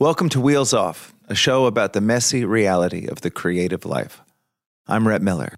Welcome 0.00 0.28
to 0.28 0.40
Wheels 0.40 0.72
Off, 0.72 1.12
a 1.26 1.34
show 1.34 1.66
about 1.66 1.92
the 1.92 2.00
messy 2.00 2.44
reality 2.44 3.08
of 3.08 3.22
the 3.22 3.32
creative 3.32 3.84
life. 3.84 4.22
I'm 4.86 5.08
Rhett 5.08 5.22
Miller. 5.22 5.56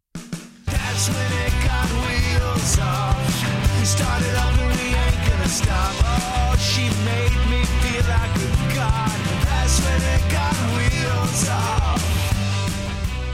That's 0.64 1.08
when 1.10 1.32
it 1.44 1.52
got 1.62 1.86
wheels 1.90 2.78
off. 2.78 3.78
We 3.78 3.84
started 3.84 4.34
over, 4.38 4.66
we 4.82 4.94
ain't 4.94 5.28
gonna 5.28 5.46
stop. 5.46 5.94
Oh, 6.00 6.56
she 6.56 6.84
made 7.04 7.36
me 7.50 7.66
feel 7.82 8.02
like 8.08 8.34
a 8.34 8.74
god. 8.74 9.20
That's 9.44 9.78
when 9.84 10.00
it 10.08 10.32
got 10.32 10.54
wheels 10.72 11.48
off. 11.50 12.00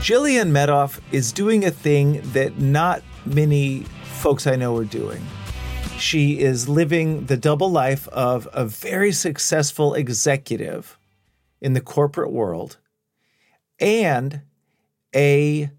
Jillian 0.01 0.51
Medoff 0.51 0.99
is 1.13 1.31
doing 1.31 1.63
a 1.63 1.71
thing 1.71 2.19
that 2.33 2.59
not 2.59 3.01
many 3.25 3.85
folks 4.03 4.45
I 4.45 4.57
know 4.57 4.75
are 4.75 4.83
doing. 4.83 5.25
She 5.97 6.39
is 6.39 6.67
living 6.67 7.25
the 7.25 7.37
double 7.37 7.71
life 7.71 8.07
of 8.09 8.47
a 8.53 8.65
very 8.65 9.11
successful 9.11 9.95
executive 9.95 10.96
in 11.61 11.73
the 11.73 11.81
corporate 11.81 12.31
world 12.31 12.77
and 13.79 14.41
a 15.15 15.69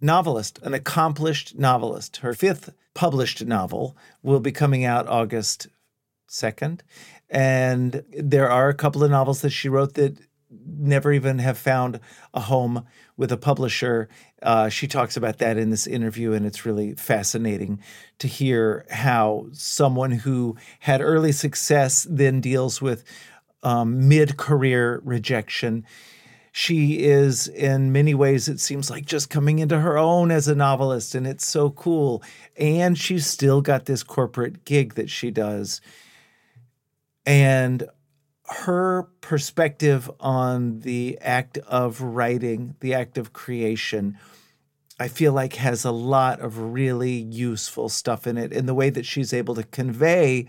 novelist, 0.00 0.58
an 0.62 0.74
accomplished 0.74 1.58
novelist. 1.58 2.18
Her 2.18 2.34
fifth 2.34 2.72
published 2.94 3.44
novel 3.44 3.96
will 4.22 4.40
be 4.40 4.52
coming 4.52 4.84
out 4.84 5.08
August 5.08 5.68
2nd. 6.28 6.80
And 7.28 8.04
there 8.12 8.50
are 8.50 8.68
a 8.68 8.74
couple 8.74 9.02
of 9.02 9.10
novels 9.10 9.42
that 9.42 9.50
she 9.50 9.68
wrote 9.68 9.94
that 9.94 10.18
never 10.50 11.12
even 11.12 11.38
have 11.38 11.58
found 11.58 12.00
a 12.32 12.40
home 12.40 12.86
with 13.16 13.32
a 13.32 13.36
publisher. 13.36 14.08
Uh, 14.42 14.68
she 14.68 14.86
talks 14.86 15.16
about 15.16 15.38
that 15.38 15.56
in 15.56 15.70
this 15.70 15.86
interview, 15.86 16.32
and 16.32 16.46
it's 16.46 16.64
really 16.64 16.94
fascinating 16.94 17.80
to 18.18 18.28
hear 18.28 18.86
how 18.90 19.46
someone 19.52 20.12
who 20.12 20.56
had 20.80 21.00
early 21.00 21.32
success 21.32 22.06
then 22.08 22.40
deals 22.40 22.80
with 22.80 23.02
um, 23.62 24.08
mid 24.08 24.36
career 24.36 25.00
rejection. 25.04 25.84
She 26.52 27.00
is, 27.04 27.48
in 27.48 27.92
many 27.92 28.14
ways, 28.14 28.48
it 28.48 28.60
seems 28.60 28.90
like 28.90 29.04
just 29.04 29.28
coming 29.28 29.58
into 29.58 29.78
her 29.78 29.98
own 29.98 30.30
as 30.30 30.48
a 30.48 30.54
novelist, 30.54 31.14
and 31.14 31.26
it's 31.26 31.46
so 31.46 31.68
cool. 31.70 32.22
And 32.56 32.96
she's 32.96 33.26
still 33.26 33.60
got 33.60 33.84
this 33.84 34.02
corporate 34.02 34.64
gig 34.64 34.94
that 34.94 35.10
she 35.10 35.30
does. 35.30 35.82
And 37.26 37.86
her 38.48 39.08
perspective 39.20 40.10
on 40.20 40.80
the 40.80 41.18
act 41.20 41.58
of 41.58 42.00
writing, 42.00 42.76
the 42.80 42.94
act 42.94 43.18
of 43.18 43.32
creation, 43.32 44.18
I 44.98 45.08
feel 45.08 45.32
like 45.32 45.56
has 45.56 45.84
a 45.84 45.90
lot 45.90 46.40
of 46.40 46.58
really 46.58 47.12
useful 47.12 47.88
stuff 47.88 48.26
in 48.26 48.38
it 48.38 48.52
in 48.52 48.66
the 48.66 48.74
way 48.74 48.88
that 48.90 49.04
she's 49.04 49.32
able 49.34 49.54
to 49.56 49.62
convey 49.62 50.48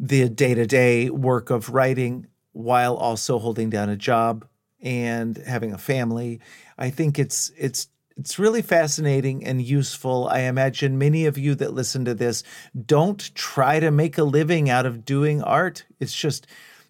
the 0.00 0.30
day 0.30 0.54
to 0.54 0.66
day 0.66 1.10
work 1.10 1.50
of 1.50 1.68
writing 1.68 2.26
while 2.52 2.96
also 2.96 3.38
holding 3.38 3.68
down 3.68 3.90
a 3.90 3.96
job 3.96 4.46
and 4.80 5.36
having 5.36 5.72
a 5.72 5.78
family. 5.78 6.40
I 6.78 6.88
think 6.88 7.18
it's 7.18 7.52
it's 7.58 7.88
it's 8.16 8.38
really 8.38 8.62
fascinating 8.62 9.44
and 9.44 9.62
useful. 9.62 10.26
I 10.28 10.40
imagine 10.40 10.98
many 10.98 11.26
of 11.26 11.36
you 11.36 11.54
that 11.56 11.74
listen 11.74 12.06
to 12.06 12.14
this 12.14 12.42
don't 12.86 13.34
try 13.34 13.78
to 13.78 13.90
make 13.90 14.16
a 14.16 14.24
living 14.24 14.70
out 14.70 14.86
of 14.86 15.04
doing 15.04 15.42
art. 15.42 15.84
It's 16.00 16.14
just, 16.14 16.46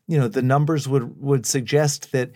you 0.07 0.17
know, 0.17 0.29
the 0.29 0.43
numbers 0.43 0.87
would 0.87 1.21
would 1.21 1.47
suggest 1.47 2.13
that 2.13 2.31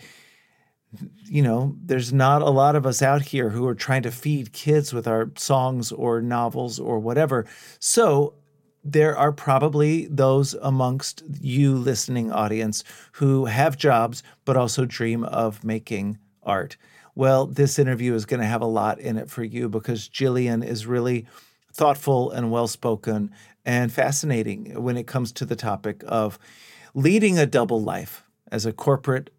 you 1.25 1.41
know, 1.41 1.75
there's 1.83 2.13
not 2.13 2.41
a 2.41 2.49
lot 2.49 2.75
of 2.75 2.85
us 2.85 3.01
out 3.01 3.21
here 3.21 3.49
who 3.49 3.67
are 3.67 3.75
trying 3.75 4.03
to 4.03 4.11
feed 4.11 4.53
kids 4.53 4.93
with 4.93 5.07
our 5.07 5.29
songs 5.35 5.91
or 5.91 6.21
novels 6.21 6.79
or 6.79 6.99
whatever. 6.99 7.45
So 7.79 8.35
there 8.85 9.17
are 9.17 9.31
probably 9.31 10.05
those 10.05 10.53
amongst 10.61 11.23
you 11.41 11.75
listening 11.75 12.31
audience 12.31 12.83
who 13.13 13.45
have 13.45 13.77
jobs 13.77 14.21
but 14.45 14.55
also 14.55 14.85
dream 14.85 15.23
of 15.23 15.63
making 15.63 16.19
art. 16.43 16.77
Well, 17.15 17.47
this 17.47 17.79
interview 17.79 18.13
is 18.13 18.25
going 18.25 18.41
to 18.41 18.45
have 18.45 18.61
a 18.61 18.67
lot 18.67 18.99
in 18.99 19.17
it 19.17 19.29
for 19.29 19.43
you 19.43 19.67
because 19.69 20.07
Jillian 20.07 20.63
is 20.63 20.85
really 20.85 21.25
thoughtful 21.73 22.29
and 22.29 22.51
well 22.51 22.67
spoken 22.67 23.31
and 23.65 23.91
fascinating 23.91 24.81
when 24.81 24.97
it 24.97 25.07
comes 25.07 25.31
to 25.31 25.45
the 25.45 25.55
topic 25.55 26.03
of 26.07 26.37
leading 26.93 27.39
a 27.39 27.47
double 27.47 27.81
life 27.81 28.23
as 28.51 28.67
a 28.67 28.71
corporate 28.71 29.31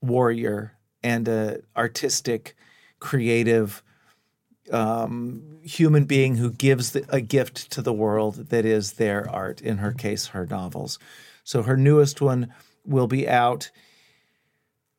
warrior 0.00 0.72
and 1.04 1.28
an 1.28 1.62
artistic, 1.76 2.56
creative, 2.98 3.82
um, 4.70 5.58
human 5.62 6.04
being 6.04 6.36
who 6.36 6.50
gives 6.50 6.92
the, 6.92 7.04
a 7.08 7.20
gift 7.20 7.70
to 7.72 7.82
the 7.82 7.92
world 7.92 8.50
that 8.50 8.64
is 8.64 8.92
their 8.92 9.28
art, 9.28 9.60
in 9.60 9.78
her 9.78 9.92
case, 9.92 10.26
her 10.26 10.46
novels. 10.46 10.98
So 11.44 11.62
her 11.62 11.76
newest 11.76 12.20
one 12.20 12.52
will 12.84 13.06
be 13.06 13.28
out, 13.28 13.70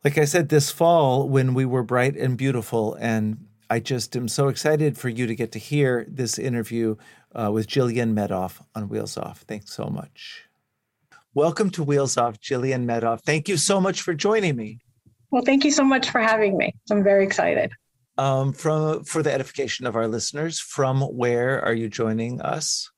like 0.03 0.17
I 0.17 0.25
said, 0.25 0.49
this 0.49 0.71
fall 0.71 1.29
when 1.29 1.53
we 1.53 1.65
were 1.65 1.83
bright 1.83 2.17
and 2.17 2.37
beautiful. 2.37 2.95
And 2.95 3.45
I 3.69 3.79
just 3.79 4.15
am 4.15 4.27
so 4.27 4.49
excited 4.49 4.97
for 4.97 5.09
you 5.09 5.27
to 5.27 5.35
get 5.35 5.51
to 5.53 5.59
hear 5.59 6.05
this 6.09 6.37
interview 6.37 6.95
uh, 7.33 7.51
with 7.51 7.67
Jillian 7.67 8.13
Medoff 8.13 8.63
on 8.75 8.89
Wheels 8.89 9.17
Off. 9.17 9.41
Thanks 9.41 9.73
so 9.73 9.85
much. 9.85 10.43
Welcome 11.33 11.71
to 11.71 11.83
Wheels 11.83 12.17
Off, 12.17 12.39
Jillian 12.39 12.85
Medoff. 12.85 13.21
Thank 13.21 13.49
you 13.49 13.57
so 13.57 13.81
much 13.81 14.01
for 14.01 14.13
joining 14.13 14.55
me. 14.55 14.79
Well, 15.31 15.41
thank 15.43 15.65
you 15.65 15.71
so 15.71 15.83
much 15.83 16.11
for 16.11 16.19
having 16.19 16.57
me. 16.57 16.75
I'm 16.91 17.03
very 17.03 17.25
excited 17.25 17.71
um, 18.17 18.53
from 18.53 19.03
for 19.03 19.23
the 19.23 19.33
edification 19.33 19.85
of 19.85 19.95
our 19.95 20.07
listeners. 20.07 20.59
From 20.59 21.01
where 21.01 21.63
are 21.63 21.73
you 21.73 21.89
joining 21.89 22.41
us? 22.41 22.89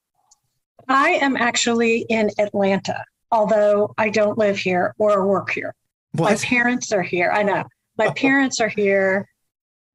I 0.88 1.12
am 1.12 1.36
actually 1.36 2.06
in 2.10 2.30
Atlanta, 2.38 3.04
although 3.32 3.94
I 3.98 4.10
don't 4.10 4.38
live 4.38 4.58
here 4.58 4.94
or 4.98 5.26
work 5.26 5.52
here. 5.52 5.74
What? 6.12 6.32
My 6.32 6.38
parents 6.38 6.92
are 6.92 7.02
here. 7.02 7.32
I 7.32 7.44
know. 7.44 7.64
My 7.98 8.10
parents 8.12 8.60
are 8.60 8.70
here 8.70 9.28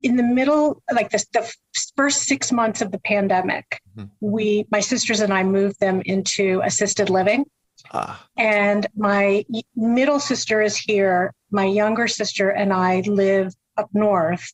in 0.02 0.16
the 0.16 0.22
middle, 0.22 0.82
like 0.92 1.10
the, 1.10 1.24
the 1.32 1.52
first 1.96 2.22
six 2.22 2.50
months 2.50 2.80
of 2.80 2.90
the 2.90 2.98
pandemic. 3.00 3.80
Mm-hmm. 3.96 4.08
We, 4.20 4.66
my 4.70 4.80
sisters 4.80 5.20
and 5.20 5.32
I, 5.32 5.42
moved 5.42 5.78
them 5.80 6.02
into 6.06 6.62
assisted 6.64 7.10
living. 7.10 7.44
Ah. 7.92 8.26
And 8.36 8.86
my 8.96 9.44
middle 9.76 10.20
sister 10.20 10.62
is 10.62 10.76
here. 10.76 11.34
My 11.50 11.64
younger 11.64 12.08
sister 12.08 12.50
and 12.50 12.72
I 12.72 13.00
live 13.00 13.54
up 13.76 13.90
north 13.92 14.52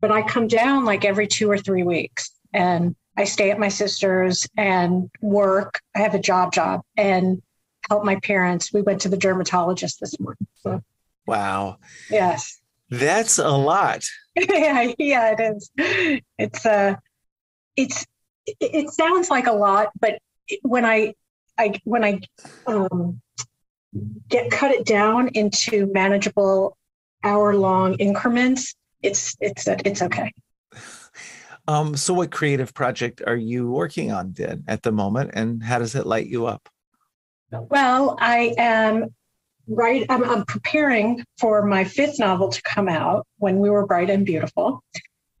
but 0.00 0.10
I 0.10 0.22
come 0.22 0.46
down 0.46 0.84
like 0.84 1.04
every 1.04 1.26
two 1.26 1.50
or 1.50 1.58
three 1.58 1.82
weeks 1.82 2.30
and 2.52 2.94
I 3.16 3.24
stay 3.24 3.50
at 3.50 3.58
my 3.58 3.68
sister's 3.68 4.46
and 4.56 5.10
work. 5.20 5.80
I 5.94 6.00
have 6.00 6.14
a 6.14 6.18
job 6.18 6.52
job 6.52 6.82
and 6.96 7.42
help 7.88 8.04
my 8.04 8.16
parents. 8.16 8.72
We 8.72 8.82
went 8.82 9.00
to 9.02 9.08
the 9.08 9.16
dermatologist 9.16 10.00
this 10.00 10.18
morning. 10.20 10.46
So. 10.56 10.82
Wow. 11.26 11.78
Yes. 12.10 12.60
That's 12.90 13.38
a 13.38 13.48
lot. 13.48 14.04
yeah, 14.36 14.92
yeah, 14.98 15.34
it 15.36 15.56
is. 15.56 15.70
It's 16.38 16.66
uh 16.66 16.96
it's 17.76 18.06
it 18.46 18.90
sounds 18.90 19.28
like 19.28 19.46
a 19.46 19.52
lot, 19.52 19.90
but 19.98 20.18
when 20.62 20.84
I 20.84 21.14
I 21.58 21.80
when 21.84 22.04
I 22.04 22.20
um 22.66 23.20
get 24.28 24.50
cut 24.50 24.70
it 24.70 24.86
down 24.86 25.28
into 25.28 25.90
manageable 25.92 26.76
hour 27.24 27.56
long 27.56 27.94
increments, 27.94 28.74
it's 29.06 29.36
it's 29.40 29.66
it's 29.66 30.02
okay. 30.02 30.32
Um, 31.68 31.96
so, 31.96 32.14
what 32.14 32.30
creative 32.30 32.74
project 32.74 33.22
are 33.26 33.36
you 33.36 33.70
working 33.70 34.12
on 34.12 34.32
then 34.32 34.64
at 34.68 34.82
the 34.82 34.92
moment, 34.92 35.32
and 35.34 35.62
how 35.62 35.78
does 35.78 35.94
it 35.94 36.06
light 36.06 36.26
you 36.26 36.46
up? 36.46 36.68
Well, 37.50 38.16
I 38.20 38.54
am 38.56 39.14
right. 39.66 40.06
I'm, 40.08 40.22
I'm 40.24 40.44
preparing 40.44 41.24
for 41.38 41.66
my 41.66 41.84
fifth 41.84 42.18
novel 42.18 42.50
to 42.50 42.62
come 42.62 42.88
out 42.88 43.26
when 43.38 43.58
we 43.58 43.70
were 43.70 43.86
bright 43.86 44.10
and 44.10 44.24
beautiful, 44.24 44.82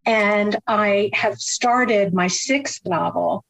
and 0.04 0.56
I 0.66 1.10
have 1.12 1.36
started 1.38 2.12
my 2.12 2.26
sixth 2.26 2.84
novel 2.84 3.44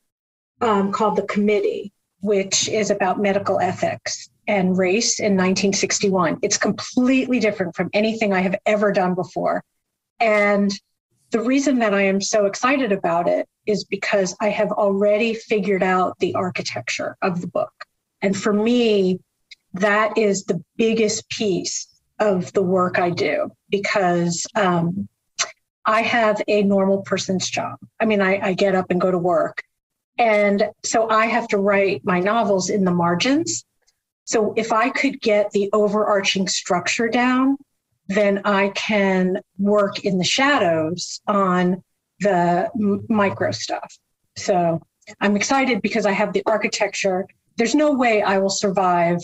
um, 0.60 0.92
called 0.92 1.16
The 1.16 1.22
Committee, 1.22 1.92
which 2.20 2.68
is 2.68 2.90
about 2.90 3.20
medical 3.20 3.58
ethics 3.58 4.28
and 4.46 4.76
race 4.76 5.18
in 5.18 5.32
1961. 5.32 6.38
It's 6.42 6.58
completely 6.58 7.40
different 7.40 7.74
from 7.74 7.88
anything 7.94 8.32
I 8.32 8.40
have 8.40 8.56
ever 8.66 8.92
done 8.92 9.14
before. 9.14 9.62
And 10.20 10.72
the 11.30 11.40
reason 11.40 11.78
that 11.80 11.94
I 11.94 12.02
am 12.02 12.20
so 12.20 12.46
excited 12.46 12.92
about 12.92 13.28
it 13.28 13.48
is 13.66 13.84
because 13.84 14.36
I 14.40 14.48
have 14.50 14.70
already 14.70 15.34
figured 15.34 15.82
out 15.82 16.18
the 16.18 16.34
architecture 16.34 17.16
of 17.22 17.40
the 17.40 17.48
book. 17.48 17.72
And 18.22 18.36
for 18.36 18.52
me, 18.52 19.20
that 19.74 20.16
is 20.16 20.44
the 20.44 20.62
biggest 20.76 21.28
piece 21.28 21.88
of 22.18 22.52
the 22.52 22.62
work 22.62 22.98
I 22.98 23.10
do 23.10 23.50
because 23.68 24.46
um, 24.54 25.08
I 25.84 26.02
have 26.02 26.40
a 26.48 26.62
normal 26.62 27.02
person's 27.02 27.48
job. 27.48 27.78
I 28.00 28.06
mean, 28.06 28.20
I, 28.22 28.40
I 28.40 28.52
get 28.54 28.74
up 28.74 28.90
and 28.90 29.00
go 29.00 29.10
to 29.10 29.18
work. 29.18 29.62
And 30.18 30.70
so 30.82 31.10
I 31.10 31.26
have 31.26 31.46
to 31.48 31.58
write 31.58 32.02
my 32.04 32.20
novels 32.20 32.70
in 32.70 32.84
the 32.84 32.90
margins. 32.90 33.64
So 34.24 34.54
if 34.56 34.72
I 34.72 34.88
could 34.88 35.20
get 35.20 35.50
the 35.50 35.68
overarching 35.72 36.48
structure 36.48 37.08
down, 37.08 37.58
then 38.08 38.42
I 38.44 38.68
can 38.70 39.40
work 39.58 40.04
in 40.04 40.18
the 40.18 40.24
shadows 40.24 41.20
on 41.26 41.82
the 42.20 42.70
m- 42.80 43.04
micro 43.08 43.50
stuff. 43.50 43.96
So 44.36 44.80
I'm 45.20 45.36
excited 45.36 45.82
because 45.82 46.06
I 46.06 46.12
have 46.12 46.32
the 46.32 46.42
architecture. 46.46 47.26
There's 47.56 47.74
no 47.74 47.92
way 47.92 48.22
I 48.22 48.38
will 48.38 48.50
survive 48.50 49.18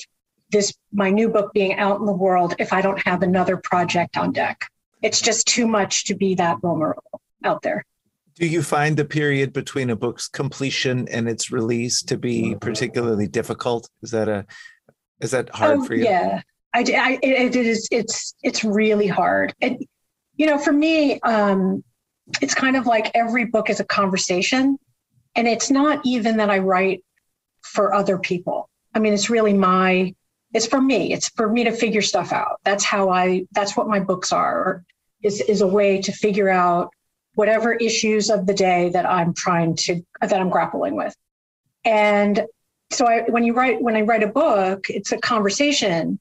this 0.50 0.74
my 0.92 1.10
new 1.10 1.28
book 1.28 1.52
being 1.54 1.74
out 1.76 1.98
in 1.98 2.06
the 2.06 2.12
world 2.12 2.54
if 2.58 2.72
I 2.72 2.82
don't 2.82 3.00
have 3.06 3.22
another 3.22 3.56
project 3.56 4.16
on 4.16 4.32
deck. 4.32 4.68
It's 5.00 5.20
just 5.20 5.46
too 5.46 5.66
much 5.66 6.04
to 6.06 6.14
be 6.14 6.34
that 6.36 6.60
vulnerable 6.60 7.20
out 7.44 7.62
there. 7.62 7.84
Do 8.36 8.46
you 8.46 8.62
find 8.62 8.96
the 8.96 9.04
period 9.04 9.52
between 9.52 9.90
a 9.90 9.96
book's 9.96 10.28
completion 10.28 11.08
and 11.08 11.28
its 11.28 11.50
release 11.50 12.02
to 12.02 12.16
be 12.16 12.54
particularly 12.60 13.28
difficult? 13.28 13.88
Is 14.02 14.10
that 14.12 14.28
a 14.28 14.46
is 15.20 15.30
that 15.32 15.50
hard 15.50 15.78
Oh, 15.80 15.84
for 15.84 15.94
you? 15.94 16.04
Yeah, 16.04 16.42
I, 16.74 16.80
I 16.80 17.18
it, 17.22 17.56
it 17.56 17.66
is. 17.66 17.88
It's 17.90 18.34
it's 18.42 18.64
really 18.64 19.06
hard. 19.06 19.54
And 19.60 19.84
you 20.36 20.46
know, 20.46 20.58
for 20.58 20.72
me, 20.72 21.20
um, 21.20 21.84
it's 22.40 22.54
kind 22.54 22.76
of 22.76 22.86
like 22.86 23.10
every 23.14 23.44
book 23.44 23.70
is 23.70 23.80
a 23.80 23.84
conversation, 23.84 24.78
and 25.34 25.46
it's 25.46 25.70
not 25.70 26.00
even 26.04 26.38
that 26.38 26.50
I 26.50 26.58
write 26.58 27.04
for 27.62 27.94
other 27.94 28.18
people. 28.18 28.68
I 28.94 28.98
mean, 28.98 29.12
it's 29.12 29.30
really 29.30 29.52
my. 29.52 30.14
It's 30.54 30.66
for 30.66 30.80
me. 30.80 31.12
It's 31.12 31.28
for 31.30 31.50
me 31.50 31.64
to 31.64 31.72
figure 31.72 32.02
stuff 32.02 32.32
out. 32.32 32.60
That's 32.64 32.84
how 32.84 33.10
I. 33.10 33.46
That's 33.52 33.76
what 33.76 33.88
my 33.88 34.00
books 34.00 34.32
are. 34.32 34.84
Is 35.22 35.40
is 35.40 35.60
a 35.60 35.66
way 35.66 36.00
to 36.02 36.12
figure 36.12 36.48
out 36.48 36.90
whatever 37.34 37.72
issues 37.72 38.28
of 38.28 38.46
the 38.46 38.54
day 38.54 38.90
that 38.90 39.06
I'm 39.06 39.34
trying 39.34 39.76
to 39.76 40.02
that 40.20 40.40
I'm 40.40 40.50
grappling 40.50 40.96
with, 40.96 41.14
and 41.84 42.46
so 42.92 43.06
I, 43.06 43.22
when 43.28 43.44
you 43.44 43.54
write 43.54 43.82
when 43.82 43.96
I 43.96 44.02
write 44.02 44.22
a 44.22 44.28
book, 44.28 44.88
it's 44.90 45.12
a 45.12 45.18
conversation. 45.18 46.18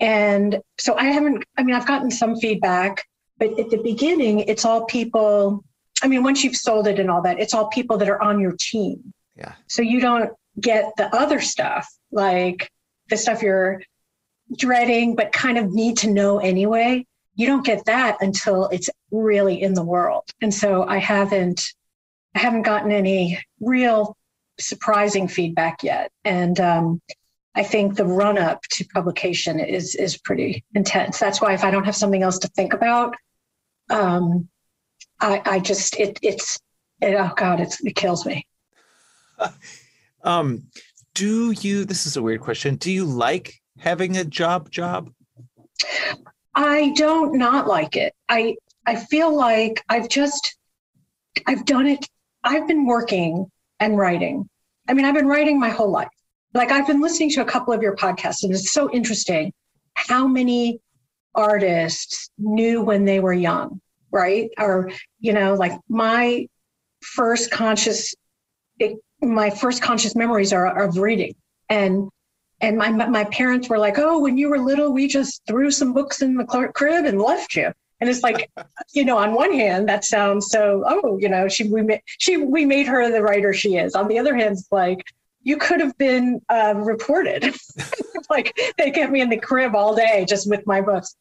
And 0.00 0.60
so 0.78 0.94
I 0.94 1.04
haven't, 1.04 1.44
I 1.56 1.62
mean, 1.62 1.74
I've 1.74 1.86
gotten 1.86 2.10
some 2.10 2.36
feedback, 2.36 3.04
but 3.38 3.58
at 3.58 3.70
the 3.70 3.78
beginning, 3.78 4.40
it's 4.40 4.64
all 4.64 4.84
people. 4.84 5.64
I 6.02 6.08
mean, 6.08 6.22
once 6.22 6.44
you've 6.44 6.56
sold 6.56 6.86
it 6.86 6.98
and 6.98 7.10
all 7.10 7.22
that, 7.22 7.40
it's 7.40 7.54
all 7.54 7.68
people 7.68 7.96
that 7.98 8.08
are 8.08 8.22
on 8.22 8.38
your 8.40 8.54
team. 8.58 9.12
Yeah. 9.36 9.52
So 9.66 9.82
you 9.82 10.00
don't 10.00 10.30
get 10.60 10.92
the 10.96 11.14
other 11.14 11.40
stuff, 11.40 11.88
like 12.10 12.70
the 13.08 13.16
stuff 13.16 13.42
you're 13.42 13.82
dreading, 14.56 15.14
but 15.14 15.32
kind 15.32 15.58
of 15.58 15.72
need 15.72 15.98
to 15.98 16.10
know 16.10 16.38
anyway. 16.38 17.06
You 17.34 17.46
don't 17.46 17.64
get 17.64 17.84
that 17.86 18.18
until 18.20 18.68
it's 18.68 18.88
really 19.10 19.62
in 19.62 19.74
the 19.74 19.84
world. 19.84 20.24
And 20.40 20.52
so 20.52 20.84
I 20.84 20.98
haven't, 20.98 21.62
I 22.34 22.38
haven't 22.38 22.62
gotten 22.62 22.92
any 22.92 23.38
real 23.60 24.16
surprising 24.58 25.28
feedback 25.28 25.82
yet. 25.82 26.10
And 26.24 26.58
um, 26.60 27.00
I 27.56 27.62
think 27.62 27.96
the 27.96 28.04
run 28.04 28.36
up 28.36 28.62
to 28.72 28.84
publication 28.84 29.58
is 29.58 29.94
is 29.94 30.18
pretty 30.18 30.62
intense. 30.74 31.18
That's 31.18 31.40
why 31.40 31.54
if 31.54 31.64
I 31.64 31.70
don't 31.70 31.84
have 31.84 31.96
something 31.96 32.22
else 32.22 32.38
to 32.40 32.48
think 32.48 32.74
about, 32.74 33.16
um, 33.88 34.48
I, 35.20 35.42
I 35.44 35.58
just 35.58 35.96
it 35.98 36.18
it's 36.22 36.58
it, 37.00 37.14
oh 37.14 37.32
god 37.36 37.60
it's, 37.60 37.82
it 37.84 37.96
kills 37.96 38.26
me. 38.26 38.46
Um, 40.24 40.64
do 41.14 41.52
you? 41.52 41.84
This 41.84 42.04
is 42.04 42.16
a 42.16 42.22
weird 42.22 42.40
question. 42.40 42.74
Do 42.74 42.90
you 42.90 43.04
like 43.04 43.54
having 43.78 44.16
a 44.16 44.24
job? 44.24 44.72
Job? 44.72 45.12
I 46.52 46.92
don't 46.96 47.38
not 47.38 47.68
like 47.68 47.96
it. 47.96 48.12
I 48.28 48.56
I 48.86 48.96
feel 48.96 49.32
like 49.32 49.84
I've 49.88 50.08
just 50.08 50.56
I've 51.46 51.64
done 51.64 51.86
it. 51.86 52.08
I've 52.42 52.66
been 52.66 52.86
working 52.86 53.50
and 53.78 53.96
writing. 53.96 54.48
I 54.88 54.94
mean, 54.94 55.04
I've 55.04 55.14
been 55.14 55.28
writing 55.28 55.60
my 55.60 55.70
whole 55.70 55.90
life. 55.90 56.08
Like 56.56 56.70
I've 56.72 56.86
been 56.86 57.02
listening 57.02 57.30
to 57.30 57.42
a 57.42 57.44
couple 57.44 57.74
of 57.74 57.82
your 57.82 57.94
podcasts, 57.94 58.42
and 58.42 58.52
it's 58.52 58.72
so 58.72 58.90
interesting 58.90 59.52
how 59.94 60.26
many 60.26 60.80
artists 61.34 62.30
knew 62.38 62.82
when 62.82 63.04
they 63.04 63.20
were 63.20 63.34
young, 63.34 63.80
right? 64.10 64.50
Or 64.58 64.90
you 65.20 65.32
know, 65.32 65.54
like 65.54 65.72
my 65.88 66.48
first 67.02 67.50
conscious, 67.50 68.14
it, 68.78 68.96
my 69.20 69.50
first 69.50 69.82
conscious 69.82 70.16
memories 70.16 70.52
are 70.52 70.82
of 70.82 70.96
reading, 70.96 71.34
and 71.68 72.08
and 72.62 72.78
my 72.78 72.88
my 72.90 73.24
parents 73.24 73.68
were 73.68 73.78
like, 73.78 73.98
"Oh, 73.98 74.18
when 74.20 74.38
you 74.38 74.48
were 74.48 74.58
little, 74.58 74.92
we 74.92 75.08
just 75.08 75.42
threw 75.46 75.70
some 75.70 75.92
books 75.92 76.22
in 76.22 76.36
the 76.36 76.44
crib 76.74 77.04
and 77.04 77.20
left 77.20 77.54
you." 77.54 77.70
And 78.00 78.10
it's 78.10 78.22
like, 78.22 78.50
you 78.94 79.04
know, 79.04 79.18
on 79.18 79.34
one 79.34 79.52
hand, 79.52 79.88
that 79.90 80.06
sounds 80.06 80.48
so. 80.48 80.82
Oh, 80.86 81.18
you 81.20 81.28
know, 81.28 81.48
she 81.48 81.68
we 81.68 82.00
she 82.06 82.38
we 82.38 82.64
made 82.64 82.86
her 82.86 83.10
the 83.10 83.22
writer 83.22 83.52
she 83.52 83.76
is. 83.76 83.94
On 83.94 84.08
the 84.08 84.18
other 84.18 84.34
hand, 84.34 84.52
it's 84.52 84.68
like 84.70 85.02
you 85.46 85.56
could 85.56 85.80
have 85.80 85.96
been 85.96 86.40
uh, 86.48 86.74
reported. 86.76 87.54
like 88.30 88.58
they 88.76 88.90
kept 88.90 89.12
me 89.12 89.20
in 89.20 89.30
the 89.30 89.38
crib 89.38 89.76
all 89.76 89.94
day 89.94 90.26
just 90.28 90.50
with 90.50 90.66
my 90.66 90.80
books. 90.80 91.14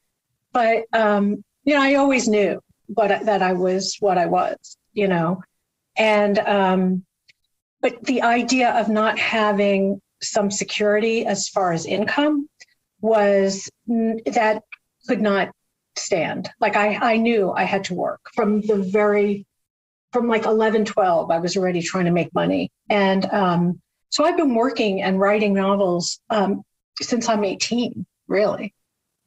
But 0.51 0.85
um, 0.91 1.43
you 1.63 1.75
know, 1.75 1.81
I 1.83 1.93
always 1.93 2.27
knew 2.27 2.59
what 2.87 3.09
that 3.09 3.43
I 3.43 3.53
was 3.53 3.97
what 3.99 4.17
I 4.17 4.25
was. 4.25 4.77
You 4.93 5.07
know, 5.07 5.43
and 5.95 6.39
um, 6.39 7.05
but 7.81 8.03
the 8.03 8.23
idea 8.23 8.71
of 8.71 8.89
not 8.89 9.19
having 9.19 10.01
some 10.23 10.49
security 10.49 11.27
as 11.27 11.47
far 11.47 11.71
as 11.71 11.85
income 11.85 12.49
was 13.01 13.69
that 13.87 14.63
could 15.07 15.21
not 15.21 15.51
stand 15.97 16.49
like 16.59 16.75
i 16.75 16.95
i 17.13 17.17
knew 17.17 17.51
i 17.51 17.63
had 17.63 17.83
to 17.83 17.93
work 17.93 18.19
from 18.33 18.59
the 18.61 18.77
very 18.77 19.45
from 20.11 20.27
like 20.27 20.45
11 20.45 20.83
12 20.85 21.29
i 21.29 21.37
was 21.37 21.55
already 21.55 21.81
trying 21.81 22.05
to 22.05 22.11
make 22.11 22.33
money 22.33 22.71
and 22.89 23.25
um, 23.31 23.79
so 24.15 24.23
i've 24.23 24.37
been 24.37 24.55
working 24.55 25.01
and 25.01 25.19
writing 25.19 25.53
novels 25.53 26.21
um, 26.29 26.63
since 27.01 27.27
i'm 27.27 27.43
18 27.43 28.05
really. 28.29 28.73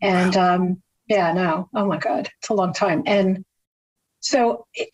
And 0.00 0.34
wow. 0.34 0.54
um, 0.54 0.82
yeah 1.08 1.30
no. 1.34 1.68
Oh 1.74 1.84
my 1.84 1.98
god 1.98 2.30
it's 2.38 2.48
a 2.48 2.54
long 2.54 2.72
time. 2.72 3.02
And 3.04 3.44
so 4.20 4.66
it, 4.72 4.88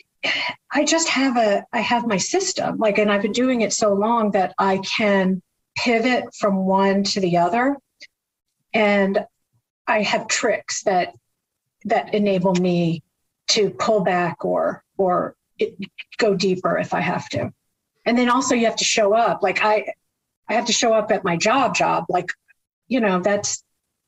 i 0.72 0.84
just 0.84 1.08
have 1.08 1.36
a 1.36 1.64
i 1.72 1.78
have 1.78 2.08
my 2.08 2.16
system 2.16 2.76
like 2.78 2.98
and 2.98 3.12
i've 3.12 3.22
been 3.22 3.38
doing 3.44 3.60
it 3.60 3.72
so 3.72 3.92
long 3.92 4.32
that 4.32 4.52
i 4.58 4.78
can 4.78 5.40
pivot 5.76 6.24
from 6.40 6.56
one 6.66 7.04
to 7.04 7.20
the 7.20 7.36
other. 7.36 7.76
And 8.72 9.24
i 9.86 10.02
have 10.02 10.26
tricks 10.26 10.82
that 10.82 11.14
that 11.84 12.14
enable 12.14 12.54
me 12.54 13.04
to 13.48 13.70
pull 13.70 14.00
back 14.02 14.44
or 14.44 14.82
or 14.98 15.36
it, 15.60 15.76
go 16.18 16.34
deeper 16.34 16.78
if 16.78 16.94
i 16.94 17.00
have 17.00 17.28
to 17.28 17.52
and 18.04 18.16
then 18.18 18.28
also 18.28 18.54
you 18.54 18.66
have 18.66 18.76
to 18.76 18.84
show 18.84 19.14
up 19.14 19.42
like 19.42 19.62
i 19.62 19.84
i 20.48 20.54
have 20.54 20.66
to 20.66 20.72
show 20.72 20.92
up 20.92 21.10
at 21.10 21.24
my 21.24 21.36
job 21.36 21.74
job 21.74 22.04
like 22.08 22.28
you 22.88 23.00
know 23.00 23.20
that's 23.20 23.62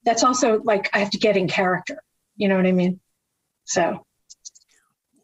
that's 0.04 0.22
also 0.22 0.60
like 0.62 0.88
i 0.94 0.98
have 0.98 1.10
to 1.10 1.18
get 1.18 1.36
in 1.36 1.48
character 1.48 2.02
you 2.36 2.48
know 2.48 2.56
what 2.56 2.66
i 2.66 2.72
mean? 2.72 3.00
So. 3.64 4.04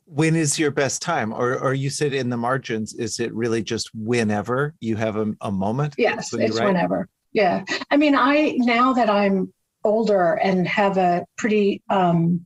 When 0.06 0.36
is 0.36 0.58
your 0.58 0.70
best 0.70 1.00
time? 1.00 1.32
Or 1.32 1.58
or 1.58 1.72
you 1.72 1.88
said 1.88 2.12
in 2.12 2.28
the 2.28 2.36
margins 2.36 2.92
is 2.92 3.18
it 3.18 3.32
really 3.34 3.62
just 3.62 3.90
whenever 3.94 4.74
you 4.80 4.96
have 4.96 5.16
a, 5.16 5.32
a 5.40 5.50
moment? 5.50 5.94
Yes 5.96 6.34
it's 6.34 6.60
whenever. 6.60 7.08
Yeah. 7.32 7.64
I 7.90 7.96
mean 7.96 8.14
i 8.14 8.54
now 8.58 8.92
that 8.92 9.08
i'm 9.08 9.52
older 9.84 10.34
and 10.34 10.68
have 10.68 10.98
a 10.98 11.24
pretty 11.38 11.82
um 11.88 12.44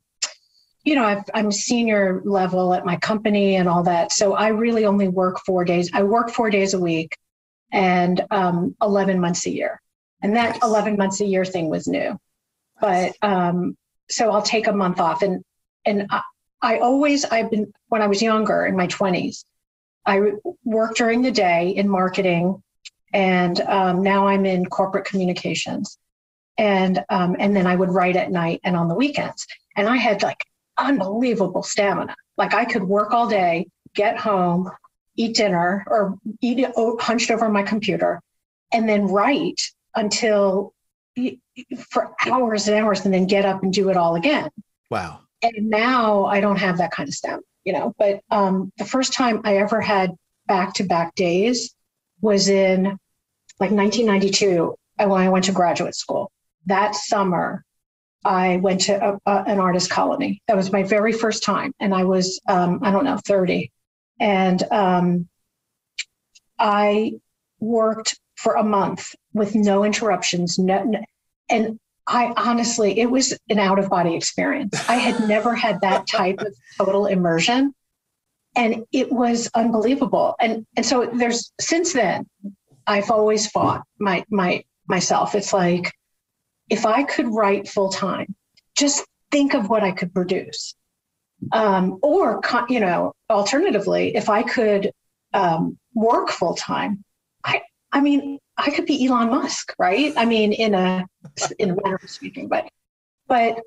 you 0.86 0.94
know 0.94 1.04
i 1.04 1.22
am 1.34 1.52
senior 1.52 2.22
level 2.24 2.72
at 2.72 2.86
my 2.86 2.96
company 2.96 3.56
and 3.56 3.68
all 3.68 3.82
that 3.82 4.12
so 4.12 4.34
i 4.34 4.48
really 4.48 4.86
only 4.86 5.08
work 5.08 5.38
four 5.44 5.64
days 5.64 5.90
i 5.92 6.02
work 6.02 6.30
four 6.30 6.48
days 6.48 6.72
a 6.72 6.80
week 6.80 7.16
and 7.72 8.24
um 8.30 8.74
11 8.80 9.20
months 9.20 9.44
a 9.46 9.50
year 9.50 9.80
and 10.22 10.36
that 10.36 10.52
nice. 10.52 10.62
11 10.62 10.96
months 10.96 11.20
a 11.20 11.26
year 11.26 11.44
thing 11.44 11.68
was 11.68 11.86
new 11.86 12.18
but 12.80 13.14
um 13.20 13.76
so 14.08 14.30
i'll 14.30 14.42
take 14.42 14.66
a 14.66 14.72
month 14.72 15.00
off 15.00 15.22
and 15.22 15.44
and 15.86 16.06
I, 16.10 16.20
I 16.60 16.78
always, 16.78 17.24
I've 17.24 17.50
been, 17.50 17.72
when 17.88 18.02
I 18.02 18.08
was 18.08 18.20
younger 18.20 18.66
in 18.66 18.76
my 18.76 18.88
20s, 18.88 19.44
I 20.04 20.32
worked 20.64 20.98
during 20.98 21.22
the 21.22 21.30
day 21.30 21.70
in 21.70 21.88
marketing, 21.88 22.62
and 23.12 23.60
um, 23.60 24.02
now 24.02 24.26
I'm 24.28 24.46
in 24.46 24.66
corporate 24.66 25.04
communications. 25.04 25.98
And 26.58 27.04
um, 27.10 27.36
and 27.38 27.54
then 27.54 27.66
I 27.66 27.76
would 27.76 27.90
write 27.90 28.16
at 28.16 28.30
night 28.30 28.60
and 28.64 28.76
on 28.76 28.88
the 28.88 28.94
weekends. 28.94 29.46
And 29.76 29.88
I 29.88 29.96
had 29.96 30.22
like 30.22 30.42
unbelievable 30.78 31.62
stamina. 31.62 32.14
Like 32.36 32.54
I 32.54 32.64
could 32.64 32.84
work 32.84 33.12
all 33.12 33.28
day, 33.28 33.68
get 33.94 34.18
home, 34.18 34.70
eat 35.16 35.36
dinner, 35.36 35.84
or 35.88 36.18
eat 36.40 36.58
it 36.58 36.72
hunched 37.00 37.30
over 37.30 37.48
my 37.48 37.62
computer, 37.62 38.20
and 38.72 38.88
then 38.88 39.06
write 39.06 39.60
until 39.94 40.72
for 41.88 42.14
hours 42.26 42.68
and 42.68 42.76
hours, 42.76 43.04
and 43.04 43.14
then 43.14 43.26
get 43.26 43.46
up 43.46 43.62
and 43.62 43.72
do 43.72 43.88
it 43.88 43.96
all 43.96 44.16
again. 44.16 44.50
Wow 44.90 45.20
and 45.42 45.70
now 45.70 46.26
I 46.26 46.40
don't 46.40 46.58
have 46.58 46.78
that 46.78 46.90
kind 46.90 47.08
of 47.08 47.14
stamina, 47.14 47.42
you 47.64 47.72
know. 47.72 47.94
But 47.98 48.20
um, 48.30 48.72
the 48.78 48.84
first 48.84 49.12
time 49.12 49.40
I 49.44 49.56
ever 49.58 49.80
had 49.80 50.12
back 50.46 50.74
to 50.74 50.84
back 50.84 51.14
days 51.14 51.74
was 52.20 52.48
in 52.48 52.84
like 53.60 53.70
1992 53.70 54.74
when 54.98 55.10
I 55.10 55.28
went 55.28 55.46
to 55.46 55.52
graduate 55.52 55.94
school. 55.94 56.30
that 56.66 56.94
summer, 56.94 57.64
I 58.26 58.56
went 58.56 58.80
to 58.82 58.94
a, 58.94 59.20
a, 59.24 59.44
an 59.46 59.60
artist 59.60 59.88
colony. 59.88 60.42
That 60.48 60.56
was 60.56 60.72
my 60.72 60.82
very 60.82 61.12
first 61.12 61.44
time. 61.44 61.72
And 61.78 61.94
I 61.94 62.04
was, 62.04 62.40
um, 62.48 62.80
I 62.82 62.90
don't 62.90 63.04
know, 63.04 63.18
30. 63.24 63.70
And 64.18 64.62
um, 64.72 65.28
I 66.58 67.12
worked 67.60 68.18
for 68.34 68.54
a 68.54 68.64
month 68.64 69.14
with 69.32 69.54
no 69.54 69.84
interruptions. 69.84 70.58
No, 70.58 70.82
no, 70.82 71.00
and 71.48 71.78
I 72.06 72.32
honestly, 72.36 72.98
it 72.98 73.10
was 73.10 73.36
an 73.48 73.58
out 73.58 73.78
of 73.78 73.88
body 73.88 74.14
experience. 74.14 74.74
I 74.88 74.96
had 74.96 75.28
never 75.28 75.54
had 75.54 75.80
that 75.82 76.06
type 76.06 76.40
of 76.40 76.54
total 76.78 77.06
immersion. 77.06 77.74
And 78.56 78.84
it 78.90 79.12
was 79.12 79.50
unbelievable. 79.54 80.34
And 80.40 80.66
and 80.76 80.84
so 80.84 81.10
there's 81.12 81.52
since 81.60 81.92
then, 81.92 82.26
I've 82.86 83.10
always 83.10 83.46
fought 83.48 83.82
my 83.98 84.24
my 84.30 84.64
myself. 84.88 85.34
It's 85.34 85.52
like 85.52 85.92
if 86.68 86.86
I 86.86 87.02
could 87.02 87.28
write 87.28 87.68
full 87.68 87.90
time, 87.90 88.34
just 88.76 89.04
think 89.30 89.54
of 89.54 89.68
what 89.68 89.82
I 89.82 89.92
could 89.92 90.12
produce. 90.12 90.74
Um, 91.52 91.98
or 92.02 92.40
you 92.68 92.80
know, 92.80 93.12
alternatively, 93.28 94.16
if 94.16 94.28
I 94.28 94.42
could 94.42 94.90
um, 95.34 95.78
work 95.94 96.30
full 96.30 96.54
time, 96.54 97.04
I 97.44 97.62
I 97.92 98.00
mean, 98.00 98.38
I 98.56 98.70
could 98.70 98.86
be 98.86 99.06
Elon 99.06 99.30
Musk, 99.30 99.74
right? 99.78 100.12
I 100.16 100.24
mean, 100.24 100.52
in 100.52 100.74
a 100.74 101.06
in 101.58 101.70
a 101.70 101.74
manner 101.74 101.98
of 102.02 102.10
speaking, 102.10 102.48
but 102.48 102.68
but 103.28 103.60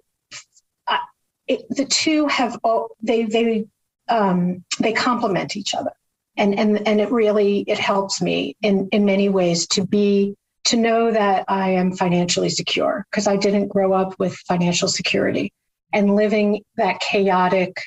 I, 0.88 1.00
it, 1.48 1.65
the 1.70 1.86
two 1.86 2.27
have 2.27 2.60
all, 2.63 2.89
they 3.01 3.24
they 3.24 3.65
um, 4.08 4.63
they 4.79 4.94
complement 4.94 5.56
each 5.56 5.75
other, 5.75 5.91
and 6.38 6.58
and 6.58 6.88
and 6.88 7.00
it 7.00 7.12
really 7.12 7.63
it 7.68 7.77
helps 7.77 8.22
me 8.22 8.56
in 8.63 8.89
in 8.91 9.06
many 9.06 9.29
ways 9.29 9.68
to 9.68 9.86
be 9.86 10.36
to 10.70 10.78
know 10.78 11.12
that 11.12 11.46
I 11.48 11.72
am 11.72 11.96
financially 11.96 12.50
secure 12.50 13.06
because 13.10 13.28
I 13.28 13.36
didn't 13.36 13.68
grow 13.68 13.94
up 13.94 14.16
with 14.20 14.36
financial 14.36 14.88
security 14.88 15.54
and 15.94 16.16
living 16.16 16.64
that 16.78 17.00
chaotic. 17.00 17.82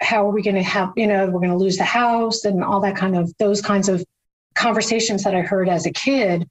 How 0.00 0.26
are 0.26 0.32
we 0.32 0.42
going 0.42 0.56
to 0.56 0.62
have 0.62 0.92
you 0.96 1.06
know 1.06 1.26
we're 1.26 1.40
going 1.40 1.50
to 1.50 1.56
lose 1.56 1.78
the 1.78 1.84
house 1.84 2.44
and 2.44 2.62
all 2.64 2.80
that 2.80 2.96
kind 2.96 3.16
of 3.16 3.32
those 3.38 3.62
kinds 3.62 3.88
of 3.88 4.04
conversations 4.54 5.24
that 5.24 5.34
I 5.34 5.42
heard 5.42 5.68
as 5.68 5.86
a 5.86 5.92
kid, 5.92 6.48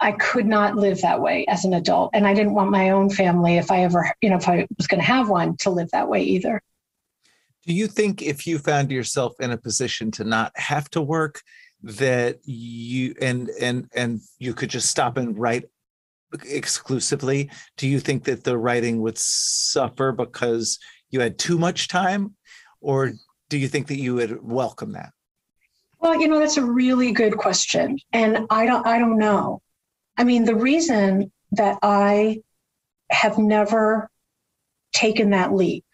I 0.00 0.12
could 0.12 0.46
not 0.46 0.76
live 0.76 1.00
that 1.02 1.20
way 1.20 1.46
as 1.46 1.64
an 1.64 1.74
adult. 1.74 2.10
And 2.14 2.26
I 2.26 2.34
didn't 2.34 2.54
want 2.54 2.70
my 2.70 2.90
own 2.90 3.10
family, 3.10 3.56
if 3.56 3.70
I 3.70 3.82
ever, 3.82 4.12
you 4.20 4.30
know, 4.30 4.36
if 4.36 4.48
I 4.48 4.66
was 4.76 4.86
going 4.86 5.00
to 5.00 5.06
have 5.06 5.28
one, 5.28 5.56
to 5.58 5.70
live 5.70 5.90
that 5.92 6.08
way 6.08 6.22
either. 6.22 6.60
Do 7.66 7.72
you 7.72 7.86
think 7.86 8.20
if 8.20 8.46
you 8.46 8.58
found 8.58 8.90
yourself 8.90 9.34
in 9.40 9.50
a 9.50 9.56
position 9.56 10.10
to 10.12 10.24
not 10.24 10.52
have 10.56 10.90
to 10.90 11.00
work, 11.00 11.40
that 11.84 12.38
you 12.44 13.14
and 13.20 13.50
and 13.60 13.88
and 13.94 14.20
you 14.38 14.54
could 14.54 14.70
just 14.70 14.88
stop 14.88 15.16
and 15.16 15.38
write 15.38 15.64
exclusively 16.46 17.48
do 17.76 17.86
you 17.86 18.00
think 18.00 18.24
that 18.24 18.42
the 18.42 18.58
writing 18.58 19.00
would 19.00 19.16
suffer 19.16 20.10
because 20.10 20.78
you 21.10 21.20
had 21.20 21.38
too 21.38 21.58
much 21.58 21.86
time 21.86 22.34
or 22.80 23.12
do 23.48 23.58
you 23.58 23.68
think 23.68 23.86
that 23.86 23.98
you 23.98 24.14
would 24.14 24.42
welcome 24.42 24.92
that 24.92 25.10
well, 26.04 26.20
you 26.20 26.28
know, 26.28 26.38
that's 26.38 26.58
a 26.58 26.62
really 26.62 27.12
good 27.12 27.38
question. 27.38 27.98
And 28.12 28.46
I 28.50 28.66
don't 28.66 28.86
I 28.86 28.98
don't 28.98 29.16
know. 29.16 29.62
I 30.18 30.24
mean, 30.24 30.44
the 30.44 30.54
reason 30.54 31.32
that 31.52 31.78
I 31.82 32.42
have 33.10 33.38
never 33.38 34.10
taken 34.92 35.30
that 35.30 35.54
leap 35.54 35.86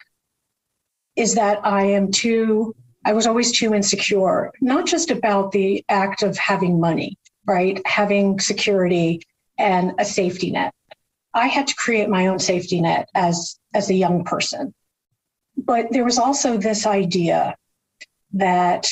is 1.15 1.35
that 1.35 1.65
I 1.65 1.83
am 1.83 2.11
too 2.11 2.75
I 3.03 3.13
was 3.13 3.25
always 3.25 3.51
too 3.51 3.73
insecure, 3.73 4.51
not 4.61 4.85
just 4.85 5.11
about 5.11 5.51
the 5.51 5.83
act 5.89 6.23
of 6.23 6.37
having 6.37 6.79
money, 6.79 7.17
right? 7.45 7.81
Having 7.85 8.39
security 8.39 9.21
and 9.57 9.93
a 9.99 10.05
safety 10.05 10.51
net. 10.51 10.73
I 11.33 11.47
had 11.47 11.67
to 11.67 11.75
create 11.75 12.09
my 12.09 12.27
own 12.27 12.39
safety 12.39 12.81
net 12.81 13.09
as 13.15 13.59
as 13.73 13.89
a 13.89 13.95
young 13.95 14.23
person. 14.23 14.73
But 15.57 15.87
there 15.91 16.03
was 16.03 16.19
also 16.19 16.57
this 16.57 16.85
idea 16.85 17.55
that 18.33 18.91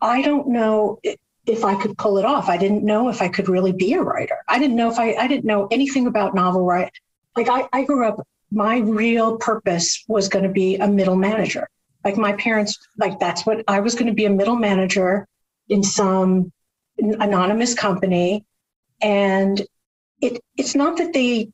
I 0.00 0.22
don't 0.22 0.48
know 0.48 1.00
if 1.46 1.64
I 1.64 1.74
could 1.74 1.96
pull 1.98 2.18
it 2.18 2.24
off. 2.24 2.48
I 2.48 2.56
didn't 2.56 2.84
know 2.84 3.08
if 3.08 3.20
I 3.20 3.28
could 3.28 3.48
really 3.48 3.72
be 3.72 3.94
a 3.94 4.02
writer. 4.02 4.38
I 4.48 4.58
didn't 4.58 4.76
know 4.76 4.90
if 4.90 4.98
I, 4.98 5.14
I 5.14 5.26
didn't 5.26 5.44
know 5.44 5.66
anything 5.70 6.06
about 6.06 6.34
novel 6.34 6.64
writing. 6.64 6.90
Like 7.36 7.48
I, 7.48 7.68
I 7.72 7.84
grew 7.84 8.06
up, 8.06 8.26
my 8.50 8.78
real 8.78 9.36
purpose 9.38 10.04
was 10.08 10.28
going 10.28 10.44
to 10.44 10.50
be 10.50 10.76
a 10.76 10.88
middle 10.88 11.16
manager. 11.16 11.68
Like 12.04 12.16
my 12.16 12.32
parents, 12.34 12.78
like 12.98 13.18
that's 13.18 13.46
what 13.46 13.64
I 13.66 13.80
was 13.80 13.94
going 13.94 14.06
to 14.06 14.12
be 14.12 14.26
a 14.26 14.30
middle 14.30 14.56
manager 14.56 15.26
in 15.68 15.82
some 15.82 16.52
anonymous 16.98 17.74
company. 17.74 18.44
And 19.00 19.60
it, 20.20 20.40
it's 20.56 20.74
not 20.74 20.98
that 20.98 21.12
they 21.12 21.48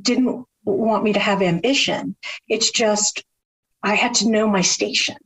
didn't 0.00 0.46
want 0.64 1.04
me 1.04 1.12
to 1.14 1.18
have 1.18 1.42
ambition. 1.42 2.16
It's 2.48 2.70
just 2.70 3.24
I 3.82 3.94
had 3.94 4.14
to 4.14 4.28
know 4.28 4.48
my 4.48 4.62
station. 4.62 5.16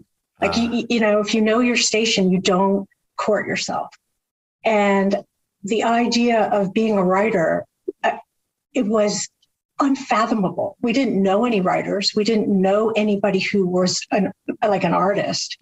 Like, 0.40 0.56
uh, 0.56 0.60
you, 0.60 0.86
you 0.88 1.00
know, 1.00 1.20
if 1.20 1.34
you 1.34 1.40
know 1.40 1.60
your 1.60 1.76
station, 1.76 2.30
you 2.30 2.40
don't 2.40 2.88
court 3.16 3.46
yourself. 3.46 3.94
And 4.64 5.16
the 5.62 5.84
idea 5.84 6.44
of 6.44 6.72
being 6.72 6.96
a 6.96 7.04
writer, 7.04 7.66
uh, 8.02 8.18
it 8.72 8.86
was 8.86 9.28
unfathomable. 9.80 10.76
We 10.80 10.92
didn't 10.92 11.22
know 11.22 11.44
any 11.44 11.60
writers. 11.60 12.12
We 12.14 12.24
didn't 12.24 12.48
know 12.48 12.90
anybody 12.90 13.38
who 13.38 13.66
was 13.66 14.06
an, 14.10 14.32
like 14.62 14.84
an 14.84 14.94
artist. 14.94 15.56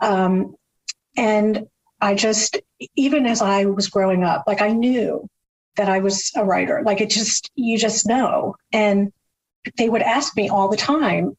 Um, 0.00 0.54
and 1.16 1.66
I 2.00 2.14
just, 2.14 2.58
even 2.94 3.26
as 3.26 3.40
I 3.40 3.64
was 3.64 3.88
growing 3.88 4.22
up, 4.22 4.44
like 4.46 4.60
I 4.60 4.72
knew 4.72 5.28
that 5.76 5.88
I 5.88 6.00
was 6.00 6.30
a 6.36 6.44
writer. 6.44 6.82
Like 6.84 7.00
it 7.00 7.10
just, 7.10 7.50
you 7.54 7.78
just 7.78 8.06
know. 8.06 8.56
And 8.72 9.12
they 9.76 9.88
would 9.88 10.02
ask 10.02 10.36
me 10.36 10.48
all 10.48 10.68
the 10.68 10.76
time, 10.76 11.36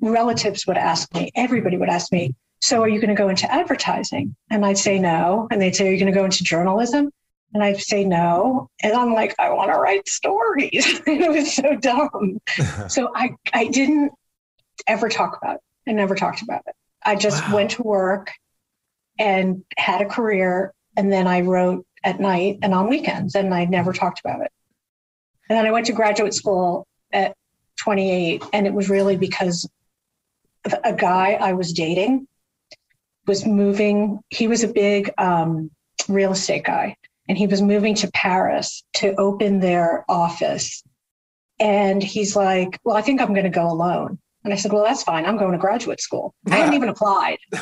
relatives 0.00 0.66
would 0.66 0.78
ask 0.78 1.12
me, 1.14 1.30
everybody 1.34 1.76
would 1.76 1.88
ask 1.88 2.12
me, 2.12 2.34
so 2.60 2.82
are 2.82 2.88
you 2.88 3.00
going 3.00 3.14
to 3.14 3.20
go 3.20 3.28
into 3.28 3.52
advertising? 3.52 4.34
And 4.50 4.64
I'd 4.64 4.78
say 4.78 4.98
no. 4.98 5.46
And 5.50 5.60
they'd 5.60 5.76
say, 5.76 5.88
are 5.88 5.92
you 5.92 5.98
going 5.98 6.12
to 6.12 6.18
go 6.18 6.24
into 6.24 6.42
journalism? 6.42 7.10
And 7.56 7.64
I'd 7.64 7.80
say 7.80 8.04
no. 8.04 8.68
And 8.82 8.92
I'm 8.92 9.14
like, 9.14 9.34
I 9.38 9.48
want 9.48 9.72
to 9.72 9.78
write 9.78 10.06
stories. 10.06 11.00
it 11.06 11.30
was 11.30 11.54
so 11.54 11.74
dumb. 11.74 12.38
so 12.88 13.10
I, 13.16 13.30
I 13.54 13.68
didn't 13.68 14.12
ever 14.86 15.08
talk 15.08 15.38
about 15.38 15.54
it. 15.54 15.60
I 15.88 15.92
never 15.92 16.14
talked 16.14 16.42
about 16.42 16.60
it. 16.66 16.74
I 17.02 17.16
just 17.16 17.42
wow. 17.48 17.54
went 17.54 17.70
to 17.70 17.82
work 17.82 18.30
and 19.18 19.64
had 19.78 20.02
a 20.02 20.04
career. 20.04 20.74
And 20.98 21.10
then 21.10 21.26
I 21.26 21.40
wrote 21.40 21.86
at 22.04 22.20
night 22.20 22.58
and 22.60 22.74
on 22.74 22.90
weekends, 22.90 23.34
and 23.34 23.54
I 23.54 23.64
never 23.64 23.94
talked 23.94 24.20
about 24.20 24.42
it. 24.42 24.52
And 25.48 25.56
then 25.56 25.64
I 25.64 25.70
went 25.70 25.86
to 25.86 25.94
graduate 25.94 26.34
school 26.34 26.86
at 27.14 27.34
28. 27.78 28.42
And 28.52 28.66
it 28.66 28.74
was 28.74 28.90
really 28.90 29.16
because 29.16 29.66
a 30.84 30.92
guy 30.92 31.38
I 31.40 31.54
was 31.54 31.72
dating 31.72 32.28
was 33.26 33.46
moving. 33.46 34.20
He 34.28 34.46
was 34.46 34.62
a 34.62 34.68
big 34.68 35.10
um, 35.16 35.70
real 36.06 36.32
estate 36.32 36.64
guy, 36.64 36.96
and 37.28 37.36
he 37.36 37.46
was 37.46 37.62
moving 37.62 37.94
to 37.96 38.10
Paris 38.12 38.84
to 38.94 39.14
open 39.16 39.60
their 39.60 40.04
office. 40.08 40.82
And 41.58 42.02
he's 42.02 42.36
like, 42.36 42.78
Well, 42.84 42.96
I 42.96 43.02
think 43.02 43.20
I'm 43.20 43.32
going 43.32 43.44
to 43.44 43.50
go 43.50 43.70
alone. 43.70 44.18
And 44.44 44.52
I 44.52 44.56
said, 44.56 44.72
Well, 44.72 44.84
that's 44.84 45.02
fine. 45.02 45.24
I'm 45.24 45.36
going 45.36 45.52
to 45.52 45.58
graduate 45.58 46.00
school. 46.00 46.34
I 46.50 46.56
hadn't 46.56 46.74
even 46.74 46.88
applied. 46.88 47.38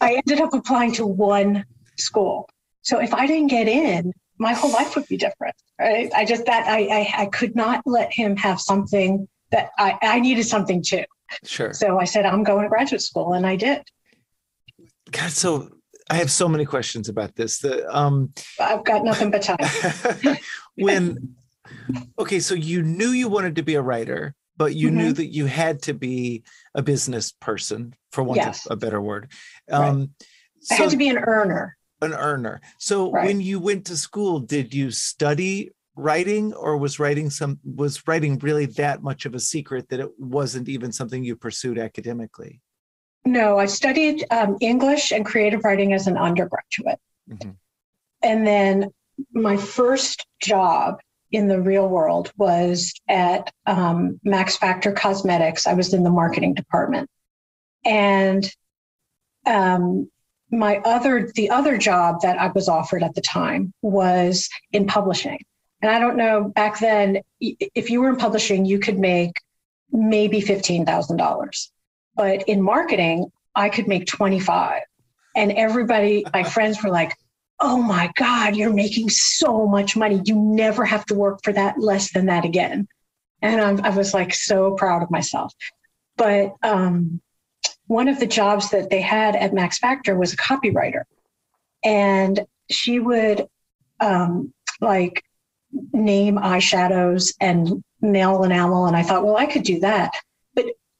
I 0.00 0.14
ended 0.26 0.40
up 0.40 0.54
applying 0.54 0.92
to 0.92 1.06
one 1.06 1.64
school. 1.98 2.48
So 2.82 3.00
if 3.00 3.14
I 3.14 3.26
didn't 3.26 3.48
get 3.48 3.68
in, 3.68 4.12
my 4.38 4.52
whole 4.52 4.72
life 4.72 4.94
would 4.94 5.06
be 5.06 5.16
different. 5.16 5.54
Right? 5.78 6.10
I 6.14 6.24
just 6.24 6.46
that 6.46 6.66
I, 6.68 6.86
I 6.86 7.22
I 7.22 7.26
could 7.26 7.56
not 7.56 7.82
let 7.86 8.12
him 8.12 8.36
have 8.36 8.60
something 8.60 9.28
that 9.50 9.70
I, 9.78 9.98
I 10.02 10.20
needed 10.20 10.44
something 10.44 10.82
too. 10.82 11.04
Sure. 11.44 11.72
So 11.72 11.98
I 11.98 12.04
said, 12.04 12.26
I'm 12.26 12.42
going 12.42 12.64
to 12.64 12.68
graduate 12.68 13.02
school, 13.02 13.32
and 13.32 13.46
I 13.46 13.56
did. 13.56 13.82
God, 15.10 15.30
so 15.30 15.70
I 16.10 16.16
have 16.16 16.30
so 16.30 16.48
many 16.48 16.64
questions 16.64 17.08
about 17.08 17.34
this. 17.34 17.58
The 17.58 17.88
um, 17.94 18.32
I've 18.60 18.84
got 18.84 19.04
nothing 19.04 19.30
but 19.30 19.42
time. 19.42 20.36
when 20.76 21.34
okay, 22.18 22.40
so 22.40 22.54
you 22.54 22.82
knew 22.82 23.08
you 23.08 23.28
wanted 23.28 23.56
to 23.56 23.62
be 23.62 23.74
a 23.74 23.82
writer, 23.82 24.34
but 24.56 24.74
you 24.74 24.88
mm-hmm. 24.88 24.98
knew 24.98 25.12
that 25.14 25.26
you 25.26 25.46
had 25.46 25.82
to 25.82 25.94
be 25.94 26.42
a 26.74 26.82
business 26.82 27.32
person, 27.32 27.94
for 28.12 28.22
want 28.22 28.38
yes. 28.38 28.66
of 28.66 28.72
a 28.72 28.76
better 28.76 29.00
word. 29.00 29.30
Um, 29.70 29.98
right. 29.98 30.08
so, 30.60 30.74
I 30.74 30.78
had 30.78 30.90
to 30.90 30.96
be 30.96 31.08
an 31.08 31.18
earner. 31.18 31.76
An 32.02 32.12
earner. 32.12 32.60
So 32.78 33.10
right. 33.10 33.26
when 33.26 33.40
you 33.40 33.58
went 33.58 33.86
to 33.86 33.96
school, 33.96 34.40
did 34.40 34.74
you 34.74 34.90
study 34.90 35.70
writing 35.96 36.52
or 36.54 36.76
was 36.76 36.98
writing 36.98 37.30
some 37.30 37.58
was 37.64 38.06
writing 38.08 38.38
really 38.40 38.66
that 38.66 39.02
much 39.02 39.26
of 39.26 39.34
a 39.34 39.40
secret 39.40 39.88
that 39.88 40.00
it 40.00 40.10
wasn't 40.18 40.68
even 40.68 40.90
something 40.90 41.22
you 41.22 41.36
pursued 41.36 41.78
academically 41.78 42.60
no 43.24 43.58
i 43.58 43.66
studied 43.66 44.24
um, 44.30 44.56
english 44.60 45.12
and 45.12 45.24
creative 45.24 45.64
writing 45.64 45.92
as 45.92 46.06
an 46.06 46.16
undergraduate 46.16 46.98
mm-hmm. 47.28 47.50
and 48.22 48.46
then 48.46 48.90
my 49.32 49.56
first 49.56 50.26
job 50.40 50.98
in 51.30 51.48
the 51.48 51.60
real 51.60 51.88
world 51.88 52.30
was 52.36 52.92
at 53.08 53.52
um, 53.66 54.20
max 54.24 54.56
factor 54.56 54.92
cosmetics 54.92 55.66
i 55.66 55.74
was 55.74 55.94
in 55.94 56.04
the 56.04 56.10
marketing 56.10 56.54
department 56.54 57.08
and 57.84 58.50
um, 59.46 60.10
my 60.50 60.78
other 60.84 61.30
the 61.34 61.50
other 61.50 61.76
job 61.78 62.20
that 62.22 62.38
i 62.38 62.48
was 62.48 62.68
offered 62.68 63.02
at 63.02 63.14
the 63.14 63.20
time 63.20 63.72
was 63.82 64.48
in 64.72 64.86
publishing 64.86 65.38
And 65.84 65.90
I 65.90 65.98
don't 65.98 66.16
know 66.16 66.44
back 66.44 66.78
then, 66.78 67.20
if 67.40 67.90
you 67.90 68.00
were 68.00 68.08
in 68.08 68.16
publishing, 68.16 68.64
you 68.64 68.78
could 68.78 68.98
make 68.98 69.32
maybe 69.92 70.40
$15,000. 70.40 71.68
But 72.16 72.48
in 72.48 72.62
marketing, 72.62 73.30
I 73.54 73.68
could 73.68 73.88
make 73.88 74.06
25. 74.06 74.82
And 75.36 75.52
everybody, 75.52 76.24
my 76.32 76.42
friends 76.54 76.82
were 76.82 76.90
like, 76.90 77.16
oh 77.60 77.80
my 77.80 78.10
God, 78.16 78.56
you're 78.56 78.72
making 78.72 79.08
so 79.08 79.66
much 79.66 79.96
money. 79.96 80.20
You 80.24 80.36
never 80.36 80.84
have 80.84 81.06
to 81.06 81.14
work 81.14 81.40
for 81.42 81.52
that 81.52 81.78
less 81.78 82.12
than 82.12 82.26
that 82.26 82.44
again. 82.44 82.88
And 83.42 83.60
I'm, 83.60 83.84
i 83.84 83.90
was 83.90 84.14
like 84.14 84.34
so 84.34 84.74
proud 84.74 85.02
of 85.02 85.10
myself. 85.10 85.52
But 86.16 86.54
um, 86.62 87.20
one 87.86 88.08
of 88.08 88.20
the 88.20 88.26
jobs 88.26 88.70
that 88.70 88.90
they 88.90 89.00
had 89.00 89.36
at 89.36 89.54
Max 89.54 89.78
Factor 89.78 90.16
was 90.16 90.32
a 90.32 90.36
copywriter. 90.36 91.02
And 91.84 92.40
she 92.70 92.98
would 92.98 93.46
um, 94.00 94.52
like 94.80 95.22
name 95.92 96.36
eyeshadows 96.36 97.34
and 97.40 97.82
nail 98.00 98.42
enamel. 98.44 98.86
And 98.86 98.96
I 98.96 99.02
thought, 99.02 99.24
well, 99.24 99.36
I 99.36 99.46
could 99.46 99.64
do 99.64 99.80
that. 99.80 100.12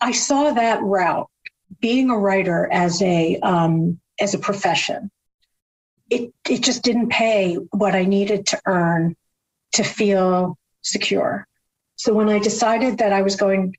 I 0.01 0.13
saw 0.13 0.53
that 0.53 0.83
route, 0.83 1.29
being 1.81 2.11
a 2.11 2.19
writer 2.19 2.69
as 2.71 3.01
a 3.03 3.39
um, 3.41 4.01
as 4.21 4.35
a 4.35 4.39
profession. 4.39 5.11
It 6.11 6.33
it 6.49 6.63
just 6.63 6.83
didn't 6.83 7.09
pay 7.11 7.55
what 7.71 7.95
I 7.95 8.05
needed 8.05 8.47
to 8.47 8.61
earn 8.67 9.17
to 9.73 9.83
feel 9.83 10.59
secure. 10.83 11.47
So 11.97 12.13
when 12.13 12.29
I 12.29 12.39
decided 12.39 12.99
that 12.99 13.13
I 13.13 13.23
was 13.23 13.37
going, 13.37 13.77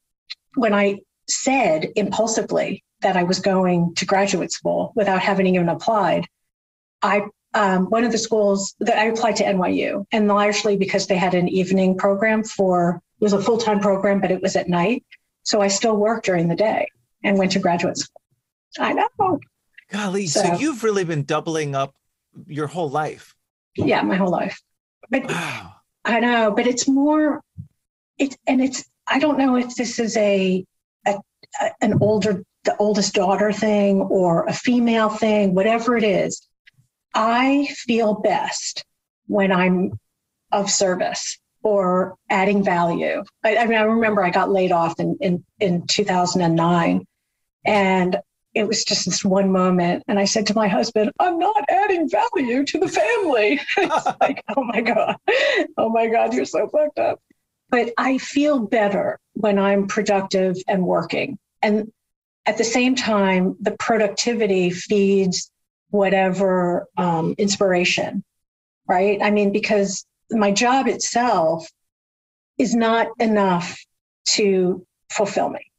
when 0.55 0.74
I 0.74 1.00
said 1.27 1.91
impulsively 1.95 2.84
that 3.01 3.17
I 3.17 3.24
was 3.24 3.39
going 3.39 3.93
to 3.95 4.05
graduate 4.05 4.51
school 4.51 4.93
without 4.95 5.22
having 5.22 5.48
even 5.48 5.69
applied, 5.69 6.25
I 7.01 7.24
um, 7.53 7.86
one 7.86 8.03
of 8.03 8.12
the 8.12 8.17
schools 8.17 8.75
that 8.81 8.98
I 8.98 9.05
applied 9.05 9.38
to 9.38 9.45
NYU, 9.45 10.05
and 10.12 10.27
largely 10.27 10.75
because 10.75 11.07
they 11.07 11.15
had 11.15 11.34
an 11.34 11.48
evening 11.48 11.98
program 11.98 12.43
for 12.43 13.01
it 13.19 13.24
was 13.24 13.34
a 13.34 13.41
full 13.41 13.57
time 13.57 13.79
program, 13.79 14.19
but 14.19 14.31
it 14.31 14.41
was 14.41 14.55
at 14.55 14.67
night. 14.67 15.05
So 15.45 15.61
I 15.61 15.69
still 15.69 15.95
worked 15.95 16.25
during 16.25 16.49
the 16.49 16.55
day 16.55 16.89
and 17.23 17.37
went 17.37 17.53
to 17.53 17.59
graduate 17.59 17.97
school. 17.97 18.21
I 18.77 18.93
know. 18.93 19.39
Golly, 19.89 20.27
so, 20.27 20.41
so 20.41 20.55
you've 20.55 20.83
really 20.83 21.05
been 21.05 21.23
doubling 21.23 21.75
up 21.75 21.95
your 22.47 22.67
whole 22.67 22.89
life. 22.89 23.33
Yeah, 23.77 24.01
my 24.01 24.15
whole 24.15 24.31
life. 24.31 24.61
But 25.09 25.29
wow. 25.29 25.75
I 26.03 26.19
know, 26.19 26.51
but 26.51 26.67
it's 26.67 26.87
more. 26.87 27.41
It's 28.17 28.35
and 28.45 28.61
it's. 28.61 28.83
I 29.07 29.19
don't 29.19 29.37
know 29.37 29.55
if 29.55 29.75
this 29.75 29.99
is 29.99 30.17
a, 30.17 30.65
a, 31.07 31.15
a 31.61 31.71
an 31.81 31.99
older 32.01 32.43
the 32.65 32.75
oldest 32.77 33.13
daughter 33.13 33.53
thing 33.53 34.01
or 34.01 34.45
a 34.45 34.53
female 34.53 35.09
thing, 35.09 35.53
whatever 35.53 35.95
it 35.95 36.03
is 36.03 36.45
I 37.15 37.67
feel 37.71 38.15
best 38.15 38.83
when 39.27 39.51
I'm 39.51 39.97
of 40.51 40.69
service 40.69 41.39
or 41.65 42.15
adding 42.29 42.63
value. 42.63 43.24
I, 43.43 43.57
I, 43.57 43.65
mean, 43.65 43.79
I 43.79 43.81
remember 43.81 44.24
I 44.24 44.29
got 44.29 44.51
laid 44.51 44.72
off 44.72 45.00
in, 45.00 45.17
in, 45.19 45.43
in 45.60 45.88
2009 45.88 47.03
and 47.65 48.17
it 48.53 48.67
was 48.67 48.86
just 48.86 49.05
this 49.05 49.25
one 49.25 49.51
moment. 49.51 50.03
And 50.07 50.19
I 50.19 50.25
said 50.25 50.45
to 50.48 50.53
my 50.53 50.67
husband, 50.67 51.12
I'm 51.19 51.39
not 51.39 51.65
adding 51.67 52.07
value 52.07 52.65
to 52.65 52.77
the 52.77 52.88
family. 52.88 53.60
it's 53.77 54.07
like, 54.22 54.43
oh 54.55 54.63
my 54.63 54.81
God, 54.81 55.17
oh 55.75 55.89
my 55.89 56.05
God, 56.07 56.36
you're 56.36 56.45
so 56.45 56.69
fucked 56.69 57.00
up. 57.00 57.19
But 57.72 57.93
I 57.98 58.19
feel 58.19 58.60
better 58.60 59.19
when 59.34 59.57
I'm 59.57 59.88
productive 59.88 60.57
and 60.67 60.86
working. 60.86 61.39
And 61.63 61.91
at 62.45 62.60
the 62.60 62.63
same 62.63 62.93
time, 62.93 63.57
the 63.60 63.72
productivity 63.72 64.69
feeds 64.69 65.51
whatever 65.89 66.86
um, 66.95 67.34
inspiration, 67.39 68.24
right? 68.88 69.19
I 69.19 69.31
mean, 69.31 69.51
because 69.51 70.05
my 70.32 70.51
job 70.51 70.88
itself 70.88 71.67
is 72.58 72.74
not 72.74 73.08
enough 73.20 73.79
to 74.25 74.86
fulfill 75.12 75.50
me. 75.50 75.72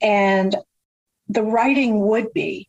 And 0.00 0.54
the 1.28 1.42
writing 1.42 2.00
would 2.00 2.32
be, 2.32 2.68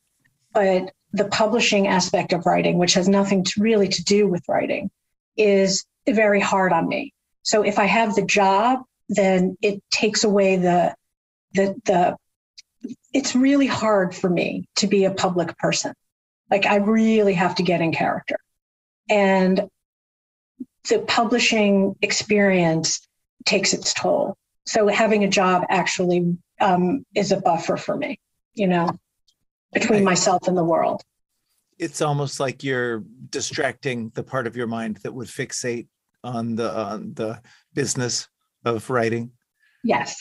but 0.54 0.92
the 1.12 1.26
publishing 1.26 1.88
aspect 1.88 2.34
of 2.34 2.46
writing, 2.46 2.78
which 2.78 2.94
has 2.94 3.08
nothing 3.08 3.44
to 3.44 3.62
really 3.62 3.88
to 3.88 4.04
do 4.04 4.28
with 4.28 4.44
writing, 4.48 4.90
is 5.36 5.86
very 6.08 6.40
hard 6.40 6.74
on 6.74 6.88
me. 6.88 7.14
So 7.44 7.64
if 7.64 7.80
I 7.80 7.86
have 7.86 8.16
the 8.16 8.26
job, 8.26 8.82
then 9.10 9.58
it 9.62 9.82
takes 9.92 10.24
away 10.24 10.58
the 10.58 10.96
the 11.54 11.76
the 11.86 12.18
it's 13.14 13.36
really 13.36 13.68
hard 13.68 14.16
for 14.16 14.30
me 14.30 14.68
to 14.78 14.88
be 14.88 15.06
a 15.06 15.12
public 15.12 15.58
person. 15.58 15.94
Like 16.50 16.66
I 16.66 16.78
really 16.78 17.34
have 17.34 17.56
to 17.56 17.64
get 17.64 17.82
in 17.82 17.92
character. 17.92 18.38
And 19.10 19.70
the 20.90 21.00
publishing 21.00 21.96
experience 22.02 23.08
takes 23.46 23.74
its 23.74 23.94
toll. 23.94 24.36
So 24.66 24.88
having 24.88 25.24
a 25.24 25.28
job 25.28 25.64
actually 25.70 26.38
um, 26.60 27.06
is 27.16 27.32
a 27.32 27.40
buffer 27.40 27.78
for 27.78 27.96
me, 27.96 28.20
you 28.54 28.68
know, 28.68 28.90
between 29.74 30.04
myself 30.04 30.48
and 30.48 30.58
the 30.58 30.64
world. 30.64 31.02
It's 31.80 32.02
almost 32.02 32.40
like 32.40 32.64
you're 32.64 33.04
distracting 33.30 34.12
the 34.14 34.24
part 34.24 34.48
of 34.48 34.56
your 34.56 34.68
mind 34.68 34.98
that 34.98 35.14
would 35.14 35.28
fixate 35.28 35.88
on 36.24 36.56
the 36.56 36.72
on 36.72 37.14
the 37.16 37.42
business 37.74 38.28
of 38.64 38.90
writing. 38.90 39.32
Yes, 39.84 40.16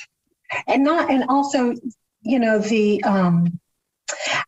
and 0.66 0.82
not 0.82 1.10
and 1.10 1.24
also, 1.28 1.74
you 2.22 2.38
know, 2.38 2.58
the 2.58 3.04
um, 3.04 3.60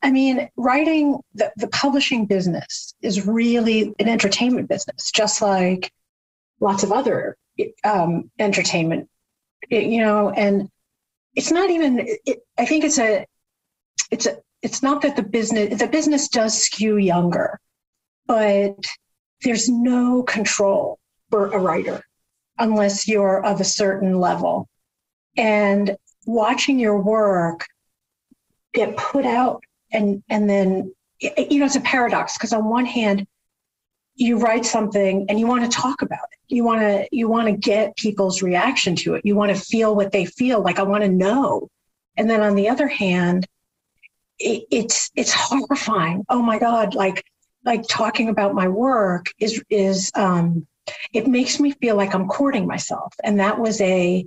I 0.03 0.11
mean, 0.11 0.49
writing 0.57 1.21
the, 1.35 1.53
the 1.57 1.69
publishing 1.69 2.27
business 2.27 2.95
is 3.03 3.27
really 3.27 3.95
an 3.99 4.09
entertainment 4.09 4.69
business, 4.69 5.11
just 5.11 5.41
like 5.43 5.93
lots 6.65 6.83
of 6.83 6.91
other 6.91 7.37
um, 7.85 8.31
entertainment, 8.39 9.09
you 9.71 9.99
know, 9.99 10.31
and 10.31 10.69
it's 11.37 11.53
not 11.53 11.71
even, 11.71 12.01
it, 12.01 12.41
I 12.59 12.65
think 12.65 12.85
it's 12.85 12.99
a, 12.99 13.27
it's 14.11 14.27
a, 14.27 14.39
it's 14.63 14.83
not 14.83 15.03
that 15.03 15.15
the 15.15 15.23
business, 15.23 15.79
the 15.79 15.87
business 15.87 16.29
does 16.29 16.55
skew 16.61 16.97
younger, 16.97 17.61
but 18.27 18.85
there's 19.43 19.69
no 19.69 20.23
control 20.23 20.99
for 21.31 21.53
a 21.53 21.59
writer 21.59 22.03
unless 22.59 23.07
you're 23.07 23.45
of 23.45 23.61
a 23.61 23.65
certain 23.65 24.19
level. 24.19 24.69
And 25.37 25.97
watching 26.27 26.79
your 26.79 27.01
work 27.01 27.67
get 28.73 28.97
put 28.97 29.27
out 29.27 29.63
and 29.93 30.23
and 30.29 30.49
then 30.51 30.93
you 31.21 31.59
know 31.59 31.67
it's 31.67 31.77
a 31.77 31.81
paradox 31.81 32.37
because 32.37 32.53
on 32.53 32.69
one 32.69 32.87
hand 32.87 33.27
you 34.17 34.39
write 34.39 34.65
something 34.65 35.27
and 35.29 35.41
you 35.41 35.47
want 35.47 35.65
to 35.65 35.77
talk 35.77 36.03
about 36.03 36.27
it 36.33 36.39
you 36.55 36.65
want 36.65 36.81
to 36.81 37.07
you 37.11 37.29
want 37.29 37.47
to 37.47 37.57
get 37.57 37.97
people's 37.97 38.43
reaction 38.43 38.95
to 38.95 39.15
it 39.15 39.23
you 39.25 39.35
want 39.35 39.55
to 39.55 39.61
feel 39.61 39.95
what 39.95 40.13
they 40.13 40.25
feel 40.25 40.63
like 40.63 40.79
i 40.79 40.83
want 40.83 41.03
to 41.03 41.09
know 41.09 41.69
and 42.17 42.29
then 42.29 42.41
on 42.41 42.55
the 42.55 42.69
other 42.69 42.89
hand 42.89 43.47
it, 44.39 44.65
it's 44.71 45.11
it's 45.17 45.33
horrifying 45.33 46.25
oh 46.29 46.43
my 46.43 46.59
god 46.59 46.95
like 46.95 47.25
like 47.65 47.83
talking 47.89 48.29
about 48.29 48.55
my 48.55 48.69
work 48.69 49.27
is 49.39 49.63
is 49.71 50.11
um 50.15 50.67
it 51.13 51.27
makes 51.27 51.59
me 51.59 51.73
feel 51.73 51.97
like 51.97 52.15
i'm 52.15 52.29
courting 52.29 52.67
myself 52.67 53.15
and 53.25 53.41
that 53.41 53.59
was 53.59 53.81
a 53.81 54.25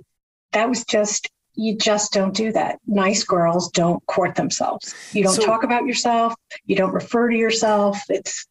that 0.52 0.68
was 0.68 0.84
just 0.84 1.30
you 1.58 1.76
just 1.76 2.12
don't 2.12 2.34
do 2.34 2.52
that. 2.52 2.78
Nice 2.86 3.24
girls 3.24 3.68
don't 3.72 4.04
court 4.06 4.36
themselves. 4.36 4.94
You 5.12 5.24
don't 5.24 5.34
so, 5.34 5.44
talk 5.44 5.64
about 5.64 5.86
yourself. 5.86 6.34
You 6.66 6.76
don't 6.76 6.92
refer 6.92 7.30
to 7.30 7.36
yourself. 7.36 8.00
It's 8.08 8.46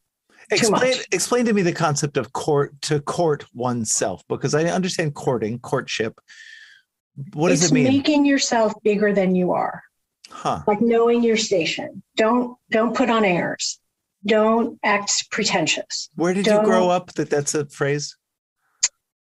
explain 0.51 0.95
explain 1.11 1.45
to 1.45 1.53
me 1.53 1.61
the 1.61 1.73
concept 1.73 2.17
of 2.17 2.33
court 2.33 2.79
to 2.83 2.99
court 3.01 3.45
oneself 3.53 4.23
because 4.27 4.53
I 4.53 4.65
understand 4.65 5.15
courting, 5.15 5.59
courtship. 5.59 6.19
What 7.33 7.49
does 7.49 7.65
it 7.65 7.73
mean? 7.73 7.85
Making 7.85 8.25
yourself 8.25 8.73
bigger 8.83 9.13
than 9.13 9.35
you 9.35 9.51
are. 9.51 9.83
Huh. 10.29 10.61
Like 10.67 10.81
knowing 10.81 11.23
your 11.23 11.37
station. 11.37 12.03
Don't 12.15 12.57
don't 12.69 12.95
put 12.95 13.09
on 13.09 13.25
airs. 13.25 13.79
Don't 14.25 14.79
act 14.83 15.29
pretentious. 15.31 16.09
Where 16.15 16.33
did 16.33 16.45
don't, 16.45 16.61
you 16.61 16.69
grow 16.69 16.89
up 16.89 17.13
that 17.13 17.29
that's 17.29 17.55
a 17.55 17.65
phrase? 17.65 18.15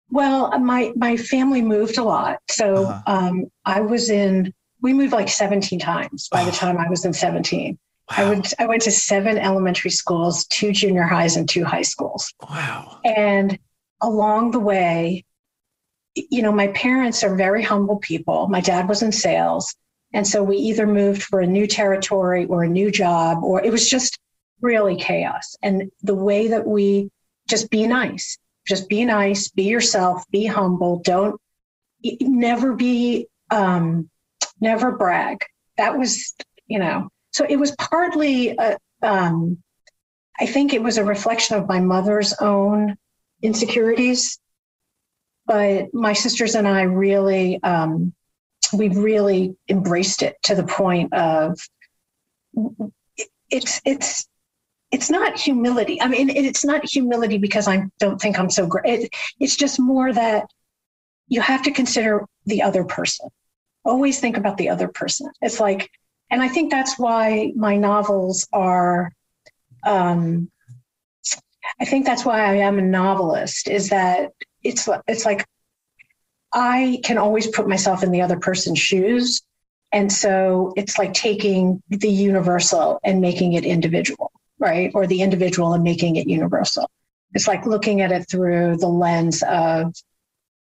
Well, 0.10 0.58
my 0.60 0.94
my 0.96 1.18
family 1.18 1.62
moved 1.62 1.98
a 1.98 2.04
lot, 2.04 2.40
so 2.50 2.86
uh-huh. 2.86 3.02
um, 3.08 3.46
I 3.66 3.82
was 3.82 4.10
in. 4.10 4.54
We 4.82 4.94
moved 4.94 5.14
like 5.14 5.30
17 5.30 5.80
times 5.80 6.28
by 6.30 6.44
the 6.44 6.52
time 6.52 6.78
I 6.78 6.90
was 6.90 7.06
in 7.06 7.14
17. 7.14 7.80
Wow. 8.12 8.18
I 8.18 8.30
went 8.30 8.54
I 8.60 8.66
went 8.66 8.82
to 8.84 8.92
seven 8.92 9.38
elementary 9.38 9.92
schools, 9.92 10.46
two 10.48 10.72
junior 10.72 11.04
highs, 11.04 11.36
and 11.36 11.48
two 11.48 11.64
high 11.64 11.84
schools. 11.84 12.34
Wow! 12.42 13.00
And 13.04 13.58
along 14.02 14.52
the 14.52 14.60
way, 14.60 15.24
you 16.16 16.42
know, 16.42 16.52
my 16.52 16.68
parents 16.68 17.24
are 17.24 17.36
very 17.36 17.64
humble 17.64 17.98
people. 17.98 18.48
My 18.48 18.62
dad 18.62 18.90
was 18.90 19.02
in 19.02 19.12
sales, 19.12 19.74
and 20.14 20.28
so 20.28 20.44
we 20.44 20.58
either 20.58 20.86
moved 20.86 21.24
for 21.24 21.40
a 21.40 21.48
new 21.48 21.66
territory 21.66 22.46
or 22.46 22.64
a 22.64 22.70
new 22.70 22.92
job, 22.92 23.44
or 23.44 23.64
it 23.64 23.72
was 23.72 23.90
just 23.90 24.20
really 24.62 24.98
chaos. 24.98 25.56
And 25.62 25.92
the 26.02 26.16
way 26.16 26.50
that 26.50 26.68
we 26.68 27.10
just 27.48 27.70
be 27.70 27.88
nice 27.88 28.38
just 28.66 28.88
be 28.90 29.06
nice, 29.06 29.50
be 29.50 29.64
yourself, 29.64 30.24
be 30.32 30.46
humble. 30.46 31.00
Don't 31.00 31.40
never 32.22 32.74
be, 32.74 33.28
um, 33.50 34.10
never 34.60 34.92
brag. 34.94 35.46
That 35.78 35.98
was, 35.98 36.34
you 36.68 36.80
know, 36.80 37.10
so 37.34 37.46
it 37.48 37.58
was 37.58 37.76
partly, 37.78 38.56
a, 38.58 38.78
um, 39.02 39.58
I 40.40 40.46
think 40.46 40.74
it 40.74 40.82
was 40.82 40.98
a 40.98 41.04
reflection 41.04 41.58
of 41.58 41.68
my 41.68 41.80
mother's 41.80 42.34
own 42.40 42.96
insecurities 43.42 44.40
but 45.46 45.94
my 45.94 46.14
sisters 46.14 46.56
and 46.56 46.68
I 46.68 46.84
really, 46.84 47.62
um, 47.64 48.14
we've 48.74 48.98
really 48.98 49.56
embraced 49.70 50.24
it 50.24 50.38
to 50.44 50.56
the 50.56 50.64
point 50.64 51.14
of 51.14 51.60
it's 53.50 53.82
it's 53.86 54.26
it's 54.92 55.10
not 55.10 55.40
humility. 55.40 56.00
I 56.02 56.08
mean, 56.08 56.30
it's 56.30 56.64
not 56.64 56.86
humility 56.86 57.40
because 57.40 57.68
I 57.68 57.86
don't 58.00 58.22
think 58.22 58.38
I'm 58.38 58.50
so 58.50 58.68
great. 58.68 58.86
It, 58.86 59.16
it's 59.40 59.56
just 59.56 59.80
more 59.80 60.14
that 60.14 60.46
you 61.28 61.42
have 61.42 61.64
to 61.64 61.72
consider 61.72 62.26
the 62.46 62.62
other 62.62 62.84
person. 62.84 63.30
Always 63.84 64.20
think 64.20 64.38
about 64.38 64.58
the 64.58 64.70
other 64.70 64.88
person. 64.88 65.32
It's 65.42 65.60
like, 65.60 65.90
and 66.34 66.42
I 66.42 66.50
think 66.50 66.72
that's 66.72 66.98
why 66.98 67.54
my 67.56 67.78
novels 67.78 68.48
are. 68.52 69.14
Um, 69.86 70.50
I 71.80 71.86
think 71.86 72.06
that's 72.06 72.26
why 72.26 72.42
I 72.42 72.56
am 72.56 72.80
a 72.80 72.82
novelist. 72.82 73.70
Is 73.70 73.90
that 73.90 74.32
it's 74.64 74.90
it's 75.08 75.26
like 75.26 75.46
I 76.52 77.00
can 77.04 77.18
always 77.18 77.48
put 77.48 77.68
myself 77.68 78.04
in 78.04 78.12
the 78.12 78.22
other 78.22 78.40
person's 78.40 78.80
shoes, 78.80 79.44
and 79.92 80.12
so 80.12 80.74
it's 80.76 80.98
like 80.98 81.14
taking 81.14 81.82
the 81.90 82.10
universal 82.10 83.00
and 83.04 83.22
making 83.22 83.54
it 83.54 83.64
individual 83.64 84.32
right? 84.64 84.92
Or 84.94 85.06
the 85.06 85.22
individual 85.22 85.74
and 85.74 85.84
making 85.84 86.16
it 86.16 86.28
universal. 86.28 86.90
It's 87.34 87.48
like 87.48 87.66
looking 87.66 88.02
at 88.02 88.14
it 88.14 88.30
through 88.30 88.78
the 88.78 88.88
lens 88.88 89.44
of, 89.44 89.94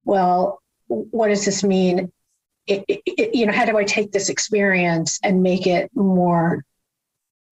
well, 0.04 0.60
what 0.88 1.30
does 1.30 1.46
this 1.46 1.64
mean? 1.64 2.12
It, 2.68 2.84
it, 2.88 3.02
it, 3.06 3.36
you 3.36 3.46
know, 3.46 3.54
how 3.54 3.66
do 3.66 3.78
I 3.78 3.84
take 3.84 4.12
this 4.12 4.30
experience 4.30 5.20
and 5.24 5.44
make 5.44 5.68
it 5.68 5.92
more? 5.94 6.64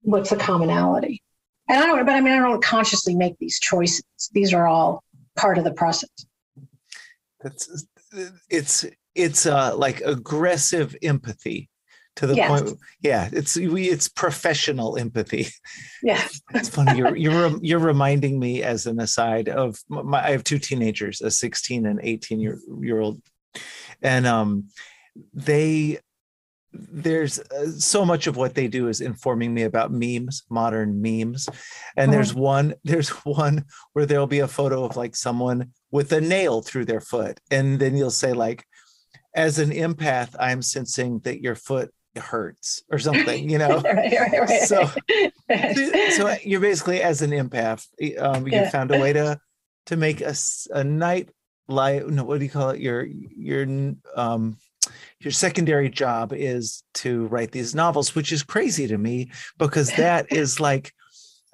What's 0.01 0.31
the 0.31 0.37
commonality? 0.37 1.21
And 1.69 1.77
I 1.81 1.85
don't, 1.85 2.05
but 2.05 2.15
I 2.15 2.21
mean, 2.21 2.33
I 2.33 2.39
don't 2.39 2.63
consciously 2.63 3.15
make 3.15 3.37
these 3.39 3.59
choices. 3.59 4.03
These 4.33 4.53
are 4.53 4.67
all 4.67 5.03
part 5.35 5.57
of 5.57 5.63
the 5.63 5.73
process. 5.73 6.09
That's 7.41 7.85
it's 8.49 8.85
it's 9.15 9.45
uh, 9.45 9.75
like 9.75 10.01
aggressive 10.01 10.95
empathy 11.01 11.69
to 12.15 12.27
the 12.27 12.35
yes. 12.35 12.47
point 12.47 12.77
yeah 13.01 13.27
it's 13.31 13.55
we 13.55 13.89
it's 13.89 14.07
professional 14.07 14.97
empathy 14.97 15.47
yeah 16.03 16.23
it's 16.53 16.69
funny 16.69 16.95
you're 16.95 17.15
you're 17.15 17.57
you're 17.61 17.79
reminding 17.79 18.39
me 18.39 18.61
as 18.61 18.85
an 18.85 18.99
aside 18.99 19.49
of 19.49 19.79
my 19.89 20.23
i 20.23 20.29
have 20.29 20.43
two 20.43 20.59
teenagers 20.59 21.21
a 21.21 21.31
16 21.31 21.87
and 21.87 21.99
18 22.03 22.39
year, 22.39 22.59
year 22.81 22.99
old 22.99 23.19
and 24.01 24.27
um 24.27 24.65
they 25.33 25.99
there's 26.71 27.37
uh, 27.39 27.69
so 27.77 28.03
much 28.03 28.25
of 28.25 28.35
what 28.35 28.55
they 28.55 28.67
do 28.67 28.87
is 28.87 28.99
informing 28.99 29.53
me 29.53 29.61
about 29.61 29.91
memes 29.91 30.43
modern 30.49 31.01
memes 31.01 31.47
and 31.97 32.11
there's 32.11 32.31
uh-huh. 32.31 32.41
one 32.41 32.73
there's 32.83 33.09
one 33.09 33.63
where 33.93 34.05
there'll 34.05 34.27
be 34.27 34.39
a 34.39 34.47
photo 34.47 34.83
of 34.83 34.97
like 34.97 35.15
someone 35.15 35.71
with 35.91 36.11
a 36.11 36.21
nail 36.21 36.61
through 36.61 36.85
their 36.85 37.01
foot 37.01 37.39
and 37.51 37.79
then 37.79 37.95
you'll 37.95 38.09
say 38.09 38.33
like 38.33 38.65
as 39.35 39.59
an 39.59 39.69
empath 39.69 40.35
i'm 40.39 40.61
sensing 40.61 41.19
that 41.19 41.41
your 41.41 41.55
foot 41.55 41.91
hurts 42.17 42.83
or 42.91 42.99
something, 42.99 43.49
you 43.49 43.57
know. 43.57 43.81
right, 43.81 44.13
right, 44.19 44.41
right. 44.41 44.61
So, 44.67 44.89
so 46.15 46.35
you're 46.43 46.59
basically 46.59 47.01
as 47.01 47.21
an 47.21 47.31
empath, 47.31 47.87
um, 48.19 48.47
you 48.47 48.53
yeah. 48.53 48.69
found 48.69 48.93
a 48.93 48.99
way 48.99 49.13
to 49.13 49.39
to 49.87 49.97
make 49.97 50.21
a, 50.21 50.33
a 50.71 50.83
night 50.83 51.29
light. 51.67 52.07
No, 52.07 52.23
what 52.23 52.39
do 52.39 52.45
you 52.45 52.51
call 52.51 52.69
it? 52.69 52.79
Your 52.79 53.03
your 53.05 53.95
um 54.15 54.57
your 55.23 55.31
secondary 55.31 55.89
job 55.89 56.33
is 56.33 56.83
to 56.95 57.27
write 57.27 57.51
these 57.51 57.73
novels, 57.75 58.15
which 58.15 58.31
is 58.31 58.43
crazy 58.43 58.87
to 58.87 58.97
me 58.97 59.31
because 59.57 59.91
that 59.97 60.31
is 60.31 60.59
like 60.59 60.93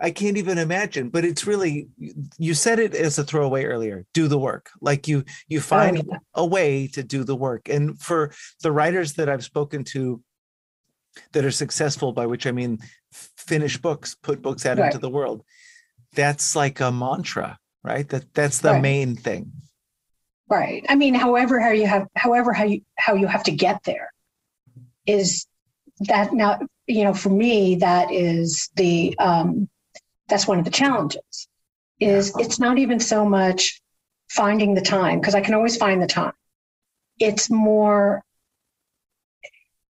I 0.01 0.11
can't 0.11 0.37
even 0.37 0.57
imagine, 0.57 1.09
but 1.09 1.25
it's 1.25 1.45
really 1.45 1.89
you 2.37 2.53
said 2.53 2.79
it 2.79 2.95
as 2.95 3.19
a 3.19 3.23
throwaway 3.23 3.65
earlier. 3.65 4.05
Do 4.13 4.27
the 4.27 4.39
work. 4.39 4.69
Like 4.79 5.07
you 5.07 5.25
you 5.47 5.59
oh, 5.59 5.61
find 5.61 5.97
oh, 5.97 6.03
yeah. 6.07 6.17
a 6.35 6.45
way 6.45 6.87
to 6.93 7.03
do 7.03 7.23
the 7.23 7.35
work. 7.35 7.67
And 7.67 7.99
for 7.99 8.31
the 8.63 8.71
writers 8.71 9.13
that 9.13 9.29
I've 9.29 9.43
spoken 9.43 9.83
to 9.85 10.21
that 11.33 11.43
are 11.43 11.51
successful, 11.51 12.13
by 12.13 12.25
which 12.27 12.47
I 12.47 12.51
mean 12.51 12.79
finish 13.11 13.77
books, 13.77 14.15
put 14.15 14.41
books 14.41 14.65
out 14.65 14.77
right. 14.77 14.85
into 14.85 14.99
the 14.99 15.09
world. 15.09 15.43
That's 16.13 16.55
like 16.55 16.79
a 16.79 16.91
mantra, 16.91 17.59
right? 17.83 18.07
That 18.07 18.33
that's 18.33 18.59
the 18.59 18.71
right. 18.71 18.81
main 18.81 19.15
thing. 19.15 19.51
Right. 20.49 20.85
I 20.89 20.95
mean, 20.95 21.13
however 21.13 21.59
how 21.59 21.71
you 21.71 21.85
have 21.85 22.07
however 22.15 22.53
how 22.53 22.63
you 22.63 22.81
how 22.97 23.13
you 23.13 23.27
have 23.27 23.43
to 23.43 23.51
get 23.51 23.83
there 23.83 24.11
is 25.05 25.45
that 26.01 26.33
now, 26.33 26.59
you 26.87 27.03
know, 27.03 27.13
for 27.13 27.29
me, 27.29 27.75
that 27.75 28.11
is 28.11 28.69
the 28.75 29.17
um 29.19 29.69
that's 30.27 30.47
one 30.47 30.59
of 30.59 30.65
the 30.65 30.71
challenges. 30.71 31.47
Is 31.99 32.33
it's 32.37 32.59
not 32.59 32.79
even 32.79 32.99
so 32.99 33.25
much 33.25 33.81
finding 34.29 34.73
the 34.73 34.81
time, 34.81 35.19
because 35.19 35.35
I 35.35 35.41
can 35.41 35.53
always 35.53 35.77
find 35.77 36.01
the 36.01 36.07
time. 36.07 36.33
It's 37.19 37.49
more 37.49 38.23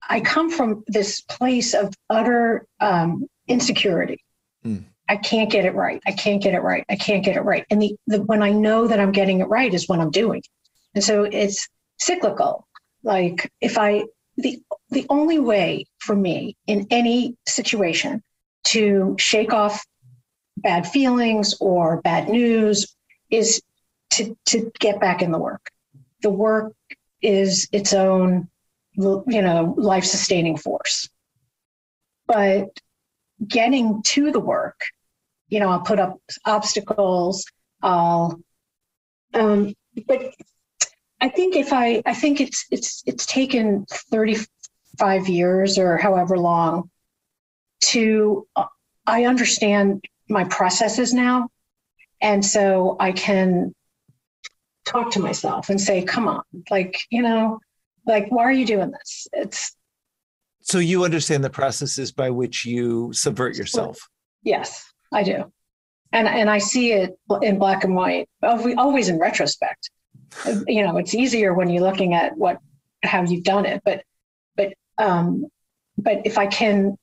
I 0.09 0.21
come 0.21 0.51
from 0.51 0.85
this 0.87 1.23
place 1.23 1.75
of 1.75 1.95
utter 2.11 2.67
um, 2.81 3.27
insecurity. 3.49 4.23
Mm. 4.65 4.85
I 5.09 5.17
can't 5.17 5.51
get 5.51 5.65
it 5.65 5.75
right. 5.75 6.03
I 6.07 6.13
can't 6.13 6.43
get 6.43 6.55
it 6.55 6.63
right. 6.63 6.85
I 6.89 6.97
can't 6.97 7.25
get 7.25 7.37
it 7.37 7.43
right. 7.43 7.67
And 7.71 7.81
the, 7.83 7.97
the 8.07 8.23
when 8.23 8.43
I 8.43 8.51
know 8.51 8.87
that 8.87 9.01
I'm 9.01 9.13
getting 9.13 9.41
it 9.41 9.49
right 9.49 9.73
is 9.73 9.89
when 9.89 10.01
I'm 10.01 10.11
doing 10.11 10.39
it. 10.39 10.49
And 10.95 11.05
so 11.05 11.25
it's 11.25 11.69
cyclical. 11.99 12.67
Like 13.03 13.51
if 13.61 13.77
I 13.79 14.05
the 14.37 14.63
the 14.91 15.07
only 15.11 15.39
way 15.39 15.87
for 15.99 16.17
me 16.17 16.57
in 16.67 16.87
any 16.91 17.37
situation 17.47 18.23
to 18.65 19.15
shake 19.19 19.53
off 19.53 19.85
bad 20.57 20.87
feelings 20.87 21.55
or 21.61 22.01
bad 22.01 22.29
news 22.29 22.95
is 23.31 23.61
to 24.11 24.37
to 24.47 24.73
get 24.81 25.01
back 25.01 25.21
in 25.21 25.33
the 25.33 25.39
work. 25.39 25.71
The 26.23 26.31
work 26.31 26.73
is 27.21 27.69
its 27.73 27.93
own 27.93 28.49
you 28.97 29.43
know, 29.43 29.75
life 29.77 30.05
sustaining 30.05 30.57
force. 30.57 31.09
But 32.27 32.81
getting 33.47 34.03
to 34.03 34.31
the 34.31 34.41
work, 34.41 34.81
you 35.49 35.61
know, 35.61 35.69
I'll 35.69 35.81
put 35.81 35.99
up 35.99 36.21
obstacles. 36.45 37.45
I'll, 37.83 38.41
um, 39.33 39.75
but 40.07 40.35
I 41.21 41.29
think 41.29 41.57
if 41.57 41.73
I, 41.73 42.03
I 42.07 42.15
think 42.15 42.41
it's 42.41 42.67
it's 42.71 43.03
it's 43.07 43.27
taken 43.27 43.87
35 43.91 45.29
years 45.29 45.79
or 45.79 45.97
however 45.97 46.39
long 46.39 46.91
to, 47.87 48.47
uh, 48.57 48.67
I 49.07 49.25
understand 49.25 50.05
my 50.29 50.45
processes 50.45 51.13
now, 51.13 51.49
and 52.21 52.45
so 52.45 52.97
I 52.99 53.13
can 53.13 53.75
talk 54.87 55.13
to 55.13 55.21
myself 55.21 55.69
and 55.69 55.81
say, 55.81 56.03
"Come 56.03 56.29
on, 56.29 56.43
like 56.71 56.99
you 57.11 57.23
know, 57.23 57.61
like 58.07 58.27
why 58.31 58.45
are 58.45 58.53
you 58.53 58.67
doing 58.67 58.91
this 58.91 59.27
it's 59.33 59.77
so 60.65 60.79
you 60.79 61.05
understand 61.05 61.45
the 61.45 61.51
processes 61.51 62.11
by 62.11 62.31
which 62.31 62.65
you 62.65 63.13
subvert 63.13 63.57
yourself. 63.57 64.09
Yes 64.43 64.91
i 65.15 65.23
do. 65.23 65.53
And 66.13 66.29
and 66.29 66.51
i 66.51 66.59
see 66.59 66.93
it 66.93 67.17
in 67.43 67.59
black 67.59 67.85
and 67.85 67.95
white 67.95 68.29
always 68.43 69.09
in 69.09 69.19
retrospect. 69.19 69.91
You 70.67 70.83
know 70.85 70.99
it's 70.99 71.15
easier 71.15 71.55
when 71.55 71.71
you're 71.71 71.83
looking 71.83 72.15
at 72.15 72.37
what 72.37 72.59
how 73.03 73.23
you've 73.23 73.45
done 73.45 73.67
it 73.67 73.83
but 73.85 74.03
but 74.57 74.73
um 74.99 75.47
but 75.99 76.23
if 76.25 76.39
i 76.39 76.47
can 76.47 76.97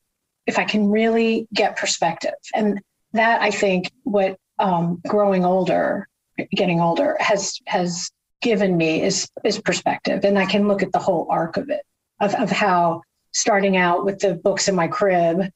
if 0.48 0.58
i 0.58 0.64
can 0.64 0.90
really 0.90 1.48
get 1.54 1.78
perspective 1.78 2.34
and 2.56 2.82
that 3.14 3.42
i 3.42 3.52
think 3.52 3.92
what 4.04 4.38
um 4.58 5.00
growing 5.08 5.46
older 5.46 6.08
getting 6.52 6.82
older 6.82 7.16
has 7.20 7.60
has 7.68 8.10
given 8.42 8.76
me 8.76 9.04
is 9.04 9.30
is 9.46 9.62
perspective 9.62 10.26
and 10.26 10.40
i 10.40 10.46
can 10.46 10.68
look 10.68 10.82
at 10.82 10.92
the 10.92 11.00
whole 11.00 11.28
arc 11.30 11.58
of 11.58 11.70
it 11.70 11.84
of, 12.20 12.34
of 12.36 12.50
how 12.50 13.02
starting 13.32 13.78
out 13.78 14.06
with 14.06 14.20
the 14.20 14.34
books 14.34 14.68
in 14.68 14.76
my 14.76 14.88
crib 14.88 15.52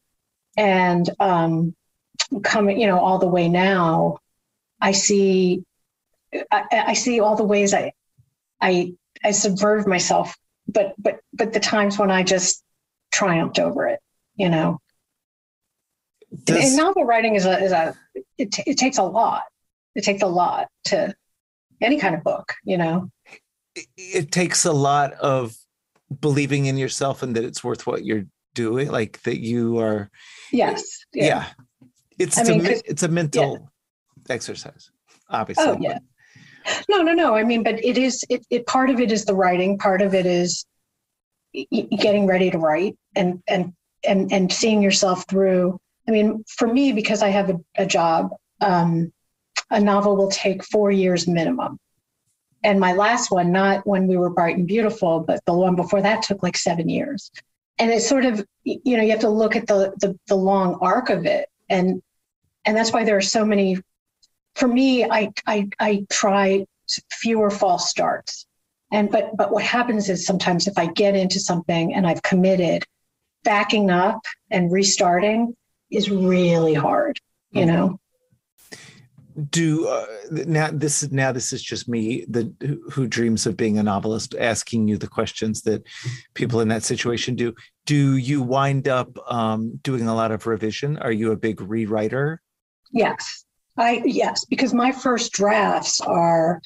and 0.57 1.09
um, 1.19 1.75
coming 2.43 2.79
you 2.79 2.87
know 2.87 2.99
all 2.99 3.19
the 3.19 3.27
way 3.27 3.49
now 3.49 4.17
i 4.81 4.91
see 4.91 5.63
I, 6.51 6.65
I 6.71 6.93
see 6.93 7.19
all 7.19 7.35
the 7.35 7.43
ways 7.43 7.73
i 7.73 7.91
i 8.61 8.93
i 9.23 9.31
subverted 9.31 9.87
myself 9.87 10.35
but 10.67 10.93
but 10.97 11.19
but 11.33 11.53
the 11.53 11.59
times 11.59 11.99
when 11.99 12.09
i 12.11 12.23
just 12.23 12.63
triumphed 13.11 13.59
over 13.59 13.87
it 13.87 13.99
you 14.35 14.49
know 14.49 14.79
Does, 16.45 16.65
and 16.65 16.77
novel 16.77 17.03
writing 17.03 17.35
is 17.35 17.45
a 17.45 17.59
is 17.61 17.71
a 17.71 17.95
it, 18.37 18.51
t- 18.51 18.63
it 18.65 18.77
takes 18.77 18.97
a 18.97 19.03
lot 19.03 19.43
it 19.93 20.03
takes 20.03 20.21
a 20.21 20.27
lot 20.27 20.67
to 20.85 21.13
any 21.81 21.97
kind 21.97 22.15
of 22.15 22.23
book, 22.23 22.53
you 22.63 22.77
know. 22.77 23.09
It, 23.75 23.87
it 23.97 24.31
takes 24.31 24.65
a 24.65 24.71
lot 24.71 25.13
of 25.13 25.55
believing 26.21 26.65
in 26.65 26.77
yourself 26.77 27.23
and 27.23 27.35
that 27.35 27.43
it's 27.43 27.63
worth 27.63 27.85
what 27.87 28.05
you're 28.05 28.25
doing, 28.53 28.89
like 28.89 29.21
that 29.23 29.39
you 29.39 29.79
are. 29.79 30.09
Yes. 30.51 30.83
Yeah. 31.13 31.25
yeah. 31.25 31.45
It's, 32.17 32.37
it's, 32.37 32.49
mean, 32.49 32.65
a, 32.65 32.81
it's 32.85 33.03
a 33.03 33.07
mental 33.07 33.69
yeah. 34.27 34.33
exercise, 34.33 34.91
obviously. 35.29 35.65
Oh, 35.65 35.77
yeah. 35.79 35.99
No, 36.89 37.01
no, 37.01 37.13
no. 37.13 37.35
I 37.35 37.43
mean, 37.43 37.63
but 37.63 37.83
it 37.83 37.97
is, 37.97 38.23
it, 38.29 38.45
it 38.49 38.65
part 38.65 38.89
of 38.89 38.99
it 38.99 39.11
is 39.11 39.25
the 39.25 39.35
writing, 39.35 39.77
part 39.77 40.01
of 40.01 40.13
it 40.15 40.25
is 40.25 40.65
getting 41.53 42.25
ready 42.25 42.49
to 42.51 42.57
write 42.57 42.97
and, 43.15 43.43
and, 43.47 43.73
and, 44.07 44.31
and 44.31 44.51
seeing 44.51 44.81
yourself 44.81 45.25
through. 45.29 45.79
I 46.07 46.11
mean, 46.11 46.43
for 46.47 46.67
me, 46.67 46.91
because 46.91 47.21
I 47.21 47.29
have 47.29 47.49
a, 47.49 47.59
a 47.75 47.85
job, 47.85 48.29
um, 48.61 49.11
a 49.69 49.79
novel 49.79 50.15
will 50.15 50.31
take 50.31 50.63
four 50.63 50.91
years 50.91 51.27
minimum. 51.27 51.79
And 52.63 52.79
my 52.79 52.93
last 52.93 53.31
one, 53.31 53.51
not 53.51 53.85
when 53.85 54.07
we 54.07 54.17
were 54.17 54.29
bright 54.29 54.57
and 54.57 54.67
beautiful, 54.67 55.19
but 55.19 55.43
the 55.45 55.53
one 55.53 55.75
before 55.75 56.01
that 56.01 56.23
took 56.23 56.41
like 56.41 56.57
seven 56.57 56.89
years. 56.89 57.31
And 57.77 57.91
it's 57.91 58.07
sort 58.07 58.25
of, 58.25 58.45
you 58.63 58.97
know, 58.97 59.03
you 59.03 59.11
have 59.11 59.19
to 59.21 59.29
look 59.29 59.55
at 59.55 59.67
the 59.67 59.93
the, 59.99 60.17
the 60.27 60.35
long 60.35 60.77
arc 60.81 61.09
of 61.09 61.25
it. 61.25 61.47
And 61.69 62.01
and 62.65 62.75
that's 62.75 62.91
why 62.91 63.03
there 63.03 63.17
are 63.17 63.21
so 63.21 63.45
many 63.45 63.77
for 64.55 64.67
me, 64.67 65.03
I 65.03 65.31
I 65.45 65.69
I 65.79 66.05
try 66.09 66.65
fewer 67.11 67.49
false 67.51 67.89
starts. 67.89 68.45
And 68.91 69.11
but 69.11 69.35
but 69.35 69.51
what 69.51 69.63
happens 69.63 70.09
is 70.09 70.25
sometimes 70.25 70.67
if 70.67 70.77
I 70.77 70.87
get 70.87 71.15
into 71.15 71.39
something 71.39 71.93
and 71.93 72.07
I've 72.07 72.23
committed, 72.23 72.83
backing 73.43 73.91
up 73.91 74.21
and 74.49 74.71
restarting 74.71 75.55
is 75.91 76.09
really 76.09 76.73
hard, 76.73 77.19
you 77.51 77.65
mm-hmm. 77.65 77.75
know 77.75 77.99
do 79.49 79.87
uh, 79.87 80.05
now 80.31 80.69
this 80.71 81.09
now 81.11 81.31
this 81.31 81.51
is 81.51 81.61
just 81.61 81.89
me 81.89 82.25
the 82.29 82.53
who 82.91 83.05
dreams 83.07 83.45
of 83.45 83.57
being 83.57 83.77
a 83.77 83.83
novelist 83.83 84.33
asking 84.39 84.87
you 84.87 84.97
the 84.97 85.07
questions 85.07 85.61
that 85.63 85.83
people 86.33 86.61
in 86.61 86.69
that 86.69 86.83
situation 86.83 87.35
do. 87.35 87.53
Do 87.85 88.17
you 88.17 88.41
wind 88.41 88.87
up 88.87 89.17
um, 89.31 89.79
doing 89.83 90.07
a 90.07 90.15
lot 90.15 90.31
of 90.31 90.47
revision? 90.47 90.97
Are 90.97 91.11
you 91.11 91.31
a 91.31 91.37
big 91.37 91.57
rewriter? 91.57 92.37
Yes. 92.91 93.45
I 93.77 94.01
yes 94.05 94.45
because 94.45 94.73
my 94.73 94.91
first 94.93 95.33
drafts 95.33 95.99
are 95.99 96.61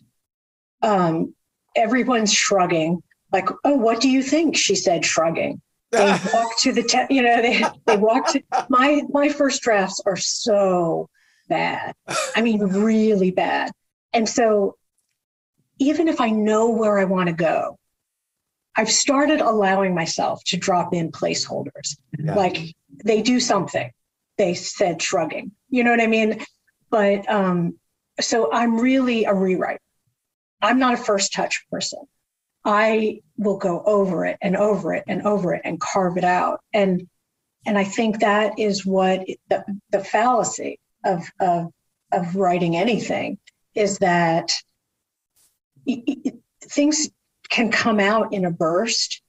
um, 0.84 1.34
everyone's 1.76 2.32
shrugging 2.32 3.02
like 3.32 3.50
oh 3.64 3.76
what 3.76 4.00
do 4.00 4.10
you 4.10 4.22
think? 4.22 4.56
she 4.56 4.76
said 4.76 5.06
shrugging. 5.06 5.62
They 5.92 6.06
walk 6.34 6.60
to 6.60 6.72
the 6.72 6.84
te- 6.84 7.14
you 7.14 7.24
know 7.24 7.42
they 7.42 7.64
they 7.88 7.98
walk 7.98 8.32
to 8.34 8.44
my 8.70 9.02
my 9.10 9.30
first 9.30 9.64
drafts 9.64 10.00
are 10.06 10.18
so 10.18 11.10
bad. 11.50 11.94
I 12.36 12.42
mean, 12.42 12.60
really 12.60 13.32
bad. 13.32 13.72
And 14.14 14.28
so, 14.28 14.76
even 15.80 16.08
if 16.08 16.22
I 16.22 16.30
know 16.30 16.70
where 16.70 17.00
I 17.00 17.06
want 17.06 17.28
to 17.28 17.36
go, 17.36 17.78
I've 18.76 18.92
started 18.92 19.42
allowing 19.42 19.94
myself 19.96 20.42
to 20.46 20.58
drop 20.58 20.94
in 20.94 21.12
placeholders. 21.12 21.98
Yeah. 22.18 22.36
Like 22.36 22.76
they 23.04 23.22
do 23.22 23.40
something, 23.40 23.92
they 24.38 24.54
said 24.54 25.02
shrugging. 25.02 25.52
You 25.70 25.84
know 25.84 25.92
what 25.92 26.02
I 26.02 26.08
mean? 26.08 26.44
But 26.90 27.30
um, 27.30 27.78
so 28.20 28.52
I'm 28.52 28.80
really 28.80 29.26
a 29.26 29.34
rewrite. 29.34 29.80
I'm 30.62 30.80
not 30.80 30.94
a 30.94 30.98
first 30.98 31.34
touch 31.34 31.66
person. 31.72 32.00
I 32.66 33.22
will 33.38 33.58
go 33.58 33.82
over 33.86 34.26
it 34.26 34.38
and 34.42 34.58
over 34.58 34.94
it 34.94 35.04
and 35.08 35.22
over 35.24 35.54
it 35.54 35.62
and 35.64 35.80
carve 35.80 36.18
it 36.18 36.24
out. 36.24 36.60
And 36.74 37.08
and 37.66 37.78
I 37.78 37.84
think 37.84 38.20
that 38.20 38.58
is 38.58 38.86
what 38.86 39.26
the, 39.50 39.64
the 39.92 40.04
fallacy 40.04 40.80
of 41.04 41.30
of 41.40 41.72
of 42.12 42.36
writing 42.36 42.76
anything 42.76 43.38
is 43.76 43.98
that 44.00 44.52
things 46.64 47.10
can 47.50 47.72
come 47.72 48.00
out 48.00 48.34
in 48.34 48.46
a 48.46 48.52
burst, 48.52 49.22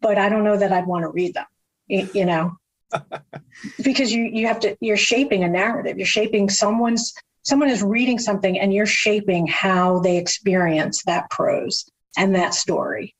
but 0.00 0.18
I 0.18 0.28
don't 0.28 0.44
know 0.44 0.56
that 0.56 0.72
I'd 0.72 0.86
want 0.86 1.02
to 1.02 1.08
read 1.08 1.34
them. 1.34 1.46
You 1.88 2.24
know, 2.24 2.56
because 3.82 4.12
you 4.12 4.24
you 4.24 4.46
have 4.46 4.60
to 4.60 4.76
you're 4.80 4.96
shaping 4.96 5.44
a 5.44 5.48
narrative. 5.48 5.98
You're 5.98 6.06
shaping 6.06 6.48
someone's 6.48 7.12
someone 7.42 7.68
is 7.68 7.82
reading 7.82 8.18
something 8.18 8.58
and 8.58 8.72
you're 8.72 8.86
shaping 8.86 9.46
how 9.46 9.98
they 9.98 10.16
experience 10.16 11.02
that 11.04 11.28
prose 11.30 11.90
and 12.16 12.34
that 12.34 12.54
story. 12.54 13.14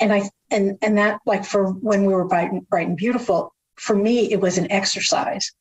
And 0.00 0.12
I 0.12 0.28
and 0.50 0.78
and 0.82 0.98
that 0.98 1.20
like 1.26 1.44
for 1.44 1.70
when 1.70 2.04
we 2.04 2.12
were 2.12 2.24
bright 2.24 2.50
and, 2.50 2.68
bright 2.68 2.88
and 2.88 2.96
beautiful, 2.96 3.54
for 3.76 3.94
me 3.94 4.32
it 4.32 4.40
was 4.40 4.58
an 4.58 4.70
exercise 4.72 5.52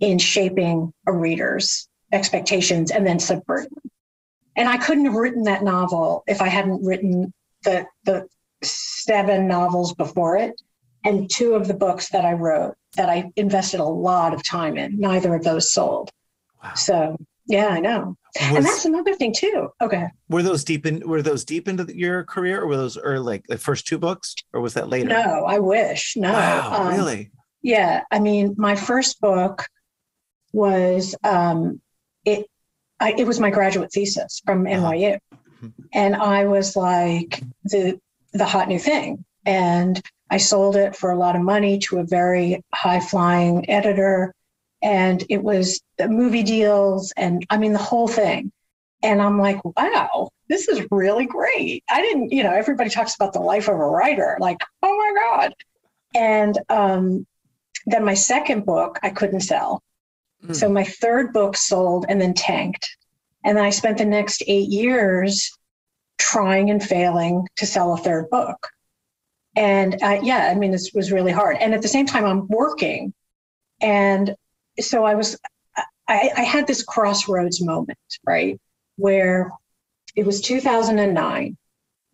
in 0.00 0.18
shaping 0.18 0.92
a 1.06 1.12
reader's 1.12 1.88
expectations 2.12 2.90
and 2.90 3.06
then 3.06 3.18
subverting 3.18 3.70
them. 3.74 3.90
And 4.56 4.68
I 4.68 4.78
couldn't 4.78 5.04
have 5.04 5.14
written 5.14 5.42
that 5.44 5.62
novel 5.62 6.24
if 6.26 6.40
I 6.40 6.48
hadn't 6.48 6.84
written 6.84 7.32
the 7.64 7.86
the 8.04 8.26
seven 8.62 9.46
novels 9.46 9.94
before 9.94 10.36
it 10.36 10.60
and 11.04 11.30
two 11.30 11.54
of 11.54 11.68
the 11.68 11.74
books 11.74 12.08
that 12.10 12.24
I 12.24 12.32
wrote 12.32 12.74
that 12.96 13.10
I 13.10 13.30
invested 13.36 13.80
a 13.80 13.84
lot 13.84 14.32
of 14.32 14.42
time 14.42 14.78
in. 14.78 14.98
Neither 14.98 15.34
of 15.34 15.44
those 15.44 15.72
sold. 15.72 16.10
Wow. 16.62 16.74
So 16.74 17.16
yeah, 17.46 17.68
I 17.68 17.80
know. 17.80 18.16
Was, 18.34 18.56
and 18.56 18.64
that's 18.64 18.84
another 18.84 19.14
thing 19.14 19.32
too. 19.32 19.68
Okay. 19.80 20.08
Were 20.28 20.42
those 20.42 20.64
deep 20.64 20.86
in 20.86 21.06
were 21.06 21.22
those 21.22 21.44
deep 21.44 21.68
into 21.68 21.86
your 21.96 22.24
career 22.24 22.62
or 22.62 22.66
were 22.66 22.76
those 22.76 22.98
early 22.98 23.24
like 23.24 23.46
the 23.46 23.58
first 23.58 23.86
two 23.86 23.98
books 23.98 24.34
or 24.52 24.60
was 24.60 24.74
that 24.74 24.88
later? 24.88 25.08
No, 25.08 25.44
I 25.46 25.58
wish. 25.58 26.14
No. 26.16 26.32
Wow, 26.32 26.82
um, 26.82 26.88
really? 26.88 27.30
Yeah. 27.62 28.02
I 28.10 28.18
mean, 28.18 28.54
my 28.56 28.74
first 28.74 29.20
book 29.20 29.66
was 30.56 31.14
um, 31.22 31.80
it. 32.24 32.46
I, 32.98 33.12
it 33.16 33.26
was 33.26 33.38
my 33.38 33.50
graduate 33.50 33.92
thesis 33.92 34.40
from 34.44 34.66
uh-huh. 34.66 34.90
NYU, 34.92 35.18
and 35.92 36.16
I 36.16 36.46
was 36.46 36.74
like 36.74 37.42
the 37.64 38.00
the 38.32 38.46
hot 38.46 38.68
new 38.68 38.78
thing, 38.78 39.24
and 39.44 40.00
I 40.30 40.38
sold 40.38 40.76
it 40.76 40.96
for 40.96 41.10
a 41.10 41.18
lot 41.18 41.36
of 41.36 41.42
money 41.42 41.78
to 41.80 41.98
a 41.98 42.04
very 42.04 42.64
high 42.74 43.00
flying 43.00 43.68
editor, 43.70 44.34
and 44.82 45.22
it 45.28 45.42
was 45.42 45.80
the 45.98 46.08
movie 46.08 46.42
deals, 46.42 47.12
and 47.16 47.46
I 47.50 47.58
mean 47.58 47.72
the 47.74 47.78
whole 47.78 48.08
thing. 48.08 48.50
And 49.02 49.20
I'm 49.20 49.38
like, 49.38 49.62
wow, 49.76 50.30
this 50.48 50.68
is 50.68 50.86
really 50.90 51.26
great. 51.26 51.84
I 51.88 52.00
didn't, 52.00 52.32
you 52.32 52.42
know, 52.42 52.52
everybody 52.52 52.88
talks 52.88 53.14
about 53.14 53.34
the 53.34 53.40
life 53.40 53.68
of 53.68 53.74
a 53.74 53.86
writer, 53.86 54.38
like, 54.40 54.58
oh 54.82 54.96
my 54.96 55.12
God. 55.20 55.54
And 56.14 56.58
um, 56.70 57.26
then 57.84 58.06
my 58.06 58.14
second 58.14 58.64
book 58.64 58.98
I 59.02 59.10
couldn't 59.10 59.40
sell 59.40 59.82
so 60.52 60.68
hmm. 60.68 60.74
my 60.74 60.84
third 60.84 61.32
book 61.32 61.56
sold 61.56 62.06
and 62.08 62.20
then 62.20 62.34
tanked. 62.34 62.96
And 63.44 63.56
then 63.56 63.64
I 63.64 63.70
spent 63.70 63.98
the 63.98 64.04
next 64.04 64.42
eight 64.46 64.68
years 64.68 65.56
trying 66.18 66.70
and 66.70 66.82
failing 66.82 67.46
to 67.56 67.66
sell 67.66 67.92
a 67.92 67.96
third 67.96 68.28
book. 68.30 68.68
And 69.54 70.02
uh, 70.02 70.18
yeah, 70.22 70.50
I 70.50 70.54
mean, 70.54 70.70
this 70.70 70.90
was 70.94 71.12
really 71.12 71.32
hard. 71.32 71.56
And 71.60 71.72
at 71.72 71.82
the 71.82 71.88
same 71.88 72.06
time, 72.06 72.24
I'm 72.24 72.46
working. 72.48 73.14
And 73.80 74.34
so 74.80 75.04
I 75.04 75.14
was, 75.14 75.38
I, 76.08 76.30
I 76.36 76.42
had 76.42 76.66
this 76.66 76.82
crossroads 76.82 77.62
moment, 77.62 77.98
right? 78.24 78.60
Where 78.96 79.52
it 80.14 80.26
was 80.26 80.40
2009. 80.40 81.56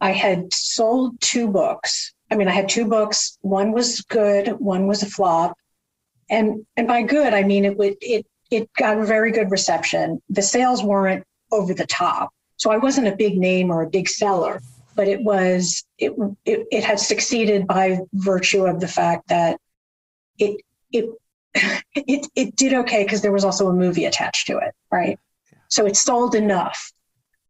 I 0.01 0.13
had 0.13 0.53
sold 0.53 1.21
two 1.21 1.49
books. 1.49 2.13
I 2.31 2.37
mean, 2.37 2.49
I 2.49 2.53
had 2.53 2.69
two 2.69 2.87
books. 2.87 3.39
One 3.41 3.73
was 3.73 4.01
good, 4.03 4.49
one 4.59 4.87
was 4.87 5.03
a 5.03 5.07
flop 5.07 5.57
and 6.33 6.67
and 6.77 6.89
by 6.89 7.03
good 7.03 7.33
I 7.33 7.45
mean 7.45 7.65
it 7.65 7.77
would 7.77 7.97
it 8.01 8.27
it 8.51 8.69
got 8.75 8.99
a 8.99 9.05
very 9.05 9.31
good 9.31 9.51
reception. 9.51 10.21
The 10.29 10.43
sales 10.43 10.83
weren't 10.83 11.25
over 11.53 11.73
the 11.75 11.87
top, 11.87 12.31
so 12.57 12.71
I 12.71 12.79
wasn't 12.79 13.09
a 13.09 13.17
big 13.17 13.39
name 13.39 13.71
or 13.71 13.83
a 13.83 13.91
big 13.91 14.09
seller, 14.09 14.61
but 14.97 15.07
it 15.07 15.23
was 15.23 15.85
it 15.99 16.13
it, 16.45 16.67
it 16.73 16.83
had 16.83 16.99
succeeded 16.99 17.67
by 17.67 18.01
virtue 18.15 18.67
of 18.67 18.81
the 18.81 18.89
fact 18.89 19.29
that 19.29 19.61
it 20.39 20.61
it 20.91 21.11
it 21.95 22.27
it 22.35 22.57
did 22.57 22.73
okay 22.75 23.05
because 23.05 23.23
there 23.23 23.33
was 23.33 23.45
also 23.45 23.69
a 23.69 23.73
movie 23.73 24.07
attached 24.07 24.47
to 24.49 24.59
it, 24.59 24.75
right? 24.91 25.19
So 25.69 25.87
it 25.87 25.97
sold 25.97 26.35
enough 26.35 26.93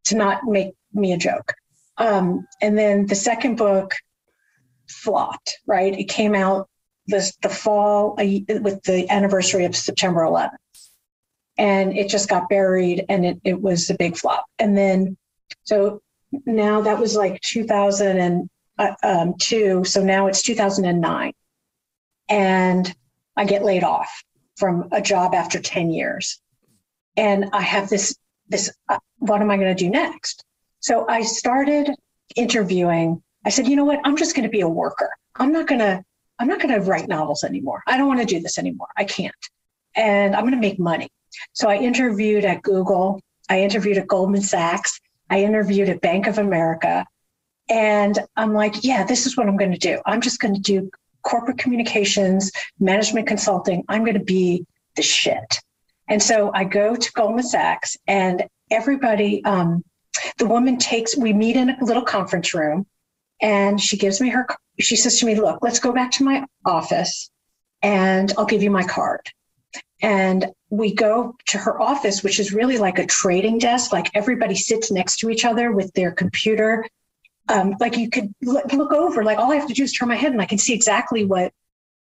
to 0.05 0.15
not 0.15 0.43
make 0.45 0.73
me 0.93 1.13
a 1.13 1.17
joke. 1.17 1.53
Um, 1.97 2.47
and 2.61 2.77
then 2.77 3.05
the 3.05 3.15
second 3.15 3.55
book 3.55 3.93
flopped, 4.89 5.59
right? 5.65 5.97
It 5.97 6.09
came 6.09 6.35
out 6.35 6.67
the, 7.07 7.31
the 7.41 7.49
fall 7.49 8.15
with 8.15 8.83
the 8.83 9.07
anniversary 9.09 9.65
of 9.65 9.75
September 9.75 10.21
11th. 10.21 10.51
And 11.57 11.95
it 11.95 12.09
just 12.09 12.29
got 12.29 12.49
buried 12.49 13.05
and 13.09 13.25
it, 13.25 13.39
it 13.43 13.61
was 13.61 13.89
a 13.89 13.95
big 13.95 14.17
flop. 14.17 14.45
And 14.57 14.77
then, 14.77 15.17
so 15.63 16.01
now 16.45 16.81
that 16.81 16.99
was 16.99 17.15
like 17.15 17.39
2002. 17.41 18.49
Uh, 18.79 18.95
um, 19.03 19.85
so 19.85 20.03
now 20.03 20.27
it's 20.27 20.41
2009. 20.41 21.33
And 22.29 22.95
I 23.35 23.45
get 23.45 23.63
laid 23.63 23.83
off 23.83 24.23
from 24.55 24.87
a 24.91 25.01
job 25.01 25.35
after 25.35 25.59
10 25.59 25.91
years. 25.91 26.41
And 27.17 27.49
I 27.53 27.61
have 27.61 27.89
this, 27.89 28.15
this, 28.47 28.71
uh, 28.89 28.97
what 29.19 29.41
am 29.41 29.51
I 29.51 29.57
going 29.57 29.75
to 29.75 29.83
do 29.83 29.89
next? 29.89 30.43
So 30.79 31.05
I 31.07 31.21
started 31.21 31.91
interviewing. 32.35 33.21
I 33.45 33.49
said, 33.49 33.67
you 33.67 33.75
know 33.75 33.85
what? 33.85 33.99
I'm 34.03 34.17
just 34.17 34.35
going 34.35 34.43
to 34.43 34.51
be 34.51 34.61
a 34.61 34.69
worker. 34.69 35.11
I'm 35.35 35.51
not 35.51 35.67
going 35.67 35.79
to 35.79 36.03
I'm 36.43 36.49
not 36.49 36.59
going 36.59 36.75
to 36.75 36.81
write 36.81 37.07
novels 37.07 37.45
anymore. 37.45 37.83
I 37.87 37.97
don't 37.97 38.09
want 38.09 38.19
to 38.19 38.25
do 38.25 38.41
this 38.41 38.57
anymore. 38.57 38.89
I 38.97 39.05
can't. 39.05 39.33
And 39.95 40.35
I'm 40.35 40.41
going 40.41 40.51
to 40.51 40.59
make 40.59 40.77
money. 40.77 41.07
So 41.53 41.69
I 41.69 41.77
interviewed 41.77 42.43
at 42.43 42.61
Google. 42.63 43.21
I 43.49 43.61
interviewed 43.61 43.97
at 43.97 44.07
Goldman 44.07 44.41
Sachs. 44.41 44.99
I 45.29 45.41
interviewed 45.41 45.87
at 45.87 46.01
Bank 46.01 46.27
of 46.27 46.39
America. 46.39 47.05
And 47.69 48.19
I'm 48.35 48.53
like, 48.53 48.83
yeah, 48.83 49.05
this 49.05 49.25
is 49.25 49.37
what 49.37 49.47
I'm 49.47 49.55
going 49.55 49.71
to 49.71 49.77
do. 49.77 50.01
I'm 50.05 50.19
just 50.19 50.41
going 50.41 50.53
to 50.53 50.59
do 50.59 50.91
corporate 51.21 51.59
communications, 51.59 52.51
management 52.77 53.25
consulting. 53.25 53.85
I'm 53.87 54.03
going 54.03 54.19
to 54.19 54.25
be 54.25 54.65
the 54.97 55.01
shit. 55.01 55.61
And 56.09 56.21
so 56.21 56.51
I 56.53 56.65
go 56.65 56.93
to 56.93 57.11
Goldman 57.13 57.45
Sachs 57.45 57.95
and 58.05 58.43
everybody, 58.69 59.45
um, 59.45 59.81
the 60.39 60.45
woman 60.45 60.77
takes, 60.77 61.15
we 61.15 61.31
meet 61.31 61.55
in 61.55 61.69
a 61.69 61.85
little 61.85 62.03
conference 62.03 62.53
room 62.53 62.85
and 63.43 63.79
she 63.79 63.97
gives 63.97 64.19
me 64.19 64.29
her 64.29 64.47
she 64.79 64.95
says 64.95 65.19
to 65.19 65.27
me 65.27 65.35
look 65.35 65.59
let's 65.61 65.79
go 65.79 65.91
back 65.91 66.09
to 66.09 66.23
my 66.23 66.43
office 66.65 67.29
and 67.83 68.33
i'll 68.37 68.45
give 68.45 68.63
you 68.63 68.71
my 68.71 68.83
card 68.83 69.21
and 70.01 70.47
we 70.69 70.93
go 70.93 71.35
to 71.47 71.57
her 71.57 71.81
office, 71.81 72.23
which 72.23 72.39
is 72.39 72.51
really 72.51 72.77
like 72.77 72.99
a 72.99 73.05
trading 73.05 73.57
desk. 73.57 73.93
Like 73.93 74.09
everybody 74.13 74.55
sits 74.55 74.91
next 74.91 75.17
to 75.19 75.29
each 75.29 75.45
other 75.45 75.71
with 75.71 75.93
their 75.93 76.11
computer. 76.11 76.85
Um, 77.47 77.75
like 77.79 77.97
you 77.97 78.09
could 78.09 78.33
look, 78.41 78.71
look 78.73 78.91
over, 78.91 79.23
like 79.23 79.37
all 79.37 79.51
I 79.51 79.55
have 79.55 79.67
to 79.67 79.73
do 79.73 79.83
is 79.83 79.93
turn 79.93 80.09
my 80.09 80.15
head 80.15 80.31
and 80.31 80.41
I 80.41 80.45
can 80.45 80.57
see 80.57 80.73
exactly 80.73 81.25
what 81.25 81.53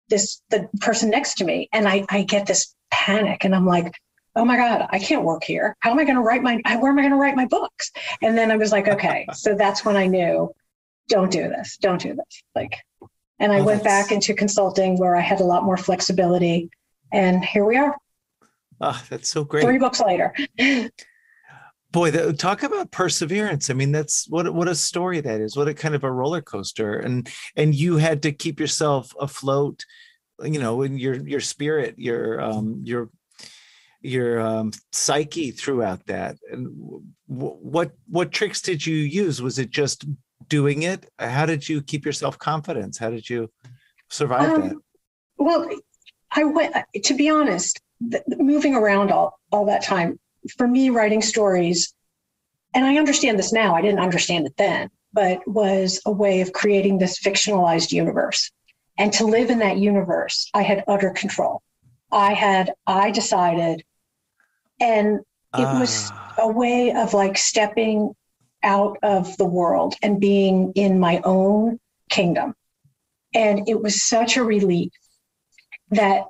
this 0.09 0.43
the 0.51 0.69
person 0.81 1.11
next 1.11 1.35
to 1.39 1.45
me. 1.45 1.69
And 1.73 1.87
I, 1.87 2.07
I 2.09 2.23
get 2.23 2.47
this 2.47 2.75
panic 2.91 3.45
and 3.45 3.55
I'm 3.55 3.67
like, 3.67 3.93
oh 4.35 4.45
my 4.45 4.57
God, 4.57 4.87
I 4.91 4.99
can't 4.99 5.25
work 5.25 5.45
here. 5.45 5.77
How 5.81 5.91
am 5.91 5.99
I 5.99 6.05
going 6.05 6.17
to 6.17 6.23
write 6.23 6.43
my, 6.43 6.61
where 6.79 6.93
am 6.93 6.99
I 6.99 7.03
going 7.03 7.13
to 7.13 7.19
write 7.19 7.37
my 7.37 7.47
books? 7.47 7.91
And 8.23 8.37
then 8.37 8.51
I 8.51 8.57
was 8.57 8.73
like, 8.73 8.89
okay. 8.89 9.27
so 9.35 9.55
that's 9.55 9.85
when 9.85 9.97
I 9.97 10.07
knew, 10.07 10.55
don't 11.11 11.31
do 11.31 11.49
this, 11.49 11.77
don't 11.77 12.01
do 12.01 12.15
this. 12.15 12.43
Like, 12.55 12.79
and 13.39 13.53
I 13.53 13.61
oh, 13.61 13.65
went 13.65 13.85
back 13.85 14.13
into 14.13 14.33
consulting 14.33 14.97
where 14.99 15.17
I 15.17 15.21
had 15.21 15.41
a 15.41 15.45
lot 15.45 15.65
more 15.65 15.77
flexibility. 15.77 16.71
And 17.13 17.45
here 17.45 17.67
we 17.67 17.77
are. 17.77 17.97
Oh, 18.81 19.03
that's 19.11 19.31
so 19.31 19.45
great. 19.45 19.65
Three 19.65 19.79
books 19.79 20.01
later. 20.01 20.35
Boy, 21.93 22.33
talk 22.33 22.63
about 22.63 22.93
perseverance. 22.93 23.69
I 23.69 23.75
mean, 23.75 23.91
that's 23.91 24.29
what 24.29 24.55
what 24.55 24.69
a 24.69 24.77
story 24.77 25.21
that 25.21 25.41
is. 25.41 25.57
What 25.57 25.67
a 25.67 25.75
kind 25.75 25.95
of 25.95 26.05
a 26.05 26.13
roller 26.13 26.41
coaster. 26.41 27.01
And 27.01 27.29
and 27.57 27.75
you 27.75 27.97
had 27.97 28.23
to 28.23 28.33
keep 28.33 28.61
yourself 28.61 29.13
afloat, 29.21 29.85
you 30.43 30.61
know, 30.61 30.83
in 30.83 30.99
your 30.99 31.15
your 31.15 31.41
spirit, 31.41 31.97
your 31.99 32.41
um 32.41 32.83
your 32.85 33.11
your 34.03 34.41
um, 34.41 34.73
psyche 34.93 35.51
throughout 35.51 36.07
that. 36.07 36.37
And 36.51 36.67
w- 37.29 37.59
what 37.59 37.93
what 38.09 38.33
tricks 38.33 38.63
did 38.63 38.87
you 38.87 38.97
use? 38.97 39.43
Was 39.43 39.59
it 39.59 39.71
just 39.71 40.05
doing 40.51 40.83
it? 40.83 41.11
How 41.19 41.47
did 41.47 41.67
you 41.67 41.81
keep 41.81 42.05
yourself 42.05 42.39
confidence? 42.39 42.99
How 42.99 43.09
did 43.09 43.29
you 43.31 43.51
survive 44.11 44.51
um, 44.51 44.69
that? 44.69 44.77
Well, 45.39 45.71
I 46.31 46.45
went 46.45 46.75
to 47.05 47.15
be 47.15 47.31
honest. 47.31 47.81
The, 48.01 48.23
moving 48.39 48.75
around 48.75 49.11
all 49.11 49.39
all 49.51 49.65
that 49.67 49.83
time 49.83 50.19
for 50.57 50.69
me, 50.69 50.91
writing 50.91 51.23
stories, 51.23 51.95
and 52.75 52.85
I 52.85 52.99
understand 52.99 53.39
this 53.39 53.53
now. 53.53 53.75
I 53.75 53.81
didn't 53.81 54.01
understand 54.01 54.47
it 54.47 54.57
then, 54.59 54.91
but 55.13 55.47
was 55.49 56.01
a 56.05 56.13
way 56.13 56.43
of 56.43 56.53
creating 56.53 56.99
this 56.99 57.19
fictionalized 57.19 57.93
universe. 57.93 58.51
And 58.99 59.13
to 59.15 59.25
live 59.25 59.49
in 59.49 59.61
that 59.61 59.79
universe, 59.79 60.51
I 60.53 60.63
had 60.63 60.85
utter 60.87 61.11
control. 61.11 61.63
I 62.13 62.35
had 62.35 62.75
I 62.87 63.11
decided 63.11 63.83
and 64.81 65.21
it 65.59 65.65
uh. 65.65 65.79
was 65.79 66.11
ah. 66.13 66.35
a 66.39 66.49
way 66.49 66.93
of 66.93 67.15
like 67.15 67.37
stepping 67.37 68.15
out 68.63 68.99
of 69.03 69.37
the 69.37 69.45
world 69.45 69.95
and 70.03 70.21
being 70.21 70.73
in 70.75 70.99
my 70.99 71.21
own 71.25 71.79
kingdom. 72.09 72.55
And 73.35 73.69
it 73.69 73.81
was 73.81 74.03
such 74.03 74.37
a 74.37 74.45
relief 74.45 74.93
that 75.91 76.25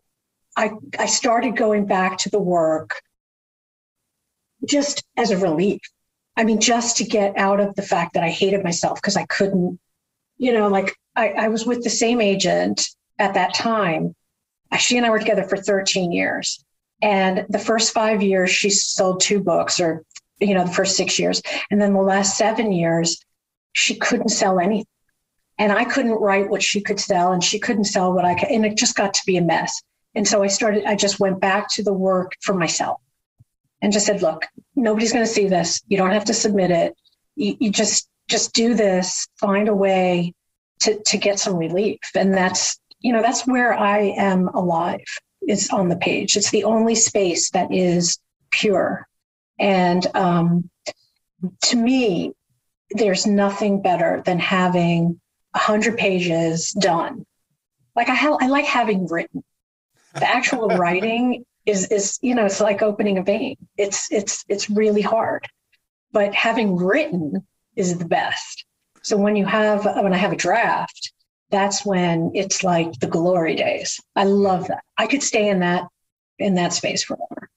I, 0.56 0.72
I 0.98 1.06
started 1.06 1.56
going 1.56 1.86
back 1.86 2.18
to 2.18 2.30
the 2.30 2.40
work 2.40 3.00
just 4.66 5.02
as 5.16 5.30
a 5.30 5.38
relief. 5.38 5.80
I 6.36 6.44
mean, 6.44 6.60
just 6.60 6.98
to 6.98 7.04
get 7.04 7.36
out 7.36 7.60
of 7.60 7.74
the 7.74 7.82
fact 7.82 8.14
that 8.14 8.22
I 8.22 8.30
hated 8.30 8.62
myself 8.62 9.00
because 9.00 9.16
I 9.16 9.26
couldn't, 9.26 9.78
you 10.38 10.52
know, 10.52 10.68
like 10.68 10.96
I, 11.16 11.30
I 11.30 11.48
was 11.48 11.66
with 11.66 11.82
the 11.82 11.90
same 11.90 12.20
agent 12.20 12.88
at 13.18 13.34
that 13.34 13.54
time. 13.54 14.14
Uh, 14.70 14.76
she 14.76 14.96
and 14.96 15.04
I 15.04 15.10
were 15.10 15.18
together 15.18 15.44
for 15.44 15.56
13 15.56 16.12
years. 16.12 16.64
And 17.02 17.46
the 17.48 17.58
first 17.58 17.92
five 17.92 18.22
years, 18.22 18.50
she 18.50 18.70
sold 18.70 19.20
two 19.20 19.40
books, 19.40 19.80
or, 19.80 20.04
you 20.40 20.54
know, 20.54 20.64
the 20.64 20.72
first 20.72 20.96
six 20.96 21.18
years. 21.18 21.42
And 21.70 21.80
then 21.80 21.92
the 21.92 22.00
last 22.00 22.36
seven 22.36 22.72
years, 22.72 23.24
she 23.72 23.94
couldn't 23.94 24.30
sell 24.30 24.58
anything. 24.58 24.86
And 25.58 25.72
I 25.72 25.84
couldn't 25.84 26.12
write 26.12 26.48
what 26.48 26.62
she 26.62 26.80
could 26.80 26.98
sell, 26.98 27.32
and 27.32 27.44
she 27.44 27.58
couldn't 27.58 27.84
sell 27.84 28.12
what 28.14 28.24
I 28.24 28.34
could. 28.34 28.48
And 28.48 28.64
it 28.64 28.78
just 28.78 28.96
got 28.96 29.12
to 29.14 29.22
be 29.26 29.36
a 29.36 29.42
mess. 29.42 29.82
And 30.14 30.26
so 30.26 30.42
I 30.42 30.46
started, 30.48 30.84
I 30.84 30.96
just 30.96 31.20
went 31.20 31.40
back 31.40 31.68
to 31.74 31.82
the 31.82 31.92
work 31.92 32.32
for 32.40 32.54
myself 32.54 33.00
and 33.82 33.92
just 33.92 34.06
said, 34.06 34.22
look, 34.22 34.46
nobody's 34.74 35.12
going 35.12 35.24
to 35.24 35.30
see 35.30 35.48
this. 35.48 35.82
You 35.86 35.98
don't 35.98 36.12
have 36.12 36.24
to 36.26 36.34
submit 36.34 36.70
it. 36.70 36.96
You, 37.36 37.56
you 37.60 37.70
just, 37.70 38.08
just 38.28 38.54
do 38.54 38.74
this, 38.74 39.28
find 39.38 39.68
a 39.68 39.74
way 39.74 40.32
to, 40.80 41.00
to 41.06 41.18
get 41.18 41.38
some 41.38 41.56
relief. 41.56 41.98
And 42.14 42.32
that's, 42.34 42.80
you 43.00 43.12
know, 43.12 43.22
that's 43.22 43.46
where 43.46 43.74
I 43.74 44.14
am 44.16 44.48
alive 44.48 45.04
is 45.46 45.70
on 45.70 45.88
the 45.88 45.96
page. 45.96 46.36
It's 46.36 46.50
the 46.50 46.64
only 46.64 46.94
space 46.94 47.50
that 47.50 47.72
is 47.72 48.18
pure. 48.50 49.06
And 49.60 50.04
um, 50.16 50.70
to 51.64 51.76
me, 51.76 52.32
there's 52.90 53.26
nothing 53.26 53.82
better 53.82 54.22
than 54.24 54.38
having 54.38 55.20
hundred 55.54 55.98
pages 55.98 56.70
done. 56.72 57.24
Like 57.94 58.08
I, 58.08 58.14
ha- 58.14 58.38
I 58.40 58.48
like 58.48 58.64
having 58.64 59.06
written. 59.06 59.44
The 60.14 60.28
actual 60.28 60.68
writing 60.76 61.44
is 61.66 61.88
is 61.88 62.18
you 62.22 62.34
know 62.34 62.46
it's 62.46 62.60
like 62.60 62.82
opening 62.82 63.18
a 63.18 63.22
vein. 63.22 63.56
It's 63.76 64.10
it's 64.10 64.44
it's 64.48 64.70
really 64.70 65.02
hard, 65.02 65.46
but 66.10 66.34
having 66.34 66.76
written 66.76 67.46
is 67.76 67.98
the 67.98 68.06
best. 68.06 68.64
So 69.02 69.16
when 69.16 69.36
you 69.36 69.44
have 69.44 69.84
when 69.84 70.12
I 70.12 70.16
have 70.16 70.32
a 70.32 70.36
draft, 70.36 71.12
that's 71.50 71.84
when 71.84 72.32
it's 72.34 72.64
like 72.64 72.92
the 73.00 73.06
glory 73.06 73.56
days. 73.56 74.00
I 74.16 74.24
love 74.24 74.68
that. 74.68 74.82
I 74.96 75.06
could 75.06 75.22
stay 75.22 75.48
in 75.48 75.60
that 75.60 75.84
in 76.38 76.54
that 76.54 76.72
space 76.72 77.04
forever. 77.04 77.50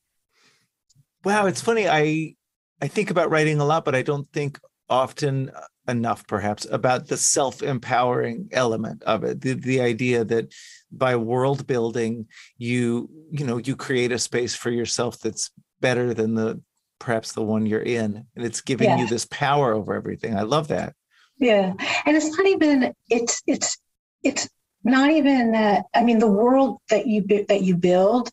Wow, 1.23 1.45
it's 1.45 1.61
funny. 1.61 1.87
I 1.87 2.35
I 2.81 2.87
think 2.87 3.09
about 3.09 3.29
writing 3.29 3.59
a 3.59 3.65
lot, 3.65 3.85
but 3.85 3.95
I 3.95 4.01
don't 4.01 4.29
think 4.33 4.59
often 4.89 5.51
enough 5.87 6.25
perhaps 6.27 6.65
about 6.71 7.07
the 7.07 7.17
self-empowering 7.17 8.49
element 8.51 9.03
of 9.03 9.23
it. 9.23 9.41
The 9.41 9.53
the 9.53 9.81
idea 9.81 10.23
that 10.25 10.53
by 10.91 11.15
world 11.15 11.65
building 11.65 12.27
you 12.57 13.09
you 13.31 13.45
know 13.45 13.57
you 13.57 13.75
create 13.75 14.11
a 14.11 14.19
space 14.19 14.55
for 14.55 14.69
yourself 14.69 15.19
that's 15.19 15.51
better 15.81 16.13
than 16.13 16.35
the 16.35 16.61
perhaps 16.99 17.33
the 17.33 17.41
one 17.41 17.65
you're 17.65 17.81
in 17.81 18.25
and 18.35 18.45
it's 18.45 18.61
giving 18.61 18.89
yeah. 18.89 18.99
you 18.99 19.07
this 19.07 19.25
power 19.25 19.73
over 19.73 19.93
everything. 19.93 20.35
I 20.37 20.43
love 20.43 20.69
that. 20.69 20.93
Yeah. 21.39 21.73
And 22.05 22.15
it's 22.15 22.37
not 22.37 22.47
even 22.47 22.93
it's 23.09 23.41
it's 23.47 23.77
it's 24.23 24.47
not 24.83 25.11
even 25.11 25.51
that 25.53 25.85
i 25.93 26.03
mean 26.03 26.19
the 26.19 26.27
world 26.27 26.79
that 26.89 27.07
you 27.07 27.21
that 27.47 27.61
you 27.61 27.75
build 27.75 28.29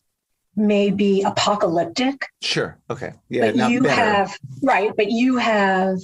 may 0.56 0.90
be 0.90 1.22
apocalyptic 1.22 2.26
sure 2.42 2.78
okay 2.90 3.12
yeah 3.28 3.52
but 3.52 3.70
you 3.70 3.82
better. 3.82 3.94
have 3.94 4.36
right 4.62 4.92
but 4.96 5.10
you 5.10 5.36
have 5.36 5.98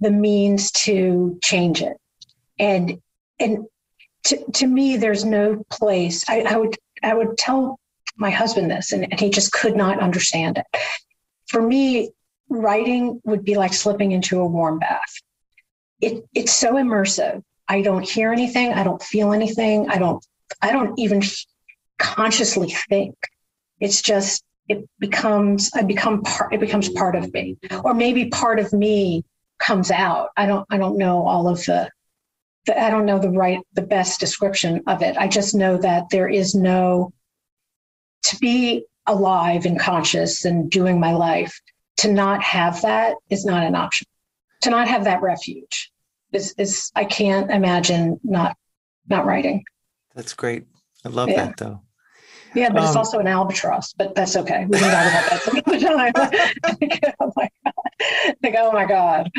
the 0.00 0.10
means 0.10 0.70
to 0.72 1.38
change 1.42 1.82
it 1.82 1.96
and 2.58 3.00
and 3.38 3.66
to, 4.24 4.42
to 4.52 4.66
me 4.66 4.96
there's 4.96 5.24
no 5.24 5.62
place 5.70 6.24
I, 6.28 6.40
I 6.42 6.56
would 6.56 6.76
i 7.02 7.14
would 7.14 7.36
tell 7.36 7.78
my 8.16 8.30
husband 8.30 8.70
this 8.70 8.92
and, 8.92 9.04
and 9.04 9.20
he 9.20 9.28
just 9.30 9.52
could 9.52 9.76
not 9.76 10.00
understand 10.00 10.58
it 10.58 10.80
for 11.46 11.60
me 11.60 12.10
writing 12.48 13.20
would 13.24 13.44
be 13.44 13.54
like 13.54 13.74
slipping 13.74 14.12
into 14.12 14.40
a 14.40 14.46
warm 14.46 14.78
bath 14.78 15.20
it, 16.00 16.24
it's 16.34 16.52
so 16.52 16.74
immersive 16.74 17.42
I 17.68 17.82
don't 17.82 18.08
hear 18.08 18.32
anything. 18.32 18.72
I 18.72 18.84
don't 18.84 19.02
feel 19.02 19.32
anything. 19.32 19.88
I 19.88 19.98
don't, 19.98 20.24
I 20.60 20.72
don't 20.72 20.98
even 20.98 21.22
consciously 21.98 22.74
think. 22.88 23.14
It's 23.80 24.02
just, 24.02 24.44
it 24.68 24.88
becomes, 24.98 25.70
I 25.74 25.82
become 25.82 26.22
part, 26.22 26.54
it 26.54 26.60
becomes 26.60 26.88
part 26.88 27.16
of 27.16 27.32
me, 27.32 27.58
or 27.82 27.94
maybe 27.94 28.30
part 28.30 28.58
of 28.58 28.72
me 28.72 29.24
comes 29.58 29.90
out. 29.90 30.30
I 30.36 30.46
don't, 30.46 30.66
I 30.70 30.78
don't 30.78 30.98
know 30.98 31.26
all 31.26 31.48
of 31.48 31.58
the, 31.64 31.90
the 32.66 32.80
I 32.80 32.90
don't 32.90 33.06
know 33.06 33.18
the 33.18 33.30
right, 33.30 33.58
the 33.74 33.82
best 33.82 34.20
description 34.20 34.82
of 34.86 35.02
it. 35.02 35.16
I 35.16 35.28
just 35.28 35.54
know 35.54 35.76
that 35.78 36.10
there 36.10 36.28
is 36.28 36.54
no, 36.54 37.12
to 38.24 38.38
be 38.38 38.86
alive 39.06 39.66
and 39.66 39.78
conscious 39.78 40.44
and 40.44 40.70
doing 40.70 40.98
my 40.98 41.12
life, 41.12 41.60
to 41.98 42.12
not 42.12 42.42
have 42.42 42.82
that 42.82 43.16
is 43.30 43.44
not 43.44 43.64
an 43.64 43.74
option. 43.74 44.06
To 44.62 44.70
not 44.70 44.88
have 44.88 45.04
that 45.04 45.20
refuge 45.20 45.92
is 46.32 46.54
is 46.58 46.90
I 46.94 47.04
can't 47.04 47.50
imagine 47.50 48.18
not 48.24 48.56
not 49.08 49.26
writing. 49.26 49.64
That's 50.14 50.34
great. 50.34 50.64
I 51.04 51.08
love 51.08 51.28
yeah. 51.28 51.46
that 51.46 51.56
though. 51.56 51.80
Yeah, 52.54 52.70
but 52.70 52.78
um, 52.78 52.86
it's 52.86 52.96
also 52.96 53.18
an 53.18 53.26
albatross, 53.26 53.92
but 53.92 54.14
that's 54.14 54.36
okay. 54.36 54.66
We 54.68 54.78
can 54.78 54.90
talk 54.90 55.06
about 55.06 55.30
that 55.30 55.42
some 55.42 55.62
other 55.66 55.80
time. 55.80 57.12
oh 57.20 57.32
my 57.36 57.48
god! 57.64 58.34
Like, 58.42 58.54
oh 58.58 58.72
my 58.72 58.86
god. 58.86 59.30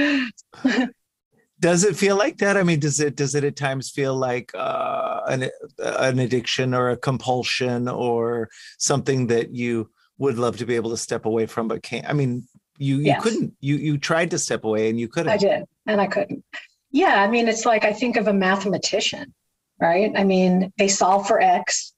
does 1.60 1.84
it 1.84 1.96
feel 1.96 2.18
like 2.18 2.38
that? 2.38 2.58
I 2.58 2.64
mean, 2.64 2.80
does 2.80 3.00
it 3.00 3.16
does 3.16 3.36
it 3.36 3.44
at 3.44 3.56
times 3.56 3.90
feel 3.90 4.16
like 4.16 4.52
uh, 4.54 5.22
an 5.28 5.50
an 5.80 6.20
addiction 6.20 6.74
or 6.74 6.90
a 6.90 6.98
compulsion 6.98 7.88
or 7.88 8.50
something 8.78 9.28
that 9.28 9.52
you 9.52 9.90
would 10.18 10.38
love 10.38 10.58
to 10.58 10.66
be 10.66 10.76
able 10.76 10.92
to 10.92 10.98
step 10.98 11.26
away 11.26 11.46
from 11.46 11.68
but 11.68 11.84
can't? 11.84 12.10
I 12.10 12.14
mean, 12.14 12.48
you 12.78 12.98
you 12.98 13.06
yes. 13.06 13.24
couldn't. 13.24 13.54
You 13.62 13.76
you 13.76 13.98
tried 13.98 14.32
to 14.32 14.40
step 14.40 14.66
away 14.66 14.90
and 14.90 15.00
you 15.00 15.08
couldn't. 15.08 15.32
I 15.32 15.38
did, 15.38 15.64
and 15.88 16.02
I 16.02 16.08
couldn't. 16.08 16.44
Yeah, 16.92 17.22
I 17.22 17.28
mean, 17.28 17.48
it's 17.48 17.66
like 17.66 17.86
I 17.86 17.94
think 17.94 18.18
of 18.18 18.28
a 18.28 18.34
mathematician, 18.34 19.34
right? 19.80 20.12
I 20.16 20.24
mean, 20.24 20.72
they 20.78 20.88
solve 20.88 21.28
for 21.28 21.42
X 21.42 21.95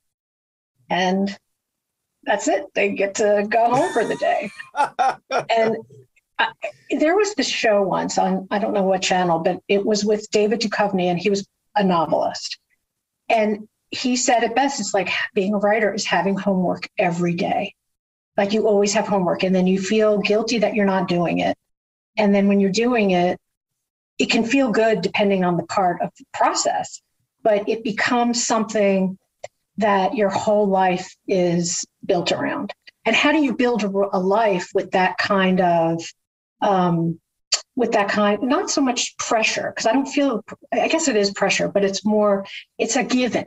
and 0.89 1.35
that's 2.23 2.47
it. 2.47 2.65
They 2.75 2.91
get 2.91 3.15
to 3.15 3.47
go 3.49 3.69
home 3.69 3.93
for 3.93 4.03
the 4.03 4.15
day. 4.15 4.49
and 5.49 5.77
I, 6.39 6.51
there 6.99 7.15
was 7.15 7.33
this 7.35 7.47
show 7.47 7.81
once 7.81 8.17
on, 8.17 8.47
I 8.51 8.59
don't 8.59 8.73
know 8.73 8.83
what 8.83 9.01
channel, 9.01 9.39
but 9.39 9.61
it 9.67 9.85
was 9.85 10.03
with 10.03 10.29
David 10.31 10.61
Duchovny 10.61 11.05
and 11.05 11.17
he 11.17 11.29
was 11.29 11.47
a 11.75 11.83
novelist. 11.83 12.59
And 13.29 13.67
he 13.91 14.15
said 14.15 14.43
it 14.43 14.55
best 14.55 14.79
it's 14.79 14.93
like 14.93 15.09
being 15.33 15.53
a 15.53 15.57
writer 15.57 15.93
is 15.93 16.05
having 16.05 16.35
homework 16.37 16.89
every 16.97 17.33
day 17.33 17.73
like 18.35 18.53
you 18.53 18.67
always 18.67 18.93
have 18.93 19.07
homework 19.07 19.43
and 19.43 19.55
then 19.55 19.67
you 19.67 19.79
feel 19.81 20.19
guilty 20.19 20.59
that 20.59 20.75
you're 20.75 20.85
not 20.85 21.07
doing 21.07 21.39
it 21.39 21.57
and 22.17 22.33
then 22.33 22.47
when 22.47 22.59
you're 22.59 22.69
doing 22.69 23.11
it 23.11 23.39
it 24.19 24.29
can 24.29 24.43
feel 24.43 24.71
good 24.71 25.01
depending 25.01 25.43
on 25.43 25.57
the 25.57 25.63
part 25.63 26.01
of 26.01 26.09
the 26.17 26.25
process 26.33 27.01
but 27.43 27.67
it 27.69 27.83
becomes 27.83 28.45
something 28.45 29.17
that 29.77 30.15
your 30.15 30.29
whole 30.29 30.67
life 30.67 31.15
is 31.27 31.85
built 32.05 32.31
around? 32.31 32.73
And 33.05 33.15
how 33.15 33.31
do 33.31 33.39
you 33.39 33.55
build 33.55 33.83
a, 33.83 34.19
life 34.19 34.69
with 34.73 34.91
that 34.91 35.17
kind 35.17 35.61
of 35.61 36.03
um, 36.61 37.19
with 37.75 37.91
that 37.91 38.09
kind 38.09 38.41
not 38.41 38.69
so 38.69 38.81
much 38.81 39.15
pressure 39.17 39.71
because 39.71 39.85
i 39.85 39.93
don't 39.93 40.07
feel 40.07 40.43
i 40.73 40.87
guess 40.87 41.07
it 41.07 41.15
is 41.15 41.29
pressure 41.31 41.67
but 41.67 41.85
it's 41.85 42.03
more 42.03 42.43
it's 42.79 42.95
a 42.95 43.03
given 43.03 43.45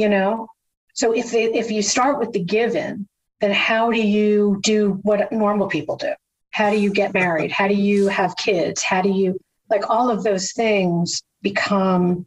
you 0.00 0.08
know? 0.08 0.48
So 0.94 1.12
if 1.12 1.30
they, 1.30 1.44
if 1.44 1.70
you 1.70 1.82
start 1.82 2.18
with 2.18 2.32
the 2.32 2.42
given 2.42 3.06
then 3.40 3.52
how 3.52 3.90
do 3.90 4.00
you 4.00 4.60
do 4.62 4.98
what 5.02 5.32
normal 5.32 5.66
people 5.66 5.96
do? 5.96 6.12
How 6.50 6.70
do 6.70 6.78
you 6.78 6.92
get 6.92 7.14
married? 7.14 7.50
How 7.50 7.68
do 7.68 7.74
you 7.74 8.08
have 8.08 8.36
kids? 8.36 8.82
How 8.82 9.00
do 9.00 9.08
you 9.08 9.40
like 9.70 9.88
all 9.88 10.10
of 10.10 10.22
those 10.22 10.52
things 10.52 11.22
become 11.40 12.26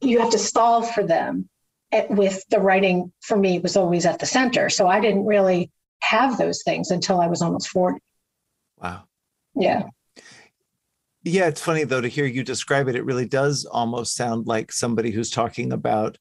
you 0.00 0.18
have 0.20 0.30
to 0.30 0.38
solve 0.38 0.90
for 0.92 1.04
them 1.04 1.48
at, 1.96 2.10
with 2.10 2.44
the 2.50 2.60
writing 2.60 3.12
for 3.20 3.36
me 3.36 3.58
was 3.58 3.76
always 3.76 4.06
at 4.06 4.18
the 4.18 4.26
center. 4.26 4.68
So 4.68 4.88
i 4.88 5.00
didn't 5.00 5.24
really 5.24 5.70
have 6.02 6.38
those 6.38 6.62
things 6.62 6.90
until 6.90 7.20
i 7.20 7.26
was 7.26 7.42
almost 7.42 7.68
40 7.68 8.00
wow. 8.78 9.04
Yeah. 9.54 9.84
Yeah 11.24 11.46
it's 11.46 11.60
funny 11.60 11.84
though 11.84 12.00
to 12.00 12.08
hear 12.08 12.26
you 12.26 12.44
describe 12.44 12.88
it. 12.88 12.96
It 12.96 13.04
really 13.04 13.26
does 13.26 13.64
almost 13.64 14.14
sound 14.14 14.46
like 14.46 14.70
somebody 14.72 15.10
who's 15.10 15.30
talking 15.30 15.72
about 15.72 16.18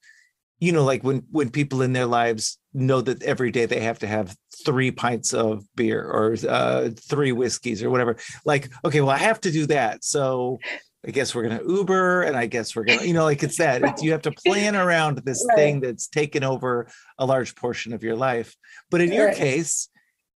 you 0.60 0.72
know 0.72 0.86
like 0.86 1.04
when 1.04 1.24
when 1.32 1.50
people 1.50 1.82
in 1.82 1.94
their 1.94 2.06
lives 2.06 2.58
know 2.74 3.02
that 3.02 3.22
every 3.24 3.52
day 3.52 3.66
they 3.66 3.82
have 3.82 4.00
to 4.00 4.08
have 4.08 4.36
three 4.66 4.90
pints 4.90 5.34
of 5.34 5.64
beer 5.76 6.02
or 6.02 6.36
uh, 6.48 6.90
three 6.98 7.34
whiskeys 7.34 7.84
or 7.84 7.90
whatever. 7.90 8.16
Like 8.46 8.72
okay 8.84 9.02
well 9.02 9.12
i 9.12 9.18
have 9.18 9.42
to 9.42 9.52
do 9.52 9.66
that. 9.68 10.04
So 10.04 10.60
i 11.08 11.12
guess 11.12 11.34
we're 11.36 11.48
going 11.48 11.58
to 11.58 11.72
uber 11.72 12.24
and 12.24 12.36
i 12.36 12.46
guess 12.46 12.76
we're 12.76 12.84
going 12.84 13.00
to 13.00 13.08
you 13.08 13.14
know 13.14 13.24
like 13.24 13.44
it's 13.44 13.58
that 13.58 13.82
it's, 13.84 14.02
you 14.02 14.12
have 14.12 14.22
to 14.22 14.32
plan 14.46 14.76
around 14.76 15.18
this 15.20 15.46
Right. 15.50 15.56
thing 15.58 15.80
that's 15.82 16.08
taken 16.08 16.44
over 16.44 16.88
a 17.18 17.26
large 17.26 17.56
portion 17.56 17.94
of 17.94 18.04
your 18.04 18.16
life 18.16 18.56
but 18.90 19.02
in 19.02 19.12
your 19.12 19.28
Right. 19.28 19.36
case 19.36 19.90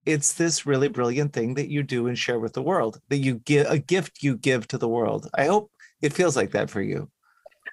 it's 0.06 0.34
this 0.34 0.66
really 0.66 0.88
brilliant 0.88 1.34
thing 1.34 1.56
that 1.56 1.70
you 1.70 1.84
do 1.84 2.08
and 2.08 2.18
share 2.18 2.40
with 2.40 2.54
the 2.54 2.62
world 2.62 3.00
that 3.10 3.18
you 3.18 3.36
give 3.40 3.68
a 3.70 3.78
gift 3.80 4.24
you 4.24 4.38
give 4.38 4.68
to 4.68 4.78
the 4.78 4.88
world 4.88 5.30
i 5.36 5.46
hope 5.46 5.72
it 6.02 6.14
feels 6.14 6.36
like 6.36 6.52
that 6.52 6.70
for 6.70 6.82
you 6.82 7.10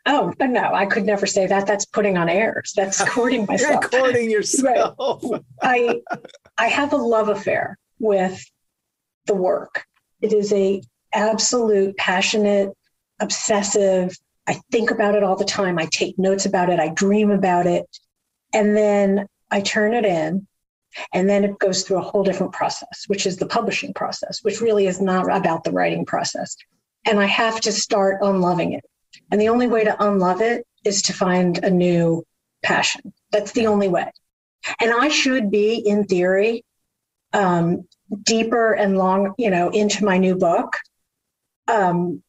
Oh, 0.09 0.33
but 0.39 0.51
no, 0.51 0.63
I 0.73 0.87
could 0.87 1.05
never 1.05 1.27
say 1.27 1.49
that. 1.49 1.67
That's 1.67 1.85
putting 1.85 2.17
on 2.17 2.29
airs. 2.29 2.73
That's 2.77 3.03
courting 3.09 3.41
you're 3.41 3.47
myself. 3.49 3.91
courting 3.91 4.31
yourself 4.31 5.25
I 5.63 6.01
I 6.57 6.69
have 6.69 6.93
a 6.93 6.97
love 6.97 7.29
affair 7.29 7.77
with 7.99 8.41
the 9.25 9.35
work. 9.35 9.85
It 10.21 10.33
is 10.33 10.53
a 10.53 10.81
absolute 11.13 11.97
passionate, 11.97 12.71
obsessive. 13.21 14.17
I 14.47 14.61
think 14.71 14.91
about 14.91 15.15
it 15.15 15.23
all 15.23 15.37
the 15.37 15.45
time. 15.45 15.79
I 15.79 15.87
take 15.87 16.19
notes 16.19 16.47
about 16.47 16.71
it. 16.71 16.79
I 16.79 16.89
dream 16.89 17.31
about 17.31 17.67
it. 17.67 17.85
And 18.53 18.77
then 18.77 19.27
I 19.51 19.61
turn 19.61 19.95
it 19.95 20.05
in. 20.05 20.47
And 21.13 21.29
then 21.29 21.45
it 21.45 21.59
goes 21.59 21.83
through 21.83 21.99
a 21.99 22.03
whole 22.03 22.25
different 22.25 22.53
process, 22.53 23.05
which 23.07 23.27
is 23.27 23.37
the 23.37 23.47
publishing 23.47 23.93
process, 23.93 24.41
which 24.43 24.61
really 24.61 24.87
is 24.87 25.01
not 25.01 25.25
about 25.31 25.65
the 25.65 25.73
writing 25.73 26.07
process. 26.07 26.57
And 27.05 27.21
I 27.21 27.27
have 27.27 27.61
to 27.63 27.73
start 27.73 28.23
unloving 28.23 28.73
it. 28.73 28.85
And 29.31 29.41
the 29.41 29.49
only 29.49 29.67
way 29.67 29.85
to 29.85 30.05
unlove 30.05 30.41
it 30.41 30.67
is 30.85 31.03
to 31.03 31.13
find 31.13 31.59
a 31.59 31.71
new 31.71 32.25
passion. 32.63 33.13
That's 33.31 33.53
the 33.53 33.67
only 33.67 33.89
way. 33.89 34.11
And 34.81 34.93
I 34.93 35.09
should 35.09 35.51
be, 35.51 35.75
in 35.75 36.05
theory, 36.05 36.65
um, 37.33 37.87
deeper 38.23 38.73
and 38.73 38.97
long, 38.97 39.35
you 39.39 39.51
know, 39.51 39.69
into 39.71 40.05
my 40.05 40.19
new 40.19 40.37
book. 40.37 40.77
Um, 41.69 42.23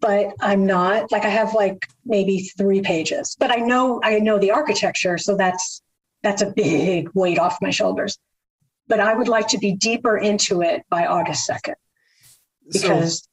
but 0.00 0.34
I'm 0.40 0.66
not. 0.66 1.10
Like 1.10 1.24
I 1.24 1.28
have 1.30 1.54
like 1.54 1.88
maybe 2.04 2.40
three 2.56 2.80
pages. 2.80 3.36
But 3.38 3.50
I 3.50 3.56
know 3.56 4.00
I 4.02 4.18
know 4.18 4.38
the 4.38 4.50
architecture, 4.52 5.18
so 5.18 5.36
that's 5.36 5.82
that's 6.22 6.42
a 6.42 6.50
big 6.50 7.08
weight 7.14 7.38
off 7.38 7.58
my 7.60 7.70
shoulders. 7.70 8.18
But 8.88 9.00
I 9.00 9.14
would 9.14 9.28
like 9.28 9.48
to 9.48 9.58
be 9.58 9.72
deeper 9.74 10.16
into 10.16 10.62
it 10.62 10.84
by 10.88 11.06
August 11.06 11.44
second 11.44 11.74
so 12.70 12.80
because 12.80 13.28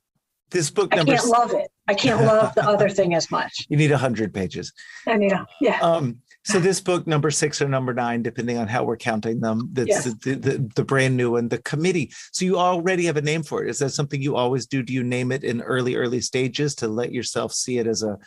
this 0.51 0.69
book 0.69 0.95
number 0.95 1.13
I 1.13 1.17
can't 1.17 1.27
love 1.27 1.53
it. 1.53 1.71
I 1.87 1.93
can't 1.93 2.21
love 2.21 2.55
the 2.55 2.65
other 2.67 2.89
thing 2.89 3.13
as 3.13 3.31
much. 3.31 3.65
you 3.69 3.77
need 3.77 3.91
a 3.91 3.95
100 3.95 4.33
pages 4.33 4.73
I 5.07 5.17
mean, 5.17 5.33
uh, 5.33 5.45
yeah. 5.59 5.79
um 5.81 6.19
so 6.45 6.59
this 6.59 6.81
book 6.81 7.07
number 7.07 7.31
six 7.31 7.61
or 7.61 7.67
number 7.69 7.93
nine 7.93 8.21
depending 8.21 8.57
on 8.57 8.67
how 8.67 8.83
we're 8.83 8.97
counting 8.97 9.39
them 9.39 9.69
that's 9.73 9.89
Yes. 9.89 10.03
the, 10.23 10.35
the, 10.35 10.71
the 10.75 10.83
brand 10.83 11.15
new 11.15 11.31
one 11.31 11.47
the 11.47 11.57
committee 11.59 12.11
so 12.31 12.45
you 12.45 12.57
already 12.57 13.05
have 13.05 13.17
a 13.17 13.21
name 13.21 13.43
for 13.43 13.63
it 13.63 13.69
is 13.69 13.79
that 13.79 13.91
something 13.91 14.21
you 14.21 14.35
always 14.35 14.65
do 14.65 14.83
do 14.83 14.93
you 14.93 15.03
name 15.03 15.31
it 15.31 15.43
in 15.43 15.61
early 15.61 15.95
early 15.95 16.21
stages 16.21 16.75
to 16.75 16.87
let 16.87 17.11
yourself 17.11 17.53
see 17.53 17.77
it 17.77 17.87
as 17.87 18.03
a 18.03 18.17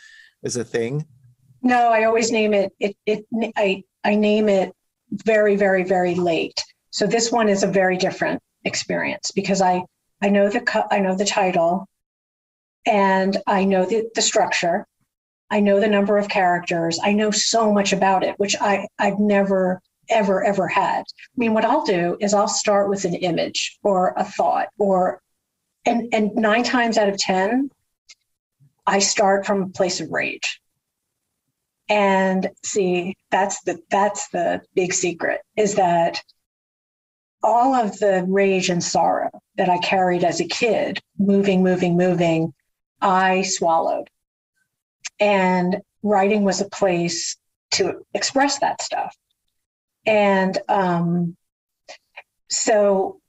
as 0.44 0.56
a 0.56 0.64
thing 0.64 1.04
No, 1.62 1.90
I 1.90 2.04
always 2.04 2.30
name 2.30 2.54
it. 2.54 2.72
It. 2.78 2.96
It. 3.06 3.24
I. 3.56 3.82
I 4.04 4.14
name 4.14 4.48
it 4.48 4.72
very, 5.10 5.56
very, 5.56 5.82
very 5.82 6.14
late. 6.14 6.62
So 6.90 7.06
this 7.08 7.32
one 7.32 7.48
is 7.48 7.64
a 7.64 7.66
very 7.66 7.96
different 7.96 8.40
experience 8.64 9.32
because 9.32 9.60
I. 9.60 9.82
I 10.22 10.28
know 10.28 10.48
the. 10.48 10.62
I 10.90 11.00
know 11.00 11.16
the 11.16 11.24
title, 11.24 11.88
and 12.86 13.36
I 13.46 13.64
know 13.64 13.84
the 13.84 14.08
the 14.14 14.22
structure. 14.22 14.86
I 15.50 15.60
know 15.60 15.80
the 15.80 15.88
number 15.88 16.18
of 16.18 16.28
characters. 16.28 16.98
I 17.02 17.12
know 17.12 17.30
so 17.30 17.72
much 17.72 17.92
about 17.92 18.24
it, 18.24 18.38
which 18.38 18.56
I. 18.60 18.86
I've 18.98 19.18
never 19.18 19.80
ever 20.08 20.44
ever 20.44 20.68
had. 20.68 21.00
I 21.00 21.36
mean, 21.36 21.54
what 21.54 21.64
I'll 21.64 21.84
do 21.84 22.16
is 22.20 22.34
I'll 22.34 22.48
start 22.48 22.88
with 22.88 23.04
an 23.04 23.14
image 23.14 23.78
or 23.82 24.14
a 24.16 24.24
thought 24.24 24.68
or, 24.78 25.20
and 25.84 26.12
and 26.12 26.34
nine 26.34 26.64
times 26.64 26.98
out 26.98 27.08
of 27.08 27.18
ten, 27.18 27.70
I 28.86 29.00
start 29.00 29.46
from 29.46 29.62
a 29.62 29.68
place 29.68 30.00
of 30.00 30.10
rage 30.10 30.60
and 31.88 32.48
see 32.64 33.14
that's 33.30 33.62
the 33.62 33.78
that's 33.90 34.28
the 34.30 34.60
big 34.74 34.92
secret 34.92 35.40
is 35.56 35.76
that 35.76 36.20
all 37.42 37.74
of 37.74 37.96
the 37.98 38.24
rage 38.28 38.70
and 38.70 38.82
sorrow 38.82 39.30
that 39.56 39.68
i 39.68 39.78
carried 39.78 40.24
as 40.24 40.40
a 40.40 40.48
kid 40.48 41.00
moving 41.18 41.62
moving 41.62 41.96
moving 41.96 42.52
i 43.00 43.42
swallowed 43.42 44.10
and 45.20 45.80
writing 46.02 46.44
was 46.44 46.60
a 46.60 46.68
place 46.68 47.36
to 47.72 48.04
express 48.14 48.58
that 48.60 48.80
stuff 48.80 49.14
and 50.06 50.58
um, 50.68 51.36
so 52.48 53.20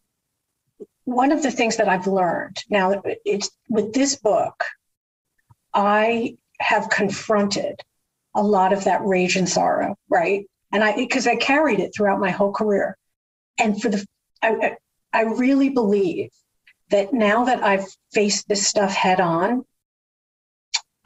one 1.06 1.32
of 1.32 1.42
the 1.42 1.52
things 1.52 1.78
that 1.78 1.90
i've 1.90 2.08
learned 2.08 2.58
now 2.70 3.02
it's 3.26 3.50
with 3.70 3.94
this 3.94 4.16
book 4.16 4.64
i 5.74 6.36
have 6.60 6.90
confronted 6.90 7.82
a 8.38 8.44
lot 8.44 8.72
of 8.72 8.84
that 8.86 9.04
rage 9.04 9.36
and 9.36 9.50
sorrow, 9.50 9.98
right? 10.10 10.46
And 10.72 10.84
I 10.84 10.96
because 10.96 11.28
I 11.28 11.36
carried 11.36 11.80
it 11.80 11.94
throughout 11.94 12.20
my 12.20 12.30
whole 12.30 12.54
career, 12.54 12.96
and 13.58 13.82
for 13.82 13.90
the 13.90 14.06
I 14.42 14.76
I 15.12 15.24
really 15.24 15.70
believe 15.70 16.30
that 16.90 17.14
now 17.14 17.46
that 17.46 17.64
I've 17.64 17.86
faced 18.14 18.48
this 18.48 18.66
stuff 18.66 18.94
head 18.94 19.20
on, 19.20 19.66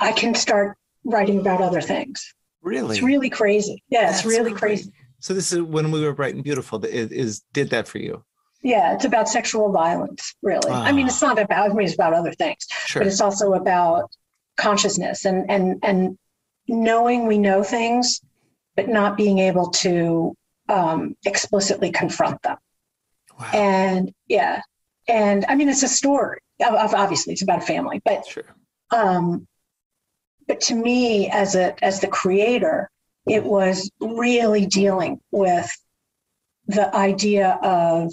I 0.01 0.11
can 0.11 0.33
start 0.35 0.77
writing 1.03 1.39
about 1.39 1.61
other 1.61 1.81
things. 1.81 2.33
really 2.61 2.95
It's 2.97 3.03
really 3.03 3.29
crazy. 3.29 3.83
Yeah, 3.89 4.09
it's 4.09 4.25
really 4.25 4.51
great. 4.51 4.59
crazy. 4.59 4.91
so 5.19 5.33
this 5.33 5.53
is 5.53 5.61
when 5.61 5.91
we 5.91 6.03
were 6.03 6.13
bright 6.13 6.35
and 6.35 6.43
beautiful 6.43 6.79
that 6.79 6.91
it 6.93 7.11
is 7.11 7.41
did 7.53 7.69
that 7.69 7.87
for 7.87 7.99
you 7.99 8.23
Yeah, 8.63 8.93
it's 8.95 9.05
about 9.05 9.27
sexual 9.29 9.71
violence, 9.71 10.23
really. 10.41 10.71
I 10.71 10.91
mean, 10.91 11.05
Ah. 11.05 11.09
it's 11.09 11.21
not 11.21 11.37
about 11.39 11.71
I 11.71 11.73
mean, 11.73 11.85
it's 11.87 11.95
about 11.95 12.13
other 12.13 12.33
things, 12.33 12.61
sure 12.85 12.99
but 13.01 13.07
it's 13.07 13.21
also 13.21 13.53
about 13.53 14.11
consciousness 14.57 15.25
and 15.25 15.39
and 15.49 15.65
and 15.89 16.17
knowing 16.67 17.19
we 17.27 17.37
know 17.47 17.63
things, 17.63 18.21
but 18.77 18.87
not 18.87 19.17
being 19.17 19.39
able 19.39 19.67
to 19.85 20.35
um, 20.69 21.15
explicitly 21.25 21.91
confront 21.91 22.41
them. 22.43 22.57
wow. 23.39 23.49
And 23.53 24.13
yeah, 24.27 24.61
and 25.07 25.39
I 25.49 25.55
mean, 25.55 25.69
it's 25.69 25.83
a 25.83 25.87
story. 26.01 26.39
Ob- 26.63 26.75
ob- 26.85 26.95
Obviously, 27.03 27.33
it's 27.33 27.41
about 27.41 27.59
a 27.63 27.65
family, 27.65 27.99
but 28.05 28.25
sure 28.27 28.45
um, 28.91 29.47
but 30.51 30.59
to 30.59 30.75
me, 30.75 31.29
as 31.29 31.55
a 31.55 31.81
as 31.81 32.01
the 32.01 32.09
creator, 32.09 32.91
it 33.25 33.41
was 33.41 33.89
really 34.01 34.65
dealing 34.65 35.21
with 35.31 35.71
the 36.67 36.93
idea 36.93 37.57
of 37.63 38.11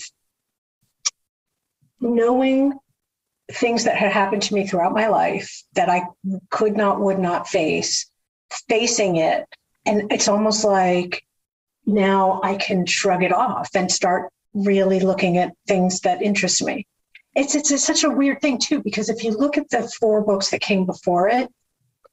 knowing 2.00 2.78
things 3.50 3.82
that 3.82 3.96
had 3.96 4.12
happened 4.12 4.42
to 4.42 4.54
me 4.54 4.64
throughout 4.64 4.94
my 4.94 5.08
life 5.08 5.64
that 5.72 5.90
I 5.90 6.02
could 6.48 6.76
not, 6.76 7.00
would 7.00 7.18
not 7.18 7.48
face, 7.48 8.08
facing 8.68 9.16
it. 9.16 9.44
And 9.84 10.12
it's 10.12 10.28
almost 10.28 10.62
like 10.62 11.24
now 11.86 12.40
I 12.44 12.54
can 12.54 12.86
shrug 12.86 13.24
it 13.24 13.32
off 13.32 13.68
and 13.74 13.90
start 13.90 14.30
really 14.54 15.00
looking 15.00 15.38
at 15.38 15.56
things 15.66 16.02
that 16.02 16.22
interest 16.22 16.62
me. 16.62 16.86
It's, 17.34 17.56
it's, 17.56 17.72
it's 17.72 17.82
such 17.82 18.04
a 18.04 18.10
weird 18.10 18.40
thing, 18.40 18.58
too, 18.58 18.80
because 18.80 19.08
if 19.08 19.24
you 19.24 19.32
look 19.32 19.58
at 19.58 19.68
the 19.70 19.90
four 19.98 20.20
books 20.20 20.50
that 20.50 20.60
came 20.60 20.86
before 20.86 21.28
it, 21.28 21.48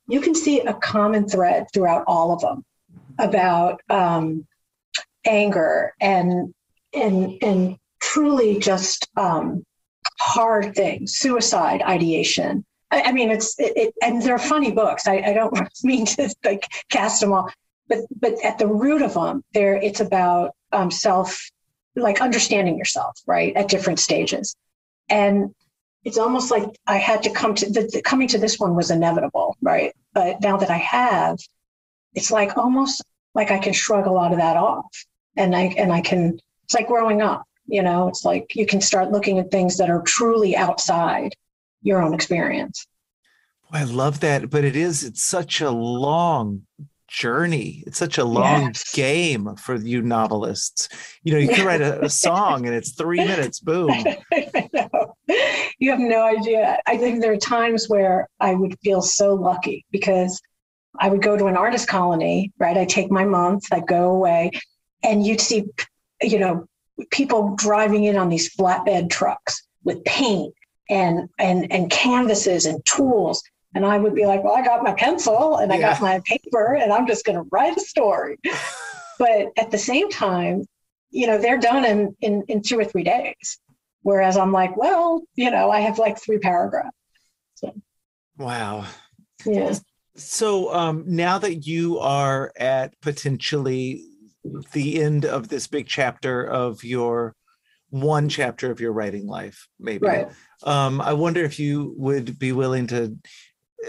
you 0.07 0.21
can 0.21 0.35
see 0.35 0.59
a 0.61 0.73
common 0.73 1.27
thread 1.27 1.67
throughout 1.73 2.03
all 2.07 2.31
of 2.31 2.41
them. 2.41 2.63
about 3.17 3.81
um, 3.89 4.45
anger 5.25 5.93
and 5.99 6.53
and 6.93 7.37
and 7.41 7.77
truly 8.01 8.59
just 8.59 9.09
um, 9.17 9.65
hard 10.19 10.75
things, 10.75 11.15
suicide 11.15 11.81
ideation. 11.81 12.65
I, 12.91 13.03
I 13.03 13.11
mean, 13.11 13.31
it's 13.31 13.59
it, 13.59 13.73
it, 13.75 13.93
and 14.01 14.21
they're 14.21 14.37
funny 14.37 14.71
books. 14.71 15.07
I, 15.07 15.17
I 15.17 15.33
don't 15.33 15.57
mean 15.83 16.05
to 16.05 16.33
like 16.43 16.67
cast 16.89 17.21
them 17.21 17.33
all, 17.33 17.51
but 17.87 17.99
but 18.19 18.33
at 18.43 18.57
the 18.57 18.67
root 18.67 19.01
of 19.01 19.13
them, 19.13 19.43
there 19.53 19.75
it's 19.75 19.99
about 19.99 20.51
um, 20.71 20.91
self, 20.91 21.49
like 21.95 22.21
understanding 22.21 22.77
yourself, 22.77 23.19
right, 23.25 23.55
at 23.55 23.69
different 23.69 23.99
stages, 23.99 24.55
and 25.09 25.53
it's 26.05 26.19
almost 26.19 26.51
like 26.51 26.63
I 26.85 26.97
had 26.97 27.23
to 27.23 27.31
come 27.31 27.55
to 27.55 27.69
the, 27.69 27.89
the 27.91 28.01
coming 28.01 28.27
to 28.29 28.37
this 28.37 28.59
one 28.59 28.75
was 28.75 28.91
inevitable, 28.91 29.57
right? 29.61 29.93
But 30.13 30.39
now 30.39 30.55
that 30.55 30.69
I 30.69 30.77
have, 30.77 31.39
it's 32.13 32.31
like 32.31 32.57
almost 32.57 33.03
like 33.33 33.49
I 33.51 33.57
can 33.57 33.73
shrug 33.73 34.05
a 34.05 34.11
lot 34.11 34.31
of 34.31 34.37
that 34.37 34.55
off, 34.55 34.85
and 35.35 35.55
I 35.55 35.73
and 35.77 35.91
I 35.91 36.01
can. 36.01 36.39
It's 36.63 36.75
like 36.75 36.87
growing 36.87 37.21
up, 37.21 37.43
you 37.67 37.81
know. 37.81 38.07
It's 38.07 38.23
like 38.23 38.55
you 38.55 38.67
can 38.67 38.81
start 38.81 39.11
looking 39.11 39.39
at 39.39 39.51
things 39.51 39.77
that 39.77 39.89
are 39.89 40.03
truly 40.03 40.55
outside 40.55 41.33
your 41.81 42.01
own 42.01 42.13
experience. 42.13 42.85
I 43.71 43.83
love 43.83 44.19
that, 44.19 44.51
but 44.51 44.63
it 44.63 44.75
is. 44.75 45.03
It's 45.03 45.23
such 45.23 45.59
a 45.59 45.71
long 45.71 46.67
journey. 47.15 47.81
It's 47.87 47.97
such 47.97 48.17
a 48.17 48.25
long 48.25 48.63
yes. 48.63 48.93
game 48.93 49.55
for 49.55 49.75
you 49.75 50.01
novelists. 50.01 50.89
You 51.23 51.33
know, 51.33 51.39
you 51.39 51.47
can 51.47 51.65
write 51.65 51.81
a, 51.81 52.03
a 52.03 52.09
song 52.09 52.65
and 52.65 52.75
it's 52.75 52.91
three 52.91 53.19
minutes, 53.19 53.59
boom. 53.61 53.89
you 55.79 55.91
have 55.91 55.99
no 55.99 56.23
idea. 56.23 56.77
I 56.85 56.97
think 56.97 57.21
there 57.21 57.31
are 57.31 57.37
times 57.37 57.87
where 57.87 58.27
I 58.39 58.53
would 58.53 58.77
feel 58.79 59.01
so 59.01 59.33
lucky 59.33 59.85
because 59.91 60.41
I 60.99 61.09
would 61.09 61.21
go 61.21 61.37
to 61.37 61.45
an 61.47 61.55
artist 61.55 61.87
colony, 61.87 62.51
right? 62.59 62.77
I 62.77 62.85
take 62.85 63.09
my 63.09 63.23
month, 63.23 63.63
I 63.71 63.79
go 63.79 64.11
away, 64.11 64.51
and 65.01 65.25
you'd 65.25 65.41
see, 65.41 65.63
you 66.21 66.39
know, 66.39 66.67
people 67.11 67.55
driving 67.55 68.03
in 68.03 68.17
on 68.17 68.29
these 68.29 68.53
flatbed 68.55 69.09
trucks 69.09 69.63
with 69.83 70.03
paint 70.03 70.53
and 70.89 71.29
and 71.39 71.71
and 71.71 71.89
canvases 71.89 72.65
and 72.65 72.85
tools 72.85 73.41
and 73.75 73.85
I 73.85 73.97
would 73.97 74.15
be 74.15 74.25
like, 74.25 74.43
well, 74.43 74.55
I 74.55 74.63
got 74.63 74.83
my 74.83 74.93
pencil 74.93 75.57
and 75.57 75.71
I 75.71 75.79
got 75.79 76.01
my 76.01 76.21
paper 76.25 76.75
and 76.75 76.93
I'm 76.93 77.05
just 77.05 77.25
going 77.25 77.37
to 77.37 77.47
write 77.51 77.75
a 77.75 77.81
story. 77.81 78.39
but 79.19 79.51
at 79.57 79.69
the 79.69 79.77
same 79.77 80.09
time, 80.09 80.65
you 81.11 81.27
know, 81.27 81.37
they're 81.37 81.59
done 81.59 81.83
in, 81.83 82.15
in, 82.21 82.43
in 82.47 82.61
two 82.61 82.79
or 82.79 82.85
three 82.85 83.03
days. 83.03 83.59
Whereas 84.01 84.37
I'm 84.37 84.53
like, 84.53 84.77
well, 84.77 85.23
you 85.35 85.51
know, 85.51 85.69
I 85.69 85.81
have 85.81 85.99
like 85.99 86.17
three 86.17 86.37
paragraphs. 86.37 86.95
So. 87.55 87.73
Wow. 88.37 88.85
Yeah. 89.45 89.73
So 90.15 90.73
um, 90.73 91.03
now 91.07 91.37
that 91.39 91.67
you 91.67 91.99
are 91.99 92.53
at 92.57 92.99
potentially 93.01 94.05
the 94.71 95.01
end 95.01 95.25
of 95.25 95.49
this 95.49 95.67
big 95.67 95.87
chapter 95.87 96.43
of 96.43 96.83
your 96.83 97.35
one 97.89 98.29
chapter 98.29 98.71
of 98.71 98.79
your 98.79 98.93
writing 98.93 99.27
life, 99.27 99.67
maybe. 99.79 100.07
Right. 100.07 100.27
Um, 100.63 101.01
I 101.01 101.13
wonder 101.13 101.43
if 101.43 101.59
you 101.59 101.93
would 101.97 102.39
be 102.39 102.51
willing 102.51 102.87
to 102.87 103.17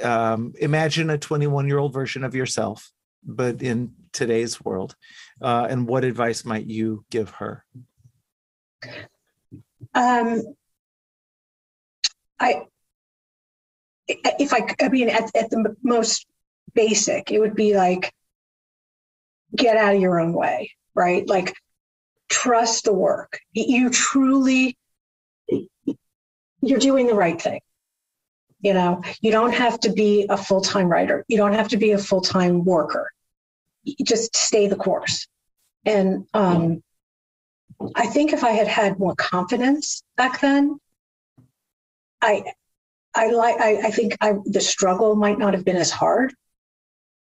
um, 0.03 0.53
imagine 0.59 1.11
a 1.11 1.19
21 1.19 1.67
year 1.67 1.79
old 1.79 1.93
version 1.93 2.25
of 2.25 2.35
yourself, 2.35 2.91
but 3.25 3.63
in 3.63 3.93
today's 4.13 4.65
world. 4.65 4.95
Uh, 5.41 5.67
and 5.69 5.87
what 5.87 6.05
advice 6.05 6.45
might 6.45 6.67
you 6.67 7.05
give 7.11 7.31
her? 7.31 7.65
Um, 9.95 10.43
I, 12.39 12.63
if 14.09 14.53
I, 14.53 14.75
I 14.81 14.89
mean, 14.89 15.09
at, 15.09 15.35
at 15.35 15.51
the 15.51 15.75
most 15.83 16.27
basic, 16.75 17.31
it 17.31 17.39
would 17.39 17.55
be 17.55 17.75
like, 17.77 18.13
get 19.55 19.77
out 19.77 19.95
of 19.95 20.01
your 20.01 20.21
own 20.21 20.33
way, 20.33 20.71
right? 20.95 21.27
Like, 21.29 21.55
trust 22.29 22.85
the 22.85 22.93
work. 22.93 23.39
You 23.53 23.91
truly, 23.91 24.77
you're 26.61 26.79
doing 26.79 27.07
the 27.07 27.15
right 27.15 27.41
thing. 27.41 27.61
You 28.67 28.75
know, 28.75 29.01
you 29.21 29.31
don't 29.31 29.55
have 29.55 29.79
to 29.79 29.93
be 29.93 30.27
a 30.29 30.37
full 30.37 30.61
time 30.61 30.89
writer, 30.89 31.25
you 31.29 31.37
don't 31.37 31.53
have 31.53 31.69
to 31.69 31.77
be 31.77 31.93
a 31.93 31.99
full 31.99 32.21
time 32.21 32.65
worker. 32.65 33.09
You 33.85 34.05
just 34.05 34.35
stay 34.37 34.67
the 34.67 34.75
course. 34.75 35.29
And 35.85 36.27
um, 36.35 36.83
I 37.95 38.07
think 38.09 38.33
if 38.33 38.43
I 38.43 38.51
had 38.51 38.67
had 38.67 38.99
more 38.99 39.15
confidence 39.15 40.03
back 40.17 40.41
then, 40.41 40.81
I, 42.21 42.43
I 43.15 43.31
like. 43.31 43.61
I, 43.61 43.87
I 43.87 43.91
think 43.93 44.17
I, 44.21 44.35
the 44.45 44.61
struggle 44.61 45.15
might 45.15 45.39
not 45.39 45.55
have 45.55 45.65
been 45.65 45.77
as 45.77 45.93
hard, 45.93 46.35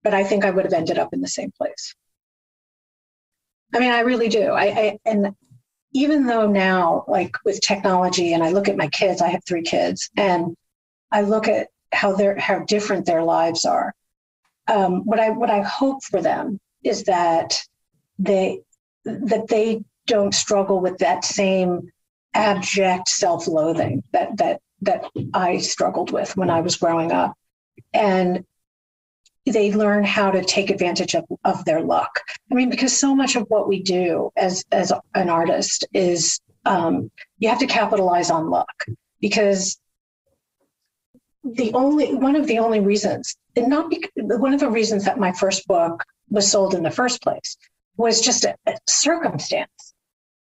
but 0.02 0.14
I 0.14 0.24
think 0.24 0.46
I 0.46 0.50
would 0.50 0.64
have 0.64 0.72
ended 0.72 0.98
up 0.98 1.12
in 1.12 1.20
the 1.20 1.28
same 1.28 1.52
place. 1.58 1.94
I 3.74 3.80
mean, 3.80 3.92
I 3.92 4.00
really 4.00 4.30
do. 4.30 4.44
I, 4.44 4.64
I 4.64 4.98
and 5.04 5.34
even 5.92 6.24
though 6.24 6.46
now, 6.50 7.04
like 7.06 7.36
with 7.44 7.60
technology, 7.60 8.32
and 8.32 8.42
I 8.42 8.48
look 8.48 8.66
at 8.66 8.78
my 8.78 8.88
kids, 8.88 9.20
I 9.20 9.28
have 9.28 9.44
three 9.44 9.62
kids, 9.62 10.08
and 10.16 10.56
I 11.14 11.20
look 11.20 11.46
at 11.46 11.68
how 11.92 12.12
they're 12.12 12.36
how 12.36 12.58
different 12.58 13.06
their 13.06 13.22
lives 13.22 13.64
are. 13.64 13.94
Um, 14.66 15.04
what 15.04 15.20
I 15.20 15.30
what 15.30 15.48
I 15.48 15.62
hope 15.62 16.02
for 16.02 16.20
them 16.20 16.58
is 16.82 17.04
that 17.04 17.62
they 18.18 18.60
that 19.04 19.46
they 19.48 19.84
don't 20.06 20.34
struggle 20.34 20.80
with 20.80 20.98
that 20.98 21.24
same 21.24 21.92
abject 22.34 23.08
self-loathing 23.08 24.02
that 24.12 24.36
that 24.38 24.60
that 24.82 25.04
I 25.32 25.58
struggled 25.58 26.10
with 26.10 26.36
when 26.36 26.50
I 26.50 26.60
was 26.60 26.76
growing 26.76 27.12
up, 27.12 27.34
and 27.92 28.44
they 29.46 29.72
learn 29.72 30.02
how 30.02 30.32
to 30.32 30.42
take 30.42 30.70
advantage 30.70 31.14
of, 31.14 31.24
of 31.44 31.64
their 31.64 31.80
luck. 31.80 32.18
I 32.50 32.54
mean, 32.54 32.70
because 32.70 32.98
so 32.98 33.14
much 33.14 33.36
of 33.36 33.44
what 33.48 33.68
we 33.68 33.82
do 33.82 34.32
as 34.36 34.64
as 34.72 34.92
an 35.14 35.30
artist 35.30 35.86
is 35.94 36.40
um, 36.64 37.12
you 37.38 37.48
have 37.50 37.60
to 37.60 37.66
capitalize 37.66 38.30
on 38.30 38.50
luck 38.50 38.84
because 39.20 39.78
the 41.44 41.72
only 41.74 42.14
one 42.14 42.36
of 42.36 42.46
the 42.46 42.58
only 42.58 42.80
reasons, 42.80 43.36
and 43.56 43.68
not 43.68 43.90
be, 43.90 44.04
one 44.16 44.54
of 44.54 44.60
the 44.60 44.70
reasons 44.70 45.04
that 45.04 45.18
my 45.18 45.32
first 45.32 45.66
book 45.66 46.02
was 46.30 46.50
sold 46.50 46.74
in 46.74 46.82
the 46.82 46.90
first 46.90 47.22
place 47.22 47.56
was 47.96 48.20
just 48.20 48.44
a, 48.44 48.56
a 48.66 48.76
circumstance. 48.88 49.94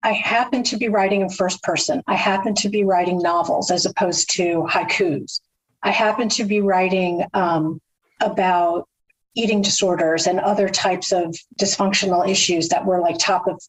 I 0.03 0.12
happened 0.12 0.66
to 0.66 0.76
be 0.76 0.88
writing 0.88 1.22
in 1.22 1.30
first 1.30 1.62
person. 1.62 2.03
I 2.07 2.14
happened 2.14 2.59
to 2.59 2.68
be 2.68 2.84
writing 2.84 3.18
novels 3.18 3.70
as 3.70 3.86
opposed 3.86 4.30
to 4.36 4.66
haikus. 4.68 5.40
I 5.82 5.90
happened 5.90 6.30
to 6.32 6.45
be 6.45 6.61
writing 6.61 7.24
um, 7.34 7.80
about 8.20 8.88
eating 9.34 9.62
disorders 9.62 10.26
and 10.26 10.38
other 10.38 10.68
types 10.68 11.11
of 11.11 11.34
dysfunctional 11.59 12.28
issues 12.28 12.68
that 12.68 12.84
were 12.84 13.01
like 13.01 13.18
top 13.18 13.47
of, 13.47 13.61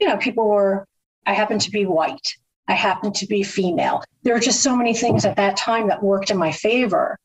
you 0.00 0.08
know, 0.08 0.16
people 0.16 0.48
were. 0.48 0.86
I 1.26 1.34
happened 1.34 1.60
to 1.62 1.70
be 1.70 1.84
white. 1.84 2.34
I 2.70 2.74
happened 2.74 3.16
to 3.16 3.26
be 3.26 3.42
female. 3.42 4.04
There 4.22 4.32
were 4.32 4.40
just 4.40 4.62
so 4.62 4.76
many 4.76 4.94
things 4.94 5.24
at 5.24 5.36
that 5.36 5.56
time 5.56 5.88
that 5.88 6.04
worked 6.04 6.30
in 6.30 6.38
my 6.38 6.52
favor, 6.52 7.18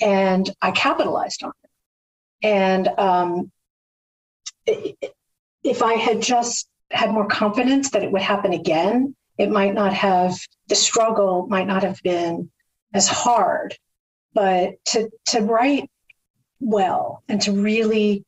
and 0.00 0.48
I 0.62 0.70
capitalized 0.70 1.42
on 1.42 1.52
it. 1.64 1.70
And 2.44 2.88
um, 2.98 3.50
if 4.64 5.82
I 5.82 5.94
had 5.94 6.22
just 6.22 6.68
had 6.92 7.10
more 7.10 7.26
confidence 7.26 7.90
that 7.90 8.04
it 8.04 8.12
would 8.12 8.22
happen 8.22 8.52
again, 8.52 9.16
it 9.38 9.50
might 9.50 9.74
not 9.74 9.92
have 9.92 10.38
the 10.68 10.76
struggle 10.76 11.48
might 11.48 11.66
not 11.66 11.82
have 11.82 12.00
been 12.04 12.52
as 12.94 13.08
hard. 13.08 13.76
But 14.34 14.84
to 14.90 15.10
to 15.26 15.40
write 15.40 15.90
well 16.60 17.24
and 17.28 17.40
to 17.42 17.50
really 17.50 18.24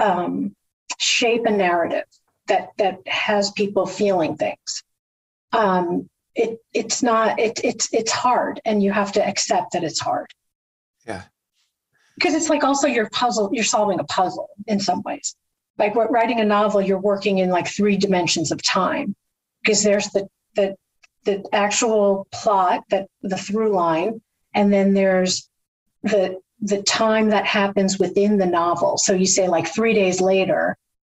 um, 0.00 0.56
shape 0.98 1.44
a 1.44 1.50
narrative 1.50 2.06
that 2.46 2.70
that 2.78 3.06
has 3.06 3.50
people 3.50 3.84
feeling 3.84 4.38
things 4.38 4.82
um, 5.56 6.08
it 6.34 6.58
it's 6.74 7.02
not 7.02 7.38
it, 7.40 7.60
it's 7.64 7.88
it's 7.92 8.12
hard 8.12 8.60
and 8.64 8.82
you 8.82 8.92
have 8.92 9.12
to 9.12 9.26
accept 9.26 9.72
that 9.72 9.82
it's 9.82 10.00
hard. 10.00 10.26
Yeah. 11.06 11.22
Because 12.14 12.34
it's 12.34 12.48
like 12.48 12.62
also 12.62 12.86
your 12.86 13.08
puzzle 13.10 13.50
you're 13.52 13.64
solving 13.64 13.98
a 13.98 14.04
puzzle 14.04 14.50
in 14.66 14.78
some 14.78 15.02
ways. 15.02 15.34
Like 15.78 15.94
writing 15.94 16.40
a 16.40 16.44
novel 16.44 16.80
you're 16.80 17.00
working 17.00 17.38
in 17.38 17.50
like 17.50 17.66
three 17.66 17.96
dimensions 17.96 18.52
of 18.52 18.62
time. 18.62 19.16
Because 19.62 19.82
there's 19.82 20.08
the 20.08 20.28
the 20.54 20.76
the 21.24 21.44
actual 21.52 22.28
plot 22.32 22.84
that 22.90 23.08
the 23.22 23.36
through 23.36 23.74
line 23.74 24.20
and 24.54 24.72
then 24.72 24.92
there's 24.92 25.48
the 26.02 26.38
the 26.60 26.82
time 26.82 27.30
that 27.30 27.44
happens 27.46 27.98
within 27.98 28.38
the 28.38 28.46
novel. 28.46 28.96
So 28.98 29.12
you 29.12 29.26
say 29.26 29.46
like 29.48 29.68
3 29.68 29.92
days 29.92 30.20
later 30.22 30.76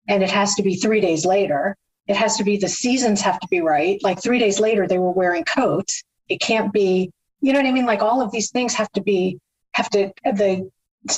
and 0.08 0.22
it 0.22 0.30
has 0.30 0.54
to 0.56 0.62
be 0.62 0.76
3 0.76 1.00
days 1.00 1.24
later 1.24 1.76
it 2.08 2.16
has 2.16 2.36
to 2.38 2.44
be 2.44 2.56
the 2.56 2.68
seasons 2.68 3.20
have 3.20 3.38
to 3.40 3.48
be 3.48 3.60
right. 3.60 4.02
Like 4.02 4.20
three 4.20 4.38
days 4.38 4.58
later, 4.58 4.88
they 4.88 4.98
were 4.98 5.12
wearing 5.12 5.44
coats. 5.44 6.02
It 6.28 6.40
can't 6.40 6.72
be, 6.72 7.12
you 7.40 7.52
know 7.52 7.58
what 7.58 7.66
I 7.66 7.72
mean? 7.72 7.86
Like 7.86 8.02
all 8.02 8.22
of 8.22 8.32
these 8.32 8.50
things 8.50 8.74
have 8.74 8.90
to 8.92 9.02
be, 9.02 9.38
have 9.72 9.90
to, 9.90 10.10
the, 10.24 10.70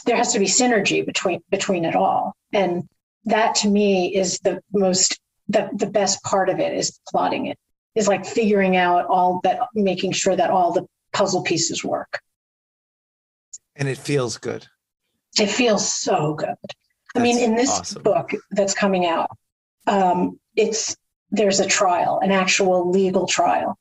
there 0.04 0.16
has 0.16 0.32
to 0.32 0.38
be 0.38 0.46
synergy 0.46 1.06
between, 1.06 1.40
between 1.48 1.84
it 1.84 1.94
all. 1.94 2.34
And 2.52 2.88
that 3.24 3.54
to 3.56 3.68
me 3.68 4.14
is 4.14 4.38
the 4.40 4.60
most, 4.72 5.20
the, 5.48 5.70
the 5.72 5.86
best 5.86 6.22
part 6.24 6.48
of 6.48 6.58
it 6.58 6.74
is 6.74 6.98
plotting 7.08 7.46
it, 7.46 7.58
is 7.94 8.08
like 8.08 8.26
figuring 8.26 8.76
out 8.76 9.06
all 9.06 9.40
that, 9.44 9.60
making 9.74 10.12
sure 10.12 10.34
that 10.34 10.50
all 10.50 10.72
the 10.72 10.86
puzzle 11.12 11.42
pieces 11.42 11.84
work. 11.84 12.20
And 13.76 13.88
it 13.88 13.98
feels 13.98 14.38
good. 14.38 14.66
It 15.38 15.48
feels 15.48 15.90
so 15.90 16.34
good. 16.34 16.56
I 17.14 17.20
mean, 17.20 17.38
in 17.38 17.54
this 17.54 17.70
awesome. 17.70 18.02
book 18.02 18.30
that's 18.50 18.74
coming 18.74 19.06
out, 19.06 19.30
um, 19.86 20.38
it's 20.56 20.96
there's 21.30 21.60
a 21.60 21.66
trial, 21.66 22.20
an 22.22 22.32
actual 22.32 22.90
legal 22.90 23.26
trial, 23.26 23.78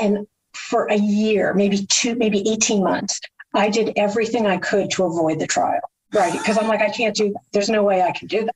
and 0.00 0.26
for 0.52 0.86
a 0.86 0.96
year, 0.96 1.54
maybe 1.54 1.86
two, 1.86 2.14
maybe 2.14 2.48
eighteen 2.50 2.82
months, 2.82 3.20
I 3.54 3.70
did 3.70 3.92
everything 3.96 4.46
I 4.46 4.58
could 4.58 4.90
to 4.92 5.04
avoid 5.04 5.38
the 5.38 5.46
trial, 5.46 5.80
right? 6.14 6.32
Because 6.32 6.58
I'm 6.58 6.68
like, 6.68 6.80
I 6.80 6.90
can't 6.90 7.14
do. 7.14 7.34
There's 7.52 7.70
no 7.70 7.82
way 7.82 8.02
I 8.02 8.12
can 8.12 8.28
do 8.28 8.44
that, 8.44 8.54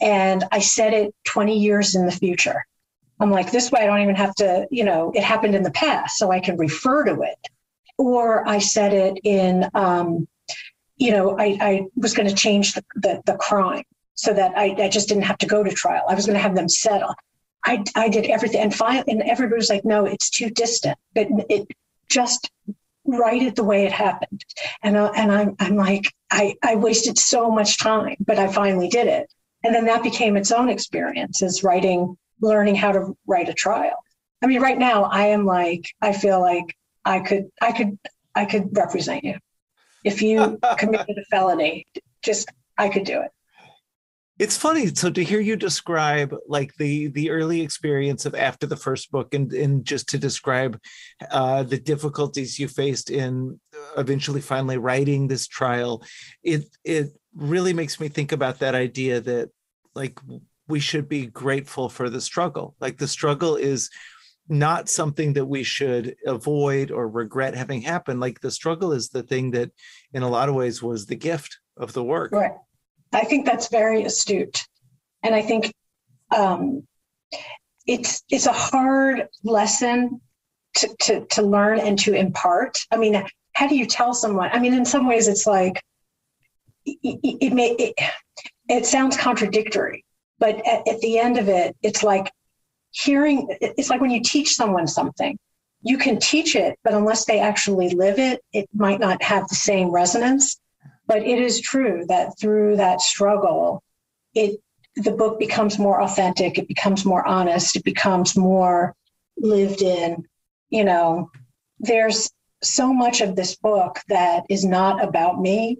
and 0.00 0.44
I 0.50 0.58
said 0.60 0.92
it 0.92 1.14
20 1.24 1.58
years 1.58 1.94
in 1.94 2.06
the 2.06 2.12
future. 2.12 2.64
I'm 3.20 3.30
like, 3.30 3.52
this 3.52 3.70
way, 3.70 3.82
I 3.82 3.86
don't 3.86 4.00
even 4.00 4.16
have 4.16 4.34
to, 4.36 4.66
you 4.70 4.84
know, 4.84 5.12
it 5.14 5.22
happened 5.22 5.54
in 5.54 5.62
the 5.62 5.70
past, 5.70 6.16
so 6.16 6.32
I 6.32 6.40
can 6.40 6.56
refer 6.56 7.04
to 7.04 7.22
it, 7.22 7.38
or 7.96 8.46
I 8.46 8.58
said 8.58 8.92
it 8.92 9.18
in. 9.24 9.68
Um, 9.74 10.26
you 10.96 11.10
know, 11.10 11.36
I, 11.36 11.58
I 11.60 11.86
was 11.96 12.14
going 12.14 12.28
to 12.28 12.34
change 12.34 12.74
the, 12.74 12.84
the, 12.94 13.22
the 13.26 13.34
crime 13.34 13.82
so 14.14 14.32
that 14.32 14.56
I, 14.56 14.74
I 14.78 14.88
just 14.88 15.08
didn't 15.08 15.24
have 15.24 15.38
to 15.38 15.46
go 15.46 15.62
to 15.62 15.70
trial. 15.70 16.04
I 16.08 16.14
was 16.14 16.26
going 16.26 16.36
to 16.36 16.42
have 16.42 16.54
them 16.54 16.68
settle. 16.68 17.14
I, 17.64 17.82
I 17.96 18.08
did 18.08 18.26
everything. 18.26 18.60
And 18.60 18.74
finally, 18.74 19.04
and 19.08 19.22
everybody 19.22 19.56
was 19.56 19.70
like, 19.70 19.84
no, 19.84 20.06
it's 20.06 20.30
too 20.30 20.50
distant. 20.50 20.98
But 21.14 21.28
it 21.48 21.66
just 22.08 22.50
write 23.06 23.42
it 23.42 23.56
the 23.56 23.64
way 23.64 23.84
it 23.84 23.92
happened. 23.92 24.44
And, 24.82 24.96
I, 24.96 25.06
and 25.08 25.32
I'm, 25.32 25.56
I'm 25.58 25.76
like, 25.76 26.12
I, 26.30 26.54
I 26.62 26.76
wasted 26.76 27.18
so 27.18 27.50
much 27.50 27.78
time, 27.78 28.16
but 28.20 28.38
I 28.38 28.48
finally 28.48 28.88
did 28.88 29.06
it. 29.06 29.32
And 29.62 29.74
then 29.74 29.86
that 29.86 30.02
became 30.02 30.36
its 30.36 30.52
own 30.52 30.68
experience 30.68 31.42
as 31.42 31.64
writing, 31.64 32.16
learning 32.40 32.76
how 32.76 32.92
to 32.92 33.16
write 33.26 33.48
a 33.48 33.54
trial. 33.54 33.96
I 34.42 34.46
mean, 34.46 34.60
right 34.60 34.78
now 34.78 35.04
I 35.04 35.28
am 35.28 35.46
like, 35.46 35.86
I 36.02 36.12
feel 36.12 36.40
like 36.40 36.76
I 37.04 37.20
could, 37.20 37.50
I 37.62 37.72
could, 37.72 37.98
I 38.34 38.44
could 38.44 38.76
represent 38.76 39.24
you 39.24 39.38
if 40.04 40.20
you 40.22 40.60
committed 40.78 41.18
a 41.18 41.24
felony 41.24 41.86
just 42.22 42.48
i 42.78 42.88
could 42.88 43.04
do 43.04 43.20
it 43.20 43.30
it's 44.38 44.56
funny 44.56 44.86
so 44.88 45.10
to 45.10 45.22
hear 45.22 45.40
you 45.40 45.56
describe 45.56 46.34
like 46.48 46.74
the 46.76 47.08
the 47.08 47.30
early 47.30 47.60
experience 47.60 48.26
of 48.26 48.34
after 48.34 48.66
the 48.66 48.76
first 48.76 49.10
book 49.10 49.32
and 49.32 49.52
and 49.52 49.84
just 49.84 50.08
to 50.08 50.18
describe 50.18 50.78
uh, 51.30 51.62
the 51.62 51.78
difficulties 51.78 52.58
you 52.58 52.66
faced 52.66 53.10
in 53.10 53.60
eventually 53.96 54.40
finally 54.40 54.76
writing 54.76 55.28
this 55.28 55.46
trial 55.46 56.02
it 56.42 56.64
it 56.84 57.12
really 57.34 57.72
makes 57.72 58.00
me 58.00 58.08
think 58.08 58.32
about 58.32 58.58
that 58.58 58.74
idea 58.74 59.20
that 59.20 59.50
like 59.94 60.18
we 60.68 60.80
should 60.80 61.08
be 61.08 61.26
grateful 61.26 61.88
for 61.88 62.08
the 62.08 62.20
struggle. 62.20 62.74
Like 62.80 62.96
the 62.96 63.08
struggle 63.08 63.56
is 63.56 63.90
not 64.48 64.88
something 64.88 65.32
that 65.34 65.44
we 65.44 65.62
should 65.62 66.16
avoid 66.26 66.90
or 66.90 67.08
regret 67.08 67.54
having 67.54 67.82
happen. 67.82 68.20
Like 68.20 68.40
the 68.40 68.50
struggle 68.50 68.92
is 68.92 69.08
the 69.08 69.22
thing 69.22 69.50
that 69.52 69.70
in 70.12 70.22
a 70.22 70.28
lot 70.28 70.48
of 70.48 70.54
ways 70.54 70.82
was 70.82 71.06
the 71.06 71.16
gift 71.16 71.58
of 71.76 71.92
the 71.92 72.04
work. 72.04 72.32
Right 72.32 72.52
i 73.14 73.24
think 73.24 73.46
that's 73.46 73.68
very 73.68 74.04
astute. 74.04 74.64
And 75.22 75.34
i 75.34 75.42
think 75.42 75.72
um, 76.34 76.86
it's 77.86 78.22
it's 78.30 78.46
a 78.46 78.52
hard 78.52 79.28
lesson 79.42 80.20
to, 80.76 80.96
to 81.00 81.26
to 81.26 81.42
learn 81.42 81.78
and 81.78 81.98
to 82.00 82.14
impart. 82.14 82.78
I 82.90 82.96
mean 82.96 83.24
how 83.52 83.68
do 83.68 83.76
you 83.76 83.86
tell 83.86 84.14
someone? 84.14 84.50
I 84.52 84.58
mean 84.58 84.74
in 84.74 84.84
some 84.84 85.06
ways 85.06 85.28
it's 85.28 85.46
like 85.46 85.82
it, 86.84 86.98
it 87.22 87.52
may 87.52 87.70
it, 87.78 87.94
it 88.68 88.86
sounds 88.86 89.16
contradictory 89.16 90.04
but 90.38 90.56
at, 90.66 90.86
at 90.88 91.00
the 91.00 91.18
end 91.18 91.38
of 91.38 91.48
it 91.48 91.76
it's 91.82 92.02
like 92.02 92.30
hearing 92.90 93.48
it's 93.60 93.90
like 93.90 94.00
when 94.00 94.10
you 94.10 94.22
teach 94.22 94.54
someone 94.54 94.86
something 94.86 95.38
you 95.82 95.98
can 95.98 96.18
teach 96.18 96.54
it 96.56 96.78
but 96.84 96.94
unless 96.94 97.24
they 97.24 97.40
actually 97.40 97.90
live 97.90 98.18
it 98.18 98.40
it 98.52 98.68
might 98.74 99.00
not 99.00 99.22
have 99.22 99.48
the 99.48 99.54
same 99.54 99.90
resonance 99.90 100.60
but 101.06 101.18
it 101.18 101.38
is 101.38 101.60
true 101.60 102.04
that 102.08 102.38
through 102.38 102.76
that 102.76 103.00
struggle 103.00 103.82
it 104.34 104.60
the 104.96 105.12
book 105.12 105.38
becomes 105.38 105.78
more 105.78 106.00
authentic 106.02 106.58
it 106.58 106.68
becomes 106.68 107.04
more 107.04 107.26
honest 107.26 107.76
it 107.76 107.84
becomes 107.84 108.36
more 108.36 108.94
lived 109.36 109.82
in 109.82 110.24
you 110.70 110.84
know. 110.84 111.30
There's 111.78 112.30
so 112.62 112.92
much 112.92 113.20
of 113.20 113.36
this 113.36 113.56
book 113.56 114.00
that 114.08 114.44
is 114.48 114.64
not 114.64 115.04
about 115.04 115.40
me 115.40 115.78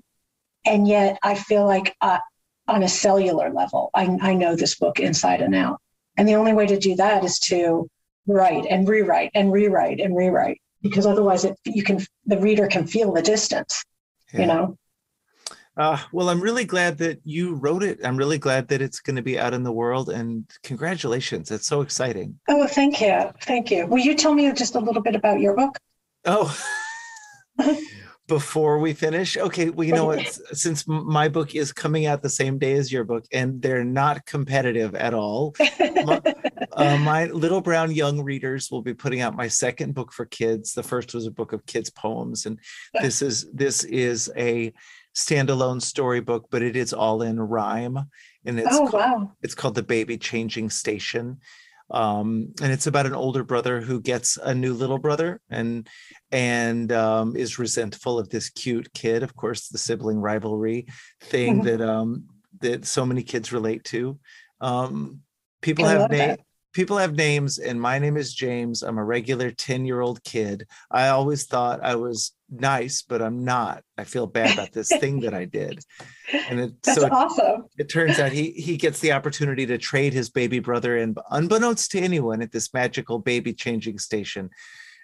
and 0.66 0.86
yet 0.86 1.18
i 1.22 1.34
feel 1.34 1.64
like 1.66 1.94
uh, 2.00 2.18
on 2.68 2.82
a 2.82 2.88
cellular 2.88 3.50
level 3.50 3.90
I, 3.94 4.18
I 4.20 4.34
know 4.34 4.54
this 4.54 4.74
book 4.76 5.00
inside 5.00 5.40
and 5.40 5.54
out. 5.54 5.80
And 6.16 6.28
the 6.28 6.34
only 6.34 6.52
way 6.52 6.66
to 6.66 6.78
do 6.78 6.94
that 6.96 7.24
is 7.24 7.38
to 7.50 7.88
write 8.26 8.66
and 8.68 8.86
rewrite 8.88 9.30
and 9.34 9.52
rewrite 9.52 10.00
and 10.00 10.16
rewrite 10.16 10.60
because 10.82 11.06
otherwise 11.06 11.44
it, 11.44 11.58
you 11.64 11.82
can 11.82 12.04
the 12.26 12.38
reader 12.38 12.66
can 12.66 12.86
feel 12.86 13.12
the 13.12 13.22
distance 13.22 13.84
Yeah. 14.32 14.40
you 14.40 14.46
know 14.46 14.78
Uh, 15.76 15.98
well, 16.12 16.28
I'm 16.28 16.40
really 16.40 16.64
glad 16.64 16.98
that 16.98 17.20
you 17.24 17.54
wrote 17.54 17.82
it. 17.82 17.98
I'm 18.04 18.16
really 18.16 18.38
glad 18.38 18.68
that 18.68 18.80
it's 18.80 19.00
going 19.00 19.16
to 19.16 19.22
be 19.22 19.38
out 19.38 19.54
in 19.54 19.64
the 19.64 19.72
world, 19.72 20.08
and 20.08 20.44
congratulations! 20.62 21.50
It's 21.50 21.66
so 21.66 21.80
exciting. 21.80 22.38
oh 22.48 22.66
thank 22.66 23.00
you 23.00 23.30
thank 23.42 23.70
you 23.70 23.86
will 23.86 23.98
you 23.98 24.14
tell 24.14 24.34
me 24.34 24.52
just 24.52 24.74
a 24.74 24.78
little 24.78 25.02
bit 25.02 25.14
about 25.14 25.40
your 25.40 25.54
book 25.56 25.76
Oh, 26.26 26.56
before 28.28 28.78
we 28.78 28.94
finish, 28.94 29.36
okay. 29.36 29.68
Well, 29.68 29.86
you 29.86 29.92
know 29.92 30.06
what? 30.06 30.26
Since 30.52 30.88
my 30.88 31.28
book 31.28 31.54
is 31.54 31.72
coming 31.72 32.06
out 32.06 32.22
the 32.22 32.30
same 32.30 32.58
day 32.58 32.72
as 32.72 32.90
your 32.90 33.04
book, 33.04 33.26
and 33.32 33.60
they're 33.60 33.84
not 33.84 34.24
competitive 34.24 34.94
at 34.94 35.12
all, 35.12 35.54
my, 35.78 36.22
uh, 36.72 36.96
my 36.98 37.26
little 37.26 37.60
brown 37.60 37.92
young 37.92 38.22
readers 38.22 38.70
will 38.70 38.80
be 38.80 38.94
putting 38.94 39.20
out 39.20 39.36
my 39.36 39.48
second 39.48 39.94
book 39.94 40.12
for 40.12 40.24
kids. 40.24 40.72
The 40.72 40.82
first 40.82 41.14
was 41.14 41.26
a 41.26 41.30
book 41.30 41.52
of 41.52 41.66
kids 41.66 41.90
poems, 41.90 42.46
and 42.46 42.58
this 43.02 43.20
is 43.20 43.46
this 43.52 43.84
is 43.84 44.32
a 44.36 44.72
standalone 45.14 45.80
storybook, 45.80 46.46
but 46.50 46.62
it 46.62 46.76
is 46.76 46.92
all 46.92 47.22
in 47.22 47.38
rhyme, 47.40 47.98
and 48.44 48.58
it's 48.60 48.68
oh 48.76 48.88
ca- 48.88 48.98
wow 48.98 49.32
it's 49.42 49.54
called 49.54 49.74
the 49.74 49.82
baby 49.82 50.16
changing 50.18 50.70
station 50.70 51.38
um 51.90 52.48
and 52.62 52.72
it's 52.72 52.86
about 52.86 53.04
an 53.04 53.14
older 53.14 53.44
brother 53.44 53.78
who 53.80 54.00
gets 54.00 54.38
a 54.38 54.54
new 54.54 54.72
little 54.72 54.96
brother 54.98 55.38
and 55.50 55.86
and 56.32 56.90
um 56.92 57.36
is 57.36 57.58
resentful 57.58 58.18
of 58.18 58.28
this 58.30 58.48
cute 58.48 58.90
kid 58.94 59.22
of 59.22 59.36
course 59.36 59.68
the 59.68 59.76
sibling 59.76 60.18
rivalry 60.18 60.86
thing 61.20 61.60
Mhm. 61.60 61.64
that 61.64 61.80
um 61.82 62.24
that 62.60 62.86
so 62.86 63.04
many 63.04 63.22
kids 63.22 63.52
relate 63.52 63.84
to 63.84 64.18
um 64.62 65.20
people 65.60 65.84
I 65.84 65.90
have 65.90 66.00
love 66.02 66.10
na- 66.10 66.16
that. 66.16 66.40
People 66.74 66.98
have 66.98 67.14
names 67.14 67.58
and 67.58 67.80
my 67.80 67.98
name 67.98 68.16
is 68.16 68.34
james. 68.34 68.82
I'm 68.82 68.98
a 68.98 69.04
regular 69.04 69.50
10 69.50 69.86
year 69.86 70.00
old 70.00 70.22
kid. 70.24 70.66
I 70.90 71.08
always 71.08 71.46
thought 71.46 71.82
i 71.82 71.94
was 71.94 72.32
nice 72.50 73.02
but 73.02 73.22
i'm 73.22 73.44
not. 73.44 73.82
I 73.96 74.04
feel 74.04 74.26
bad 74.26 74.52
about 74.54 74.72
this 74.72 74.88
thing 74.88 75.20
that 75.20 75.32
i 75.34 75.44
did. 75.60 75.80
And 76.48 76.60
it 76.60 76.82
that's 76.82 77.00
so 77.00 77.06
it- 77.06 77.12
awesome. 77.12 77.64
it 77.78 77.88
turns 77.88 78.18
out 78.18 78.32
he 78.32 78.50
he 78.50 78.76
gets 78.76 79.00
the 79.00 79.12
opportunity 79.12 79.64
to 79.66 79.78
trade 79.78 80.12
his 80.12 80.28
baby 80.30 80.58
brother 80.58 80.96
and 80.98 81.16
unbeknownst 81.30 81.90
to 81.92 82.00
anyone 82.00 82.42
at 82.42 82.52
this 82.52 82.74
magical 82.74 83.18
baby 83.18 83.54
changing 83.54 83.98
station. 83.98 84.50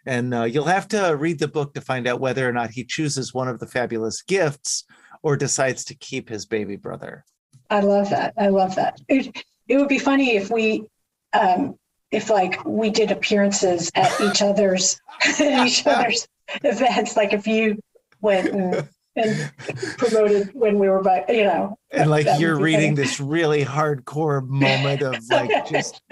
And 0.07 0.33
uh, 0.35 0.45
you'll 0.45 0.65
have 0.65 0.89
to 0.89 1.11
read 1.17 1.39
the 1.39 1.49
book 1.49 1.75
to 1.75 1.81
find 1.81 2.07
out 2.07 2.21
whether 2.21 2.49
or 2.49 2.53
not 2.53 2.71
he 2.71 2.85
chooses 2.85 3.35
one 3.35 3.49
of 3.49 3.59
the 3.61 3.67
fabulous 3.67 4.23
gifts 4.23 4.85
or 5.23 5.37
decides 5.37 5.85
to 5.87 5.95
keep 5.95 6.29
his 6.29 6.47
baby 6.47 6.77
brother. 6.77 7.25
I 7.69 7.81
love 7.81 8.09
that. 8.11 8.33
I 8.39 8.49
love 8.49 8.75
that. 8.77 8.99
It, 9.09 9.45
it 9.69 9.77
would 9.77 9.89
be 9.89 9.99
funny 9.99 10.37
if 10.37 10.51
we, 10.51 10.85
um, 11.33 11.77
if 12.11 12.31
like 12.31 12.65
we 12.65 12.91
did 12.91 13.11
appearances 13.11 13.91
at 13.95 14.21
each 14.21 14.43
other's 14.43 15.01
each 15.41 15.87
other's 15.87 16.27
events. 16.65 17.17
Like 17.17 17.33
if 17.33 17.47
you 17.47 17.79
went 18.21 18.49
and, 18.49 18.89
and 19.17 19.53
promoted 19.99 20.51
when 20.55 20.79
we 20.79 20.89
were 20.89 21.03
by, 21.03 21.25
you 21.29 21.45
know. 21.45 21.79
and 21.91 22.11
like 22.11 22.27
you're 22.39 22.59
reading 22.59 22.97
funny. 22.97 23.07
this 23.07 23.21
really 23.21 23.65
hardcore 23.65 24.47
moment 24.47 25.03
of 25.03 25.17
like 25.31 25.69
just 25.69 26.01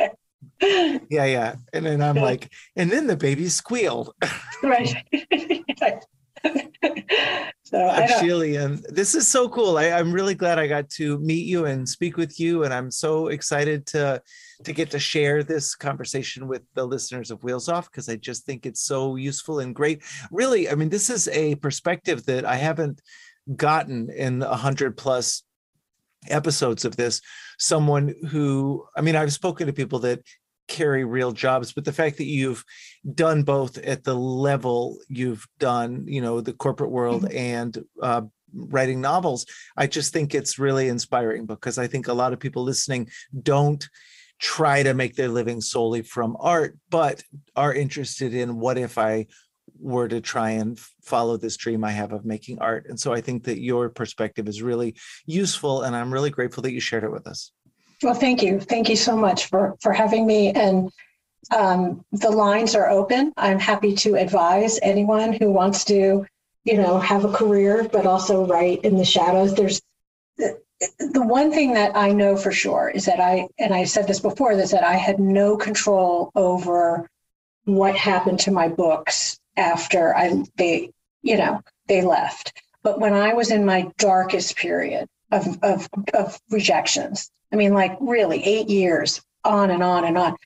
yeah 0.60 1.24
yeah 1.24 1.54
and 1.72 1.86
then 1.86 2.02
i'm 2.02 2.16
like 2.16 2.52
and 2.74 2.90
then 2.90 3.06
the 3.06 3.16
baby 3.16 3.48
squealed 3.48 4.12
right. 4.62 4.94
so 7.64 7.78
and 7.78 8.78
this 8.88 9.14
is 9.14 9.28
so 9.28 9.48
cool. 9.48 9.78
I, 9.78 9.90
I'm 9.90 10.12
really 10.12 10.34
glad 10.34 10.58
I 10.58 10.66
got 10.66 10.88
to 10.90 11.18
meet 11.18 11.46
you 11.46 11.66
and 11.66 11.88
speak 11.88 12.16
with 12.16 12.38
you, 12.40 12.64
and 12.64 12.72
I'm 12.72 12.90
so 12.90 13.28
excited 13.28 13.86
to 13.88 14.22
to 14.64 14.72
get 14.72 14.90
to 14.90 14.98
share 14.98 15.42
this 15.42 15.74
conversation 15.74 16.48
with 16.48 16.62
the 16.74 16.84
listeners 16.84 17.30
of 17.30 17.42
Wheels 17.44 17.68
Off 17.68 17.90
because 17.90 18.08
I 18.08 18.16
just 18.16 18.44
think 18.44 18.66
it's 18.66 18.82
so 18.82 19.16
useful 19.16 19.60
and 19.60 19.74
great. 19.74 20.02
Really, 20.30 20.68
I 20.68 20.74
mean, 20.74 20.88
this 20.88 21.10
is 21.10 21.28
a 21.28 21.54
perspective 21.56 22.24
that 22.26 22.44
I 22.44 22.56
haven't 22.56 23.00
gotten 23.56 24.10
in 24.10 24.42
a 24.42 24.56
hundred 24.56 24.96
plus 24.96 25.42
episodes 26.28 26.84
of 26.84 26.96
this. 26.96 27.20
Someone 27.58 28.14
who, 28.28 28.84
I 28.96 29.00
mean, 29.00 29.16
I've 29.16 29.32
spoken 29.32 29.66
to 29.66 29.72
people 29.72 30.00
that 30.00 30.20
carry 30.68 31.04
real 31.04 31.32
jobs, 31.32 31.72
but 31.72 31.84
the 31.84 31.92
fact 31.92 32.18
that 32.18 32.26
you've 32.26 32.64
done 33.14 33.42
both 33.42 33.78
at 33.78 34.04
the 34.04 34.14
level 34.14 34.98
you've 35.08 35.46
done, 35.58 36.04
you 36.06 36.20
know, 36.20 36.40
the 36.40 36.52
corporate 36.52 36.90
world 36.90 37.30
and 37.32 37.84
uh, 38.02 38.22
writing 38.54 39.00
novels, 39.00 39.46
I 39.76 39.86
just 39.86 40.12
think 40.12 40.34
it's 40.34 40.58
really 40.58 40.88
inspiring 40.88 41.46
because 41.46 41.78
I 41.78 41.86
think 41.86 42.08
a 42.08 42.14
lot 42.14 42.32
of 42.32 42.40
people 42.40 42.62
listening 42.62 43.08
don't 43.42 43.88
try 44.38 44.82
to 44.82 44.94
make 44.94 45.16
their 45.16 45.28
living 45.28 45.60
solely 45.60 46.02
from 46.02 46.36
art, 46.38 46.78
but 46.90 47.22
are 47.56 47.74
interested 47.74 48.34
in 48.34 48.60
what 48.60 48.78
if 48.78 48.96
I 48.96 49.26
were 49.80 50.08
to 50.08 50.20
try 50.20 50.50
and 50.50 50.78
follow 51.02 51.36
this 51.36 51.56
dream 51.56 51.84
I 51.84 51.90
have 51.90 52.12
of 52.12 52.24
making 52.24 52.58
art. 52.58 52.86
And 52.88 52.98
so 52.98 53.12
I 53.12 53.20
think 53.20 53.44
that 53.44 53.60
your 53.60 53.88
perspective 53.88 54.48
is 54.48 54.62
really 54.62 54.96
useful, 55.26 55.82
and 55.82 55.94
I'm 55.94 56.12
really 56.12 56.30
grateful 56.30 56.62
that 56.62 56.72
you 56.72 56.80
shared 56.80 57.04
it 57.04 57.12
with 57.12 57.26
us. 57.26 57.52
Well, 58.02 58.14
thank 58.14 58.42
you. 58.42 58.60
Thank 58.60 58.88
you 58.88 58.96
so 58.96 59.16
much 59.16 59.46
for 59.46 59.76
for 59.80 59.92
having 59.92 60.26
me. 60.26 60.50
And 60.50 60.90
um, 61.50 62.04
the 62.12 62.30
lines 62.30 62.74
are 62.74 62.88
open. 62.90 63.32
I'm 63.36 63.58
happy 63.58 63.94
to 63.96 64.14
advise 64.14 64.78
anyone 64.82 65.32
who 65.32 65.50
wants 65.50 65.84
to, 65.86 66.26
you 66.64 66.76
know, 66.76 66.98
have 66.98 67.24
a 67.24 67.32
career, 67.32 67.88
but 67.90 68.06
also 68.06 68.46
write 68.46 68.84
in 68.84 68.96
the 68.96 69.04
shadows. 69.04 69.54
There's 69.54 69.80
the 70.36 71.22
one 71.22 71.50
thing 71.50 71.72
that 71.74 71.96
I 71.96 72.12
know 72.12 72.36
for 72.36 72.52
sure 72.52 72.88
is 72.94 73.06
that 73.06 73.18
I, 73.18 73.48
and 73.58 73.74
I 73.74 73.84
said 73.84 74.06
this 74.06 74.20
before, 74.20 74.52
is 74.52 74.70
that 74.70 74.84
I 74.84 74.94
had 74.94 75.18
no 75.18 75.56
control 75.56 76.30
over 76.36 77.08
what 77.64 77.96
happened 77.96 78.38
to 78.40 78.50
my 78.50 78.68
books 78.68 79.38
after 79.56 80.16
I 80.16 80.44
they 80.56 80.92
you 81.22 81.36
know 81.36 81.60
they 81.86 82.02
left. 82.02 82.62
But 82.82 83.00
when 83.00 83.12
I 83.12 83.34
was 83.34 83.50
in 83.50 83.64
my 83.64 83.90
darkest 83.98 84.56
period 84.56 85.08
of 85.30 85.58
of 85.62 85.88
of 86.14 86.40
rejections, 86.50 87.30
I 87.52 87.56
mean, 87.56 87.74
like 87.74 87.96
really 88.00 88.42
eight 88.44 88.68
years 88.68 89.22
on 89.44 89.70
and 89.70 89.82
on 89.82 90.04
and 90.04 90.18
on, 90.18 90.36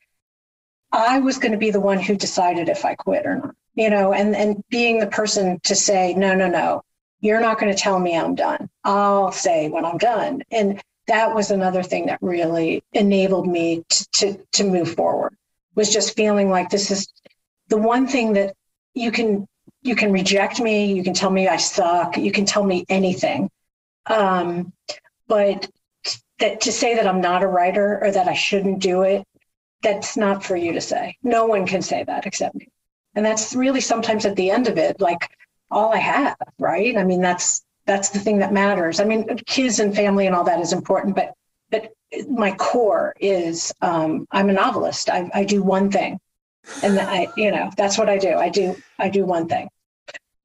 I 0.93 1.21
was 1.21 1.39
going 1.39 1.53
to 1.53 1.59
be 1.59 1.71
the 1.71 1.81
one 1.81 1.99
who 1.99 2.17
decided 2.17 2.69
if 2.69 2.85
I 2.85 2.95
quit 2.95 3.27
or 3.27 3.37
not. 3.37 3.55
You 3.75 3.89
know, 3.89 4.13
and 4.13 4.37
and 4.37 4.63
being 4.69 5.01
the 5.01 5.07
person 5.07 5.59
to 5.65 5.75
say 5.75 6.13
no, 6.15 6.35
no, 6.35 6.49
no, 6.49 6.83
you're 7.21 7.41
not 7.41 7.59
going 7.59 7.75
to 7.75 7.79
tell 7.79 7.99
me 7.99 8.17
I'm 8.17 8.35
done. 8.35 8.69
I'll 8.85 9.33
say 9.33 9.71
when 9.71 9.87
I'm 9.87 9.97
done. 9.97 10.43
And 10.51 10.83
that 11.07 11.35
was 11.35 11.51
another 11.51 11.83
thing 11.83 12.07
that 12.07 12.19
really 12.21 12.85
enabled 12.93 13.47
me 13.47 13.85
to, 13.89 14.09
to, 14.13 14.47
to 14.53 14.65
move 14.65 14.95
forward 14.95 15.35
was 15.75 15.93
just 15.93 16.17
feeling 16.17 16.51
like 16.51 16.69
this 16.69 16.91
is 16.91 17.09
the 17.69 17.79
one 17.79 18.07
thing 18.07 18.35
that 18.35 18.55
you 18.95 19.11
can 19.11 19.47
you 19.83 19.97
can 19.97 20.13
reject 20.13 20.61
me 20.61 20.93
you 20.93 21.03
can 21.03 21.15
tell 21.15 21.31
me 21.31 21.49
i 21.49 21.57
suck 21.57 22.17
you 22.17 22.31
can 22.31 22.45
tell 22.45 22.63
me 22.63 22.85
anything 22.89 23.51
um, 24.07 24.73
but 25.29 25.69
that 26.43 26.61
to 26.61 26.73
say 26.73 26.95
that 26.95 27.07
i'm 27.07 27.21
not 27.21 27.43
a 27.43 27.47
writer 27.47 27.99
or 28.03 28.11
that 28.11 28.29
i 28.29 28.35
shouldn't 28.35 28.79
do 28.79 29.03
it 29.03 29.25
that's 29.83 30.17
not 30.17 30.45
for 30.45 30.57
you 30.57 30.73
to 30.73 30.81
say 30.81 31.17
no 31.23 31.47
one 31.47 31.67
can 31.67 31.83
say 31.83 32.05
that 32.05 32.27
except 32.27 32.55
me 32.55 32.69
and 33.15 33.25
that's 33.25 33.55
really 33.55 33.81
sometimes 33.81 34.27
at 34.27 34.37
the 34.37 34.51
end 34.51 34.69
of 34.69 34.79
it 34.79 35.01
like 35.01 35.31
all 35.71 35.93
i 35.93 35.99
have 35.99 36.37
right 36.59 36.97
i 36.97 37.05
mean 37.05 37.21
that's 37.21 37.63
that's 37.87 38.11
the 38.11 38.19
thing 38.19 38.39
that 38.39 38.53
matters 38.53 39.01
i 39.01 39.05
mean 39.05 39.27
kids 39.47 39.81
and 39.81 39.95
family 39.95 40.27
and 40.27 40.37
all 40.37 40.45
that 40.45 40.61
is 40.61 40.73
important 40.73 41.17
but 41.17 41.33
but 41.71 41.93
my 42.29 42.53
core 42.57 43.15
is 43.21 43.73
um, 43.81 44.27
i'm 44.31 44.51
a 44.51 44.53
novelist 44.53 45.09
I, 45.09 45.31
I 45.35 45.45
do 45.45 45.63
one 45.63 45.91
thing 45.91 46.21
and 46.83 46.99
I, 46.99 47.29
you 47.37 47.51
know, 47.51 47.71
that's 47.77 47.99
what 47.99 48.09
I 48.09 48.19
do. 48.19 48.35
I 48.35 48.49
do, 48.49 48.77
I 48.99 49.09
do 49.09 49.25
one 49.25 49.49
thing. 49.49 49.69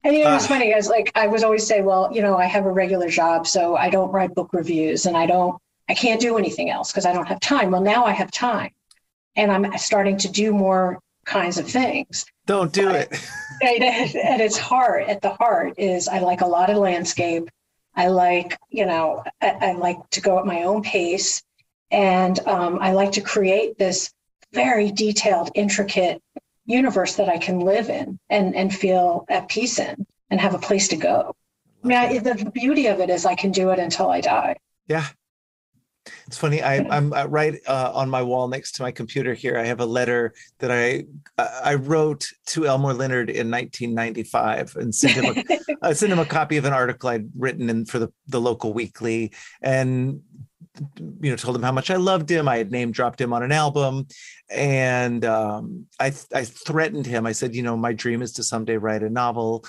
And 0.04 0.16
you 0.16 0.24
know, 0.24 0.34
it's 0.34 0.44
uh, 0.44 0.48
funny, 0.48 0.70
guys. 0.70 0.88
Like 0.88 1.10
I 1.14 1.26
was 1.26 1.42
always 1.42 1.66
say, 1.66 1.82
well, 1.82 2.08
you 2.12 2.22
know, 2.22 2.36
I 2.36 2.46
have 2.46 2.66
a 2.66 2.72
regular 2.72 3.08
job, 3.08 3.46
so 3.46 3.76
I 3.76 3.90
don't 3.90 4.12
write 4.12 4.34
book 4.34 4.50
reviews, 4.52 5.06
and 5.06 5.16
I 5.16 5.26
don't, 5.26 5.60
I 5.88 5.94
can't 5.94 6.20
do 6.20 6.36
anything 6.36 6.70
else 6.70 6.92
because 6.92 7.06
I 7.06 7.12
don't 7.12 7.26
have 7.26 7.40
time. 7.40 7.70
Well, 7.70 7.80
now 7.80 8.04
I 8.04 8.12
have 8.12 8.30
time, 8.30 8.70
and 9.36 9.50
I'm 9.50 9.76
starting 9.78 10.16
to 10.18 10.28
do 10.28 10.52
more 10.52 11.00
kinds 11.24 11.58
of 11.58 11.68
things. 11.68 12.26
Don't 12.46 12.72
do 12.72 12.86
but, 12.88 13.08
it. 13.60 14.16
at 14.16 14.40
its 14.40 14.58
heart, 14.58 15.08
at 15.08 15.22
the 15.22 15.30
heart, 15.30 15.74
is 15.78 16.08
I 16.08 16.18
like 16.18 16.40
a 16.40 16.46
lot 16.46 16.70
of 16.70 16.78
landscape. 16.78 17.48
I 17.94 18.08
like, 18.08 18.58
you 18.70 18.86
know, 18.86 19.24
I, 19.40 19.48
I 19.60 19.72
like 19.72 19.98
to 20.10 20.20
go 20.20 20.38
at 20.38 20.46
my 20.46 20.62
own 20.62 20.82
pace, 20.82 21.42
and 21.90 22.38
um, 22.46 22.78
I 22.80 22.92
like 22.92 23.12
to 23.12 23.20
create 23.20 23.78
this 23.78 24.12
very 24.52 24.90
detailed, 24.90 25.50
intricate 25.54 26.22
universe 26.64 27.16
that 27.16 27.28
I 27.28 27.38
can 27.38 27.60
live 27.60 27.88
in 27.88 28.18
and, 28.30 28.54
and 28.54 28.74
feel 28.74 29.24
at 29.28 29.48
peace 29.48 29.78
in 29.78 30.06
and 30.30 30.40
have 30.40 30.54
a 30.54 30.58
place 30.58 30.88
to 30.88 30.96
go. 30.96 31.34
I 31.82 31.86
mean, 31.86 31.98
I, 31.98 32.18
the 32.18 32.50
beauty 32.52 32.86
of 32.86 33.00
it 33.00 33.10
is 33.10 33.24
I 33.24 33.34
can 33.34 33.50
do 33.50 33.70
it 33.70 33.78
until 33.78 34.10
I 34.10 34.20
die. 34.20 34.56
Yeah. 34.86 35.06
It's 36.26 36.36
funny. 36.36 36.62
I, 36.62 36.76
am 36.96 37.10
right 37.10 37.58
uh, 37.66 37.92
on 37.94 38.08
my 38.08 38.22
wall 38.22 38.48
next 38.48 38.72
to 38.72 38.82
my 38.82 38.90
computer 38.90 39.34
here. 39.34 39.58
I 39.58 39.64
have 39.64 39.80
a 39.80 39.86
letter 39.86 40.34
that 40.58 40.70
I 40.70 41.04
I 41.38 41.74
wrote 41.74 42.28
to 42.46 42.66
Elmore 42.66 42.94
Leonard 42.94 43.30
in 43.30 43.50
1995 43.50 44.76
and 44.76 44.94
sent 44.94 45.14
him 45.14 45.36
a, 45.36 45.76
I 45.82 45.92
sent 45.92 46.12
him 46.12 46.18
a 46.18 46.24
copy 46.24 46.56
of 46.56 46.64
an 46.64 46.72
article 46.72 47.10
I'd 47.10 47.28
written 47.36 47.70
in 47.70 47.86
for 47.86 47.98
the, 47.98 48.12
the 48.26 48.40
local 48.40 48.72
weekly. 48.72 49.32
And 49.62 50.22
you 51.20 51.30
know 51.30 51.36
told 51.36 51.56
him 51.56 51.62
how 51.62 51.72
much 51.72 51.90
I 51.90 51.96
loved 51.96 52.30
him. 52.30 52.48
I 52.48 52.58
had 52.58 52.70
name 52.70 52.92
dropped 52.92 53.20
him 53.20 53.32
on 53.32 53.42
an 53.42 53.52
album, 53.52 54.06
and 54.50 55.24
um, 55.24 55.86
I 55.98 56.12
I 56.32 56.44
threatened 56.44 57.06
him. 57.06 57.26
I 57.26 57.32
said, 57.32 57.54
you 57.54 57.62
know, 57.62 57.76
my 57.76 57.92
dream 57.92 58.22
is 58.22 58.32
to 58.34 58.42
someday 58.42 58.76
write 58.76 59.02
a 59.02 59.10
novel, 59.10 59.64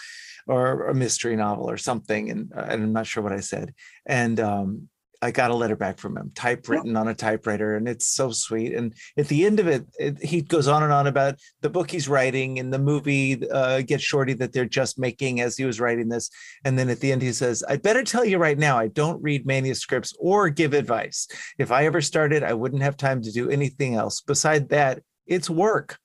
or 0.50 0.88
a 0.88 0.96
mystery 0.96 1.36
novel 1.36 1.70
or 1.70 1.78
something, 1.78 2.32
and, 2.32 2.52
uh, 2.56 2.66
and 2.68 2.84
I'm 2.84 2.94
not 2.94 3.08
sure 3.08 3.24
what 3.24 3.32
I 3.32 3.40
said. 3.40 3.74
And 4.06 4.40
um, 4.40 4.90
I 5.22 5.32
got 5.32 5.52
a 5.52 5.56
letter 5.56 5.76
back 5.76 5.98
from 5.98 6.18
him, 6.18 6.32
typewritten 6.34 6.96
on 6.96 7.10
a 7.10 7.14
typewriter, 7.14 7.76
and 7.76 7.90
it's 7.90 8.08
so 8.08 8.32
sweet. 8.32 8.74
And 8.74 8.94
at 9.18 9.28
the 9.28 9.46
end 9.46 9.60
of 9.60 9.68
it, 9.68 9.86
it 10.00 10.24
he 10.24 10.42
goes 10.42 10.68
on 10.68 10.82
and 10.84 10.94
on 10.94 11.08
about 11.08 11.36
the 11.62 11.70
book 11.70 11.92
he's 11.92 12.08
writing 12.08 12.58
and 12.58 12.72
the 12.72 12.80
movie 12.80 13.50
uh, 13.50 13.82
Get 13.82 14.02
Shorty 14.02 14.34
that 14.34 14.54
they're 14.54 14.66
just 14.66 14.98
making 14.98 15.42
as 15.42 15.58
he 15.58 15.66
was 15.66 15.80
writing 15.82 16.08
this. 16.08 16.30
And 16.64 16.80
then 16.80 16.90
at 16.90 17.02
the 17.02 17.12
end, 17.12 17.22
he 17.22 17.34
says, 17.34 17.64
"I 17.68 17.76
better 17.76 18.04
tell 18.04 18.24
you 18.24 18.38
right 18.38 18.58
now, 18.58 18.78
I 18.78 18.88
don't 18.88 19.22
read 19.22 19.46
manuscripts 19.46 20.14
or 20.20 20.50
give 20.50 20.74
advice. 20.74 21.28
If 21.58 21.72
I 21.72 21.86
ever 21.86 22.02
started, 22.02 22.44
I 22.44 22.54
wouldn't 22.54 22.84
have 22.84 22.96
time 22.96 23.22
to 23.24 23.32
do 23.32 23.50
anything 23.50 23.96
else. 23.96 24.22
Beside 24.22 24.70
that, 24.70 25.02
it's 25.28 25.50
work." 25.50 25.98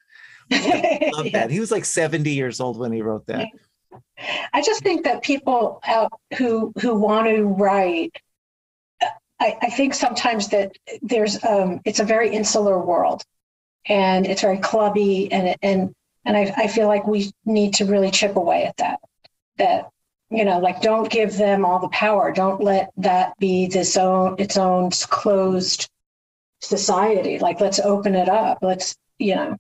I 0.51 1.11
love 1.15 1.27
yeah. 1.27 1.33
that. 1.33 1.51
He 1.51 1.61
was 1.61 1.71
like 1.71 1.85
70 1.85 2.31
years 2.31 2.61
old 2.61 2.79
when 2.79 2.93
he 2.93 3.01
wrote 3.01 3.27
that. 3.27 3.47
I 4.53 4.63
just 4.63 4.83
think 4.83 5.05
that 5.05 5.23
people 5.23 5.81
out 5.87 6.13
who 6.37 6.73
who 6.81 6.95
want 6.95 7.29
to 7.29 7.45
write 7.45 8.17
I, 9.45 9.59
I 9.61 9.71
think 9.71 9.93
sometimes 9.93 10.49
that 10.49 10.73
there's 11.03 11.43
um, 11.45 11.83
it's 11.85 12.01
a 12.01 12.05
very 12.05 12.31
insular 12.35 12.79
world, 12.79 13.23
and 13.87 14.27
it's 14.27 14.41
very 14.41 14.59
clubby, 14.59 15.31
and 15.31 15.55
and 15.63 15.95
and 16.25 16.37
I, 16.37 16.55
I 16.57 16.67
feel 16.69 16.89
like 16.89 17.07
we 17.07 17.31
need 17.45 17.75
to 17.75 17.85
really 17.85 18.11
chip 18.11 18.37
away 18.37 18.65
at 18.65 18.79
that. 18.79 19.01
That 19.59 19.91
you 20.31 20.47
know, 20.47 20.61
like 20.61 20.81
don't 20.81 21.11
give 21.11 21.37
them 21.37 21.67
all 21.67 21.79
the 21.79 21.89
power. 21.89 22.33
Don't 22.33 22.63
let 22.63 22.91
that 22.97 23.39
be 23.39 23.67
this 23.67 23.99
own 23.99 24.37
its 24.39 24.57
own 24.57 24.91
closed 24.91 25.91
society. 26.63 27.39
Like 27.39 27.61
let's 27.61 27.81
open 27.81 28.15
it 28.15 28.31
up. 28.31 28.59
Let's 28.63 28.97
you 29.19 29.35
know, 29.35 29.59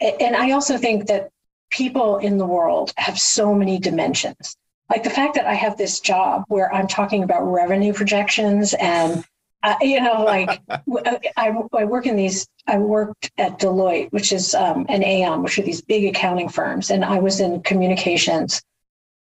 and 0.00 0.34
I 0.34 0.50
also 0.50 0.76
think 0.76 1.06
that 1.06 1.30
people 1.70 2.18
in 2.18 2.36
the 2.36 2.46
world 2.46 2.92
have 2.96 3.16
so 3.16 3.54
many 3.54 3.78
dimensions 3.78 4.56
like 4.90 5.04
the 5.04 5.10
fact 5.10 5.34
that 5.36 5.46
I 5.46 5.54
have 5.54 5.76
this 5.76 6.00
job 6.00 6.44
where 6.48 6.72
I'm 6.74 6.88
talking 6.88 7.22
about 7.22 7.42
revenue 7.42 7.92
projections 7.92 8.74
and 8.74 9.24
uh, 9.62 9.74
you 9.80 10.00
know, 10.00 10.24
like 10.24 10.60
uh, 10.68 11.18
I, 11.36 11.52
I 11.72 11.84
work 11.84 12.06
in 12.06 12.16
these, 12.16 12.48
I 12.66 12.78
worked 12.78 13.30
at 13.38 13.58
Deloitte, 13.58 14.10
which 14.12 14.32
is 14.32 14.54
um, 14.54 14.86
an 14.88 15.04
Aon, 15.04 15.42
which 15.42 15.58
are 15.58 15.62
these 15.62 15.82
big 15.82 16.04
accounting 16.06 16.48
firms. 16.48 16.90
And 16.90 17.04
I 17.04 17.18
was 17.18 17.40
in 17.40 17.62
communications 17.62 18.62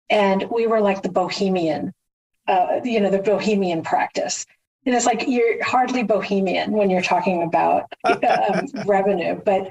and 0.10 0.46
we 0.52 0.68
were 0.68 0.82
like 0.82 1.02
the 1.02 1.12
bohemian, 1.12 1.94
uh, 2.48 2.80
you 2.84 3.00
know, 3.00 3.10
the 3.10 3.20
bohemian 3.20 3.82
practice. 3.82 4.46
And 4.86 4.94
it's 4.94 5.06
like 5.06 5.24
you're 5.28 5.64
hardly 5.64 6.04
bohemian 6.04 6.72
when 6.72 6.90
you're 6.90 7.02
talking 7.02 7.42
about 7.42 7.92
um, 8.04 8.68
revenue, 8.86 9.42
but 9.44 9.70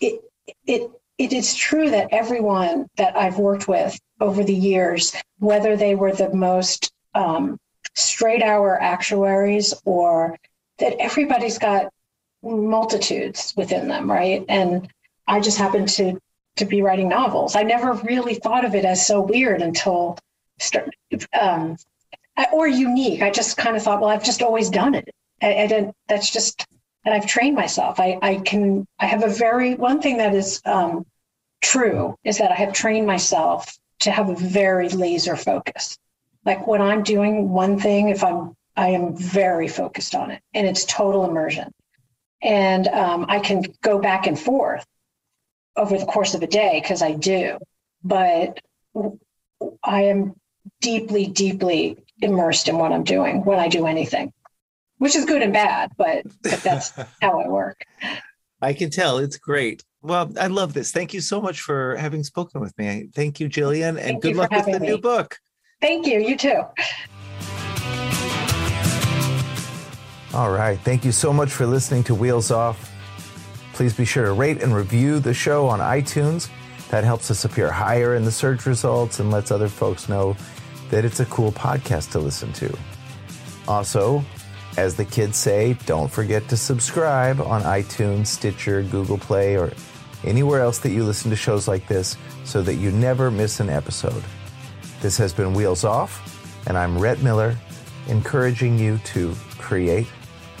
it, 0.00 0.20
it, 0.66 0.90
it 1.18 1.32
is 1.32 1.54
true 1.54 1.90
that 1.90 2.08
everyone 2.10 2.88
that 2.96 3.16
I've 3.16 3.38
worked 3.38 3.68
with 3.68 3.98
over 4.20 4.42
the 4.42 4.54
years, 4.54 5.14
whether 5.38 5.76
they 5.76 5.94
were 5.94 6.12
the 6.12 6.34
most 6.34 6.92
um, 7.14 7.58
straight 7.94 8.42
hour 8.42 8.80
actuaries 8.80 9.74
or 9.84 10.36
that 10.78 10.96
everybody's 10.98 11.58
got 11.58 11.92
multitudes 12.42 13.54
within 13.56 13.88
them, 13.88 14.10
right? 14.10 14.44
And 14.48 14.88
I 15.26 15.40
just 15.40 15.58
happened 15.58 15.88
to 15.90 16.18
to 16.56 16.64
be 16.64 16.82
writing 16.82 17.08
novels. 17.08 17.56
I 17.56 17.64
never 17.64 17.94
really 17.94 18.34
thought 18.34 18.64
of 18.64 18.76
it 18.76 18.84
as 18.84 19.04
so 19.04 19.20
weird 19.20 19.60
until 19.60 20.16
start, 20.60 20.88
um, 21.40 21.76
or 22.52 22.68
unique. 22.68 23.22
I 23.22 23.30
just 23.30 23.56
kind 23.56 23.76
of 23.76 23.82
thought, 23.82 24.00
well, 24.00 24.10
I've 24.10 24.22
just 24.22 24.40
always 24.40 24.70
done 24.70 24.94
it. 24.94 25.08
I, 25.42 25.62
I 25.62 25.66
didn't. 25.66 25.94
That's 26.08 26.30
just 26.30 26.64
and 27.04 27.14
I've 27.14 27.26
trained 27.26 27.54
myself. 27.54 28.00
I, 28.00 28.18
I 28.22 28.36
can, 28.36 28.86
I 28.98 29.06
have 29.06 29.24
a 29.24 29.28
very, 29.28 29.74
one 29.74 30.00
thing 30.00 30.18
that 30.18 30.34
is 30.34 30.60
um, 30.64 31.06
true 31.62 32.16
is 32.24 32.38
that 32.38 32.50
I 32.50 32.54
have 32.54 32.72
trained 32.72 33.06
myself 33.06 33.76
to 34.00 34.10
have 34.10 34.30
a 34.30 34.34
very 34.34 34.88
laser 34.88 35.36
focus. 35.36 35.98
Like 36.44 36.66
when 36.66 36.80
I'm 36.80 37.02
doing 37.02 37.50
one 37.50 37.78
thing, 37.78 38.08
if 38.08 38.24
I'm, 38.24 38.54
I 38.76 38.88
am 38.88 39.16
very 39.16 39.68
focused 39.68 40.14
on 40.14 40.30
it 40.30 40.42
and 40.52 40.66
it's 40.66 40.84
total 40.84 41.28
immersion. 41.28 41.72
And 42.42 42.88
um, 42.88 43.26
I 43.28 43.38
can 43.38 43.64
go 43.82 43.98
back 43.98 44.26
and 44.26 44.38
forth 44.38 44.84
over 45.76 45.96
the 45.96 46.06
course 46.06 46.34
of 46.34 46.42
a 46.42 46.46
day 46.46 46.80
because 46.82 47.02
I 47.02 47.12
do, 47.12 47.58
but 48.02 48.60
I 49.82 50.02
am 50.04 50.34
deeply, 50.80 51.26
deeply 51.26 51.98
immersed 52.20 52.68
in 52.68 52.78
what 52.78 52.92
I'm 52.92 53.04
doing 53.04 53.44
when 53.44 53.58
I 53.58 53.68
do 53.68 53.86
anything 53.86 54.32
which 54.98 55.16
is 55.16 55.24
good 55.24 55.42
and 55.42 55.52
bad, 55.52 55.92
but, 55.96 56.24
but 56.42 56.60
that's 56.62 56.90
how 57.20 57.40
I 57.40 57.48
work. 57.48 57.84
I 58.60 58.72
can 58.72 58.90
tell 58.90 59.18
it's 59.18 59.36
great. 59.36 59.82
Well, 60.02 60.32
I 60.38 60.48
love 60.48 60.74
this. 60.74 60.92
Thank 60.92 61.14
you 61.14 61.20
so 61.20 61.40
much 61.40 61.60
for 61.60 61.96
having 61.96 62.22
spoken 62.24 62.60
with 62.60 62.76
me. 62.78 63.08
Thank 63.14 63.40
you, 63.40 63.48
Jillian, 63.48 63.90
and 63.90 63.98
Thank 63.98 64.22
good 64.22 64.36
luck 64.36 64.50
with 64.50 64.66
the 64.66 64.72
having 64.72 64.88
new 64.88 64.98
book. 64.98 65.38
Thank 65.80 66.06
you. 66.06 66.20
You 66.20 66.36
too. 66.36 66.62
All 70.34 70.50
right. 70.50 70.78
Thank 70.80 71.04
you 71.04 71.12
so 71.12 71.32
much 71.32 71.50
for 71.52 71.64
listening 71.64 72.02
to 72.04 72.14
Wheels 72.14 72.50
Off. 72.50 72.90
Please 73.72 73.94
be 73.94 74.04
sure 74.04 74.24
to 74.24 74.32
rate 74.32 74.62
and 74.62 74.74
review 74.74 75.20
the 75.20 75.34
show 75.34 75.66
on 75.66 75.80
iTunes. 75.80 76.48
That 76.90 77.04
helps 77.04 77.30
us 77.30 77.44
appear 77.44 77.70
higher 77.70 78.14
in 78.14 78.24
the 78.24 78.32
search 78.32 78.66
results 78.66 79.20
and 79.20 79.30
lets 79.30 79.50
other 79.50 79.68
folks 79.68 80.08
know 80.08 80.36
that 80.90 81.04
it's 81.04 81.20
a 81.20 81.24
cool 81.26 81.52
podcast 81.52 82.12
to 82.12 82.18
listen 82.18 82.52
to. 82.54 82.76
Also, 83.68 84.24
as 84.76 84.96
the 84.96 85.04
kids 85.04 85.36
say, 85.36 85.76
don't 85.86 86.10
forget 86.10 86.48
to 86.48 86.56
subscribe 86.56 87.40
on 87.40 87.62
iTunes, 87.62 88.26
Stitcher, 88.26 88.82
Google 88.82 89.18
Play, 89.18 89.56
or 89.56 89.72
anywhere 90.24 90.60
else 90.60 90.78
that 90.80 90.90
you 90.90 91.04
listen 91.04 91.30
to 91.30 91.36
shows 91.36 91.68
like 91.68 91.86
this 91.86 92.16
so 92.44 92.62
that 92.62 92.74
you 92.74 92.90
never 92.90 93.30
miss 93.30 93.60
an 93.60 93.68
episode. 93.68 94.22
This 95.00 95.16
has 95.18 95.32
been 95.32 95.54
Wheels 95.54 95.84
Off, 95.84 96.66
and 96.66 96.76
I'm 96.76 96.98
Rhett 96.98 97.22
Miller, 97.22 97.56
encouraging 98.08 98.78
you 98.78 98.98
to 99.04 99.34
create 99.58 100.06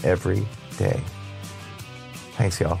every 0.02 0.46
day. 0.76 1.00
Thanks, 2.36 2.60
y'all. 2.60 2.80